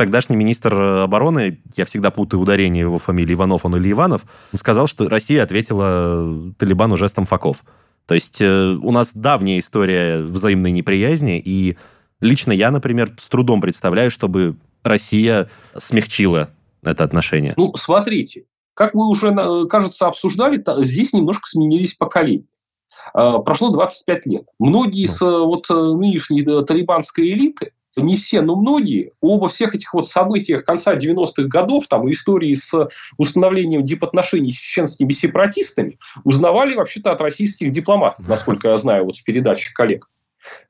тогдашний 0.00 0.34
министр 0.34 0.72
э, 0.72 1.02
обороны, 1.02 1.60
я 1.76 1.84
всегда 1.84 2.10
путаю 2.10 2.40
ударение 2.40 2.80
его 2.80 2.96
фамилии, 2.96 3.34
Иванов 3.34 3.66
он 3.66 3.76
или 3.76 3.92
Иванов, 3.92 4.24
сказал, 4.54 4.86
что 4.86 5.06
Россия 5.10 5.42
ответила 5.42 6.24
э, 6.24 6.52
Талибану 6.56 6.96
жестом 6.96 7.26
факов. 7.26 7.62
То 8.06 8.14
есть 8.14 8.40
э, 8.40 8.78
у 8.82 8.92
нас 8.92 9.12
давняя 9.12 9.58
история 9.58 10.22
взаимной 10.22 10.70
неприязни, 10.70 11.38
и 11.38 11.76
лично 12.22 12.52
я, 12.52 12.70
например, 12.70 13.14
с 13.20 13.28
трудом 13.28 13.60
представляю, 13.60 14.10
чтобы 14.10 14.56
Россия 14.82 15.50
смягчила 15.76 16.48
это 16.82 17.04
отношение. 17.04 17.52
Ну, 17.58 17.74
смотрите, 17.76 18.46
как 18.72 18.94
вы 18.94 19.06
уже, 19.06 19.36
кажется, 19.68 20.06
обсуждали, 20.06 20.64
здесь 20.82 21.12
немножко 21.12 21.46
сменились 21.46 21.92
поколения. 21.92 22.46
Прошло 23.12 23.68
25 23.68 24.26
лет. 24.26 24.46
Многие 24.58 25.04
из 25.04 25.20
ну. 25.20 25.44
вот 25.44 25.68
нынешней 25.68 26.42
талибанской 26.42 27.28
элиты 27.32 27.72
не 27.96 28.16
все, 28.16 28.40
но 28.40 28.56
многие, 28.56 29.12
оба 29.20 29.48
всех 29.48 29.74
этих 29.74 29.92
вот 29.94 30.08
событиях 30.08 30.64
конца 30.64 30.94
90-х 30.96 31.44
годов, 31.44 31.86
там, 31.88 32.10
истории 32.10 32.54
с 32.54 32.88
установлением 33.18 33.82
дипотношений 33.82 34.52
с 34.52 34.56
чеченскими 34.56 35.12
сепаратистами, 35.12 35.98
узнавали 36.24 36.74
вообще-то 36.74 37.10
от 37.10 37.20
российских 37.20 37.72
дипломатов, 37.72 38.28
насколько 38.28 38.68
я 38.68 38.78
знаю, 38.78 39.04
вот 39.04 39.16
в 39.16 39.24
передачах 39.24 39.74
коллег. 39.74 40.08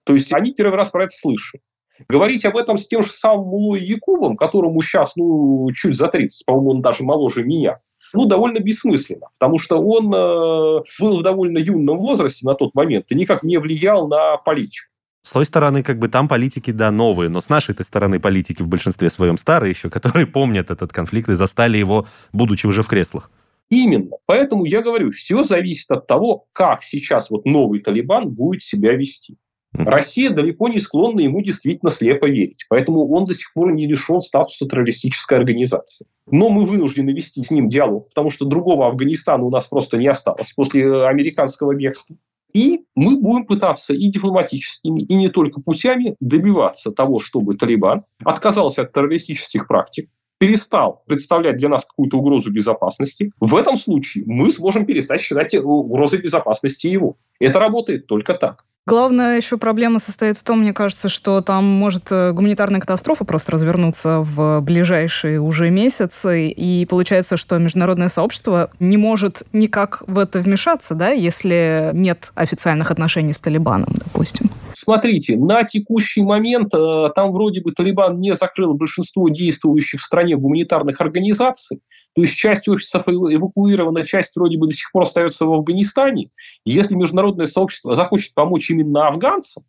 То 0.05 0.15
есть 0.15 0.33
они 0.33 0.53
первый 0.53 0.77
раз 0.77 0.91
про 0.91 1.05
это 1.05 1.15
слышали. 1.15 1.63
Говорить 2.09 2.45
об 2.47 2.57
этом 2.57 2.79
с 2.79 2.89
тем 2.89 3.03
же 3.03 3.11
самым 3.11 3.49
Мулой 3.49 3.83
Якубом, 3.83 4.37
которому 4.37 4.81
сейчас, 4.81 5.17
ну, 5.17 5.69
чуть 5.75 5.95
за 5.95 6.09
30, 6.09 6.47
по-моему, 6.47 6.71
он 6.71 6.83
даже 6.83 7.05
моложе 7.05 7.45
меня, 7.45 7.81
ну, 8.15 8.25
довольно 8.25 8.59
бессмысленно, 8.59 9.29
потому 9.39 9.59
что 9.59 9.79
он 9.79 10.07
э, 10.07 10.83
был 10.99 11.19
в 11.19 11.23
довольно 11.23 11.59
юном 11.59 11.99
возрасте 11.99 12.47
на 12.47 12.55
тот 12.55 12.75
момент 12.75 13.07
и 13.11 13.15
никак 13.15 13.43
не 13.43 13.59
влиял 13.59 14.09
на 14.09 14.39
политику. 14.39 14.90
С 15.23 15.33
той 15.33 15.45
стороны, 15.45 15.83
как 15.83 15.99
бы 15.99 16.09
там 16.09 16.29
политики, 16.29 16.71
да, 16.71 16.91
новые, 16.91 17.29
но 17.29 17.41
с 17.41 17.51
нашей 17.51 17.75
стороны 17.85 18.19
политики 18.19 18.63
в 18.63 18.69
большинстве 18.69 19.11
своем 19.11 19.37
старые 19.37 19.71
еще, 19.71 19.91
которые 19.91 20.27
помнят 20.27 20.71
этот 20.71 20.93
конфликт 20.93 21.29
и 21.29 21.35
застали 21.35 21.77
его, 21.77 22.07
будучи 22.33 22.67
уже 22.67 22.83
в 22.83 22.89
креслах. 22.89 23.31
Именно. 23.69 24.17
Поэтому 24.27 24.65
я 24.65 24.83
говорю, 24.83 25.11
все 25.11 25.45
зависит 25.45 25.91
от 25.91 26.07
того, 26.07 26.47
как 26.53 26.83
сейчас 26.83 27.31
вот 27.31 27.45
новый 27.45 27.81
Талибан 27.81 28.31
будет 28.31 28.63
себя 28.63 28.95
вести. 28.95 29.37
Россия 29.73 30.31
далеко 30.31 30.69
не 30.69 30.81
склонна 30.81 31.21
ему 31.21 31.43
действительно 31.43 31.93
слепо 31.93 32.27
верить. 32.27 32.67
Поэтому 32.69 33.09
он 33.09 33.25
до 33.25 33.35
сих 33.35 33.53
пор 33.53 33.73
не 33.73 33.87
лишен 33.87 34.21
статуса 34.21 34.67
террористической 34.67 35.39
организации. 35.39 36.07
Но 36.27 36.49
мы 36.49 36.65
вынуждены 36.65 37.11
вести 37.11 37.43
с 37.43 37.53
ним 37.53 37.69
диалог, 37.69 38.09
потому 38.09 38.31
что 38.31 38.47
другого 38.47 38.89
Афганистана 38.89 39.45
у 39.45 39.51
нас 39.51 39.69
просто 39.69 39.97
не 39.97 40.09
осталось 40.09 40.53
после 40.55 41.05
американского 41.05 41.75
бегства. 41.75 42.17
И 42.53 42.85
мы 42.95 43.17
будем 43.17 43.47
пытаться 43.47 43.95
и 43.95 44.09
дипломатическими, 44.09 45.03
и 45.03 45.15
не 45.15 45.29
только 45.29 45.61
путями 45.61 46.17
добиваться 46.21 46.91
того, 46.91 47.19
чтобы 47.19 47.55
Талибан 47.57 48.05
отказался 48.25 48.83
от 48.83 48.93
террористических 48.93 49.67
практик, 49.67 50.09
перестал 50.39 51.03
представлять 51.07 51.57
для 51.57 51.69
нас 51.69 51.85
какую-то 51.85 52.17
угрозу 52.17 52.51
безопасности, 52.51 53.31
в 53.41 53.55
этом 53.55 53.77
случае 53.77 54.25
мы 54.27 54.51
сможем 54.51 54.87
перестать 54.87 55.21
считать 55.21 55.55
угрозой 55.55 56.21
безопасности 56.21 56.87
его. 56.87 57.17
Это 57.39 57.59
работает 57.59 58.07
только 58.07 58.35
так. 58.35 58.65
Главная 58.87 59.37
еще 59.37 59.57
проблема 59.57 59.99
состоит 59.99 60.37
в 60.37 60.43
том, 60.43 60.61
мне 60.61 60.73
кажется, 60.73 61.09
что 61.09 61.43
там 61.43 61.65
может 61.65 62.11
э, 62.11 62.33
гуманитарная 62.33 62.81
катастрофа 62.81 63.25
просто 63.25 63.53
развернуться 63.53 64.21
в 64.21 64.61
ближайшие 64.63 65.39
уже 65.41 65.71
месяцы, 65.71 66.49
и 66.49 66.87
получается, 66.87 67.37
что 67.37 67.59
международное 67.59 68.09
сообщество 68.09 68.71
не 68.81 68.97
может 68.97 69.43
никак 69.53 70.03
в 70.07 70.19
это 70.19 70.41
вмешаться, 70.41 70.95
да, 70.95 71.11
если 71.11 71.91
нет 71.93 72.33
официальных 72.35 72.91
отношений 72.91 73.35
с 73.35 73.41
Талибаном, 73.41 73.95
допустим. 73.95 74.50
Смотрите, 74.83 75.37
на 75.37 75.63
текущий 75.63 76.23
момент 76.23 76.73
э, 76.73 77.11
там 77.15 77.33
вроде 77.33 77.61
бы 77.61 77.73
Талибан 77.73 78.19
не 78.19 78.35
закрыл 78.35 78.73
большинство 78.73 79.29
действующих 79.29 80.01
в 80.01 80.03
стране 80.03 80.37
гуманитарных 80.37 81.03
организаций, 81.03 81.83
то 82.15 82.23
есть 82.23 82.35
часть 82.35 82.67
офисов 82.67 83.07
эвакуирована, 83.07 84.07
часть 84.07 84.35
вроде 84.37 84.57
бы 84.57 84.69
до 84.69 84.73
сих 84.73 84.91
пор 84.91 85.03
остается 85.03 85.45
в 85.45 85.53
Афганистане. 85.53 86.31
Если 86.65 86.95
международное 86.95 87.45
сообщество 87.45 87.95
захочет 87.95 88.33
помочь 88.33 88.71
именно 88.71 89.07
афганцам, 89.07 89.65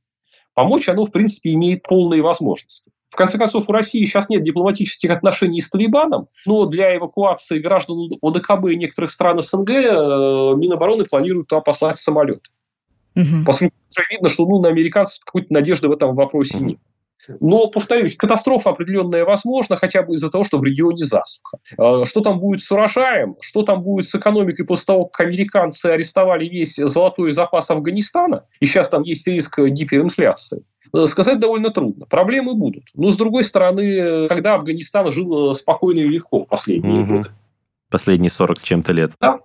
помочь 0.53 0.88
оно, 0.88 1.03
в 1.03 1.12
принципе, 1.12 1.51
имеет 1.55 1.84
полные 1.84 2.22
возможности. 2.22 2.89
В 3.09 3.18
конце 3.18 3.38
концов, 3.38 3.68
у 3.68 3.74
России 3.74 4.05
сейчас 4.05 4.30
нет 4.30 4.43
дипломатических 4.43 5.12
отношений 5.12 5.59
с 5.59 5.70
Талибаном, 5.70 6.30
но 6.45 6.68
для 6.68 6.95
эвакуации 6.95 7.59
граждан 7.59 8.12
ОДКБ 8.22 8.68
и 8.70 8.78
некоторых 8.78 9.12
стран 9.12 9.41
СНГ 9.41 9.72
э, 9.72 9.82
Минобороны 10.55 11.03
планируют 11.03 11.49
туда 11.49 11.59
послать 11.59 11.97
самолет. 11.99 12.43
Угу. 13.16 13.45
Поскольку 13.45 13.76
видно, 14.09 14.30
что 14.30 14.45
ну, 14.45 14.62
на 14.62 14.70
американцев 14.70 15.24
какой-то 15.24 15.53
надежды 15.53 15.88
в 15.88 15.91
этом 15.91 16.16
вопросе 16.16 16.59
нет. 16.59 16.80
Но, 17.39 17.68
повторюсь, 17.68 18.16
катастрофа 18.16 18.72
определенная 18.72 19.26
возможна 19.26 19.78
хотя 19.78 20.01
бы 20.01 20.16
из-за 20.16 20.30
того, 20.30 20.43
что 20.43 20.57
в 20.57 20.64
регионе 20.64 21.05
засуха. 21.05 21.59
А, 21.78 22.05
что 22.05 22.22
там 22.22 22.39
будет 22.39 22.62
с 22.64 22.72
урожаем, 22.72 23.36
что 23.41 23.62
там 23.62 23.84
будет 23.84 24.07
с 24.07 24.16
экономикой 24.16 24.64
после 24.64 24.86
того, 24.86 25.05
как 25.05 25.28
американцы 25.28 25.88
арестовали 25.88 26.45
весь 26.45 26.76
золотой 26.76 27.32
запас 27.32 27.70
Афганистана, 27.70 28.45
и 28.59 28.66
сейчас 28.66 28.89
там 28.89 29.03
есть 29.03 29.28
риск 29.28 29.59
гиперинфляции, 29.59 30.64
э, 30.93 31.05
сказать 31.05 31.39
довольно 31.39 31.70
трудно. 31.70 32.05
Проблемы 32.07 32.55
будут. 32.55 32.86
Но, 32.95 33.12
с 33.12 33.16
другой 33.16 33.43
стороны, 33.43 34.28
когда 34.28 34.55
Афганистан 34.55 35.12
жил 35.12 35.53
спокойно 35.53 35.99
и 35.99 36.07
легко 36.07 36.45
в 36.45 36.47
последние 36.47 37.03
угу. 37.03 37.14
годы. 37.18 37.30
Последние 37.89 38.32
40 38.32 38.59
с 38.59 38.64
чем-то 38.64 38.93
лет. 38.93 39.12
Да, 39.20 39.41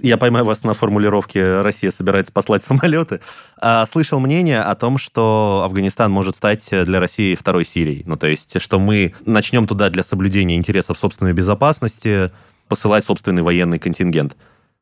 я 0.00 0.16
поймаю 0.16 0.44
вас 0.44 0.64
на 0.64 0.74
формулировке 0.74 1.60
«Россия 1.62 1.90
собирается 1.90 2.32
послать 2.32 2.62
самолеты». 2.62 3.20
А, 3.58 3.84
слышал 3.86 4.20
мнение 4.20 4.60
о 4.60 4.74
том, 4.74 4.98
что 4.98 5.62
Афганистан 5.64 6.10
может 6.10 6.36
стать 6.36 6.68
для 6.70 7.00
России 7.00 7.34
второй 7.34 7.64
Сирией. 7.64 8.02
Ну, 8.06 8.16
то 8.16 8.26
есть, 8.26 8.60
что 8.60 8.78
мы 8.78 9.14
начнем 9.26 9.66
туда 9.66 9.90
для 9.90 10.02
соблюдения 10.02 10.56
интересов 10.56 10.98
собственной 10.98 11.32
безопасности 11.32 12.30
посылать 12.68 13.04
собственный 13.04 13.42
военный 13.42 13.78
контингент. 13.78 14.36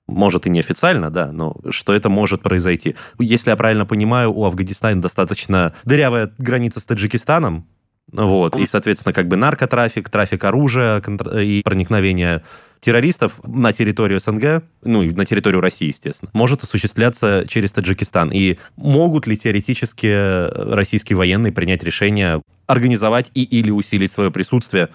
Может 0.07 0.47
и 0.47 0.51
неофициально, 0.51 1.11
да, 1.11 1.33
но 1.33 1.57
что 1.71 1.93
это 1.93 2.09
может 2.09 2.43
произойти. 2.43 2.97
Если 3.19 3.51
я 3.51 3.57
правильно 3.57 3.85
понимаю, 3.85 4.33
у 4.33 4.45
Афганистана 4.45 5.03
достаточно 5.03 5.75
дырявая 5.85 6.33
граница 6.39 6.81
с 6.81 6.87
Таджикистаном, 6.87 7.67
вот, 8.13 8.57
и, 8.57 8.67
соответственно, 8.67 9.13
как 9.13 9.29
бы 9.29 9.37
наркотрафик, 9.37 10.09
трафик 10.09 10.45
оружия 10.45 11.03
и 11.41 11.63
проникновение 11.63 12.43
террористов 12.81 13.41
на 13.45 13.73
территорию 13.73 14.21
СНГ, 14.21 14.63
ну, 14.83 15.03
и 15.03 15.13
на 15.13 15.25
территорию 15.25 15.61
России, 15.61 15.89
естественно, 15.89 16.31
может 16.33 16.63
осуществляться 16.63 17.45
через 17.49 17.73
Таджикистан. 17.73 18.31
И 18.33 18.59
могут 18.77 19.27
ли 19.27 19.37
теоретически 19.37 20.49
российские 20.75 21.17
военные 21.17 21.53
принять 21.53 21.83
решение 21.83 22.41
организовать 22.67 23.31
и 23.35 23.43
или 23.43 23.71
усилить 23.71 24.13
свое 24.13 24.31
присутствие 24.31 24.89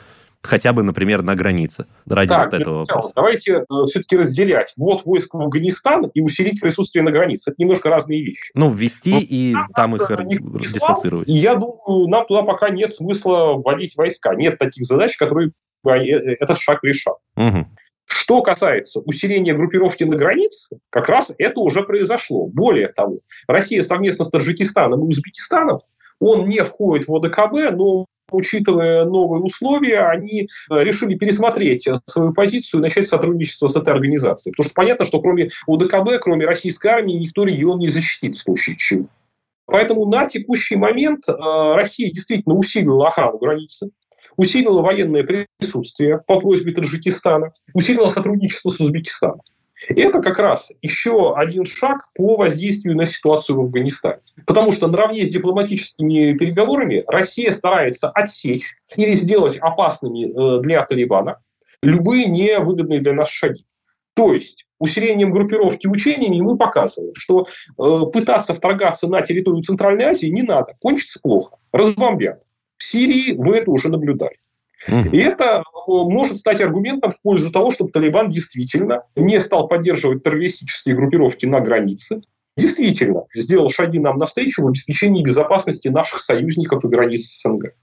хотя 0.43 0.73
бы, 0.73 0.83
например, 0.83 1.23
на 1.23 1.35
границе, 1.35 1.87
ради 2.05 2.29
так, 2.29 2.51
вот 2.51 2.61
этого 2.61 2.77
вопроса. 2.79 3.11
Давайте 3.15 3.53
э, 3.53 3.83
все-таки 3.85 4.17
разделять 4.17 4.73
ввод 4.77 5.05
войск 5.05 5.33
в 5.33 5.41
Афганистан 5.41 6.05
и 6.13 6.21
усилить 6.21 6.59
присутствие 6.59 7.03
на 7.03 7.11
границе. 7.11 7.51
Это 7.51 7.61
немножко 7.61 7.89
разные 7.89 8.23
вещи. 8.23 8.51
Ну, 8.53 8.69
ввести 8.69 9.13
вот, 9.13 9.23
и 9.23 9.55
там 9.75 9.95
их 9.95 10.09
не 10.25 10.59
дислоцировать. 10.59 11.29
Я 11.29 11.55
думаю, 11.55 12.07
нам 12.09 12.25
туда 12.27 12.43
пока 12.43 12.69
нет 12.69 12.93
смысла 12.93 13.53
вводить 13.53 13.95
войска. 13.95 14.35
Нет 14.35 14.59
таких 14.59 14.85
задач, 14.85 15.17
которые 15.17 15.51
э, 15.85 15.89
э, 15.89 16.35
этот 16.39 16.59
шаг 16.59 16.83
решал. 16.83 17.19
Угу. 17.37 17.65
Что 18.05 18.41
касается 18.41 18.99
усиления 18.99 19.53
группировки 19.53 20.03
на 20.03 20.17
границе, 20.17 20.77
как 20.89 21.07
раз 21.07 21.33
это 21.37 21.61
уже 21.61 21.83
произошло. 21.83 22.47
Более 22.47 22.87
того, 22.87 23.19
Россия 23.47 23.81
совместно 23.81 24.25
с 24.25 24.29
Таджикистаном 24.29 25.05
и 25.05 25.07
Узбекистаном, 25.07 25.79
он 26.19 26.45
не 26.45 26.63
входит 26.63 27.07
в 27.07 27.15
ОДКБ, 27.15 27.75
но 27.75 28.05
учитывая 28.33 29.05
новые 29.05 29.41
условия, 29.41 29.99
они 29.99 30.47
э, 30.69 30.83
решили 30.83 31.15
пересмотреть 31.15 31.87
свою 32.05 32.33
позицию 32.33 32.79
и 32.79 32.83
начать 32.83 33.07
сотрудничество 33.07 33.67
с 33.67 33.75
этой 33.75 33.93
организацией. 33.93 34.53
Потому 34.53 34.65
что 34.65 34.73
понятно, 34.73 35.05
что 35.05 35.21
кроме 35.21 35.49
УДКБ, 35.67 36.21
кроме 36.21 36.45
российской 36.45 36.87
армии, 36.87 37.13
никто 37.13 37.43
регион 37.43 37.79
не 37.79 37.87
защитит 37.87 38.35
в 38.35 38.39
случае 38.39 38.77
чего. 38.77 39.07
Поэтому 39.65 40.05
на 40.05 40.25
текущий 40.27 40.75
момент 40.75 41.27
э, 41.27 41.33
Россия 41.33 42.11
действительно 42.11 42.55
усилила 42.55 43.07
охрану 43.07 43.37
границы, 43.37 43.91
усилила 44.35 44.81
военное 44.81 45.23
присутствие 45.23 46.19
по 46.27 46.39
просьбе 46.39 46.73
Таджикистана, 46.73 47.53
усилила 47.73 48.07
сотрудничество 48.07 48.69
с 48.69 48.79
Узбекистаном. 48.79 49.41
Это 49.87 50.21
как 50.21 50.39
раз 50.39 50.71
еще 50.81 51.35
один 51.35 51.65
шаг 51.65 52.09
по 52.15 52.37
воздействию 52.37 52.95
на 52.95 53.05
ситуацию 53.05 53.57
в 53.57 53.61
Афганистане. 53.61 54.21
Потому 54.45 54.71
что 54.71 54.87
наравне 54.87 55.25
с 55.25 55.29
дипломатическими 55.29 56.37
переговорами 56.37 57.03
Россия 57.07 57.51
старается 57.51 58.09
отсечь 58.09 58.75
или 58.95 59.15
сделать 59.15 59.57
опасными 59.57 60.25
э, 60.25 60.61
для 60.61 60.85
Талибана 60.85 61.39
любые 61.81 62.25
невыгодные 62.27 63.01
для 63.01 63.13
нас 63.13 63.29
шаги. 63.29 63.65
То 64.15 64.33
есть 64.33 64.65
усилением 64.79 65.31
группировки 65.31 65.87
учениями 65.87 66.39
мы 66.39 66.57
показываем, 66.57 67.13
что 67.15 67.45
э, 67.45 68.11
пытаться 68.11 68.53
вторгаться 68.53 69.07
на 69.07 69.21
территорию 69.21 69.63
Центральной 69.63 70.05
Азии 70.05 70.27
не 70.27 70.43
надо, 70.43 70.75
кончится 70.79 71.19
плохо, 71.21 71.57
разбомбят. 71.71 72.43
В 72.77 72.83
Сирии 72.83 73.33
вы 73.33 73.57
это 73.57 73.71
уже 73.71 73.89
наблюдали. 73.89 74.37
И 74.87 75.17
это 75.17 75.45
э, 75.45 75.61
может 75.87 76.37
стать 76.37 76.61
аргументом 76.61 77.11
в 77.11 77.21
пользу 77.21 77.51
того, 77.51 77.71
чтобы 77.71 77.91
Талибан 77.91 78.29
действительно 78.29 79.03
не 79.15 79.39
стал 79.39 79.67
поддерживать 79.67 80.23
террористические 80.23 80.95
группировки 80.95 81.45
на 81.45 81.59
границе, 81.59 82.21
действительно 82.57 83.25
сделал 83.33 83.69
шаги 83.69 83.99
нам 83.99 84.17
навстречу 84.17 84.63
в 84.63 84.67
обеспечении 84.67 85.23
безопасности 85.23 85.87
наших 85.87 86.19
союзников 86.19 86.83
и 86.83 86.87
границ 86.87 87.41
СНГ. 87.41 87.73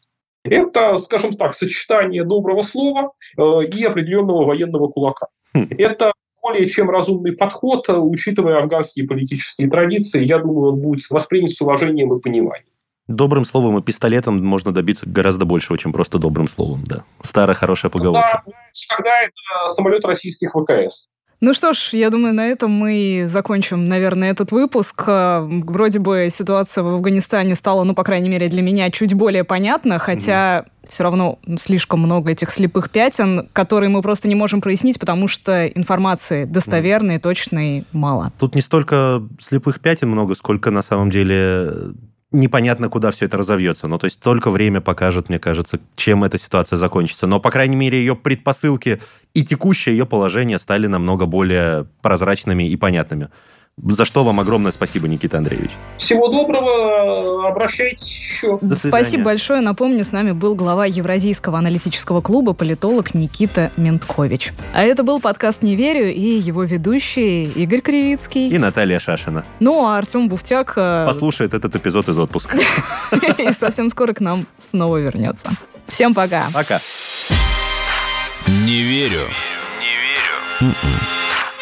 Это, 0.45 0.97
скажем 0.97 1.33
так, 1.33 1.55
сочетание 1.55 2.25
доброго 2.25 2.63
слова 2.63 3.13
э, 3.37 3.43
и 3.65 3.85
определенного 3.85 4.45
военного 4.45 4.89
кулака. 4.89 5.27
Хм. 5.55 5.69
Это 5.77 6.13
более 6.43 6.67
чем 6.67 6.89
разумный 6.89 7.33
подход, 7.33 7.89
э, 7.89 7.93
учитывая 7.93 8.59
афганские 8.59 9.07
политические 9.07 9.69
традиции. 9.69 10.25
Я 10.25 10.39
думаю, 10.39 10.73
он 10.73 10.81
будет 10.81 11.09
воспринят 11.11 11.53
с 11.53 11.61
уважением 11.61 12.15
и 12.15 12.21
пониманием. 12.21 12.70
Добрым 13.11 13.45
словом 13.45 13.77
и 13.77 13.83
пистолетом 13.83 14.45
можно 14.45 14.73
добиться 14.73 15.05
гораздо 15.05 15.45
большего, 15.45 15.77
чем 15.77 15.93
просто 15.93 16.19
добрым 16.19 16.47
словом, 16.47 16.85
да. 16.85 17.03
Старая 17.21 17.57
хорошая 17.57 17.91
поговорка. 17.91 18.43
Да, 18.47 18.53
когда 18.89 19.11
это 19.23 19.75
самолет 19.75 20.05
российских 20.05 20.53
ВКС. 20.53 21.09
Ну 21.41 21.53
что 21.53 21.73
ж, 21.73 21.95
я 21.95 22.11
думаю, 22.11 22.35
на 22.35 22.47
этом 22.47 22.71
мы 22.71 23.25
закончим, 23.27 23.89
наверное, 23.89 24.31
этот 24.31 24.53
выпуск. 24.53 25.05
А, 25.09 25.41
вроде 25.41 25.99
бы 25.99 26.29
ситуация 26.31 26.85
в 26.85 26.89
Афганистане 26.89 27.57
стала, 27.57 27.83
ну, 27.83 27.95
по 27.95 28.05
крайней 28.05 28.29
мере, 28.29 28.49
для 28.49 28.63
меня 28.63 28.91
чуть 28.91 29.15
более 29.15 29.43
понятна, 29.43 29.99
хотя 29.99 30.61
mm. 30.61 30.89
все 30.89 31.03
равно 31.03 31.41
слишком 31.59 32.01
много 32.01 32.31
этих 32.31 32.51
слепых 32.51 32.91
пятен, 32.91 33.49
которые 33.55 33.89
мы 33.89 34.03
просто 34.03 34.29
не 34.29 34.37
можем 34.37 34.61
прояснить, 34.61 35.01
потому 35.01 35.27
что 35.27 35.67
информации 35.67 36.45
достоверной, 36.45 37.17
mm. 37.17 37.21
точной 37.21 37.85
мало. 37.91 38.33
Тут 38.39 38.55
не 38.55 38.61
столько 38.61 39.21
слепых 39.41 39.81
пятен 39.81 40.11
много, 40.11 40.35
сколько 40.37 40.71
на 40.71 40.83
самом 40.83 41.11
деле 41.11 41.73
непонятно, 42.33 42.89
куда 42.89 43.11
все 43.11 43.27
это 43.27 43.37
разовьется. 43.37 43.89
Ну, 43.89 43.99
то 43.99 44.05
есть 44.07 44.21
только 44.21 44.51
время 44.51 44.81
покажет, 44.81 45.29
мне 45.29 45.39
кажется, 45.39 45.81
чем 45.97 46.25
эта 46.25 46.39
ситуация 46.39 46.77
закончится. 46.77 47.27
Но, 47.27 47.41
по 47.41 47.51
крайней 47.51 47.77
мере, 47.77 47.99
ее 47.99 48.17
предпосылки 48.17 49.01
и 49.35 49.43
текущее 49.45 49.97
ее 49.97 50.07
положение 50.07 50.59
стали 50.59 50.87
намного 50.87 51.27
более 51.27 51.87
прозрачными 52.03 52.69
и 52.69 52.77
понятными. 52.77 53.29
За 53.83 54.05
что 54.05 54.25
вам 54.25 54.41
огромное 54.41 54.73
спасибо, 54.73 55.09
Никита 55.09 55.39
Андреевич. 55.39 55.73
Всего 55.97 56.29
доброго, 56.29 57.49
обращайтесь 57.49 58.19
еще. 58.19 58.59
До 58.61 58.75
Спасибо 58.75 59.25
большое. 59.25 59.61
Напомню, 59.61 60.05
с 60.05 60.13
нами 60.13 60.33
был 60.33 60.55
глава 60.55 60.87
Евразийского 60.87 61.59
аналитического 61.59 62.21
клуба, 62.21 62.53
политолог 62.53 63.15
Никита 63.15 63.71
Менткович. 63.77 64.53
А 64.75 64.83
это 64.83 65.03
был 65.03 65.21
подкаст 65.21 65.63
«Не 65.63 65.77
верю» 65.77 66.13
и 66.13 66.21
его 66.21 66.65
ведущие 66.65 67.45
Игорь 67.45 67.81
Кривицкий. 67.81 68.49
И 68.49 68.59
Наталья 68.59 68.99
Шашина. 68.99 69.45
Ну, 69.61 69.87
а 69.87 69.99
Артем 69.99 70.29
Буфтяк... 70.29 70.75
Э, 70.77 71.05
Послушает 71.07 71.55
этот 71.55 71.75
эпизод 71.77 72.09
из 72.09 72.19
отпуска. 72.19 72.59
И 73.39 73.53
совсем 73.53 73.91
скоро 73.91 74.13
к 74.13 74.21
нам 74.21 74.47
снова 74.59 74.99
вернется. 74.99 75.51
Всем 75.87 76.15
пока. 76.15 76.49
Пока. 76.53 76.79
Не 78.49 78.83
верю. 78.83 79.29
Не 80.61 80.73
верю. 80.73 80.75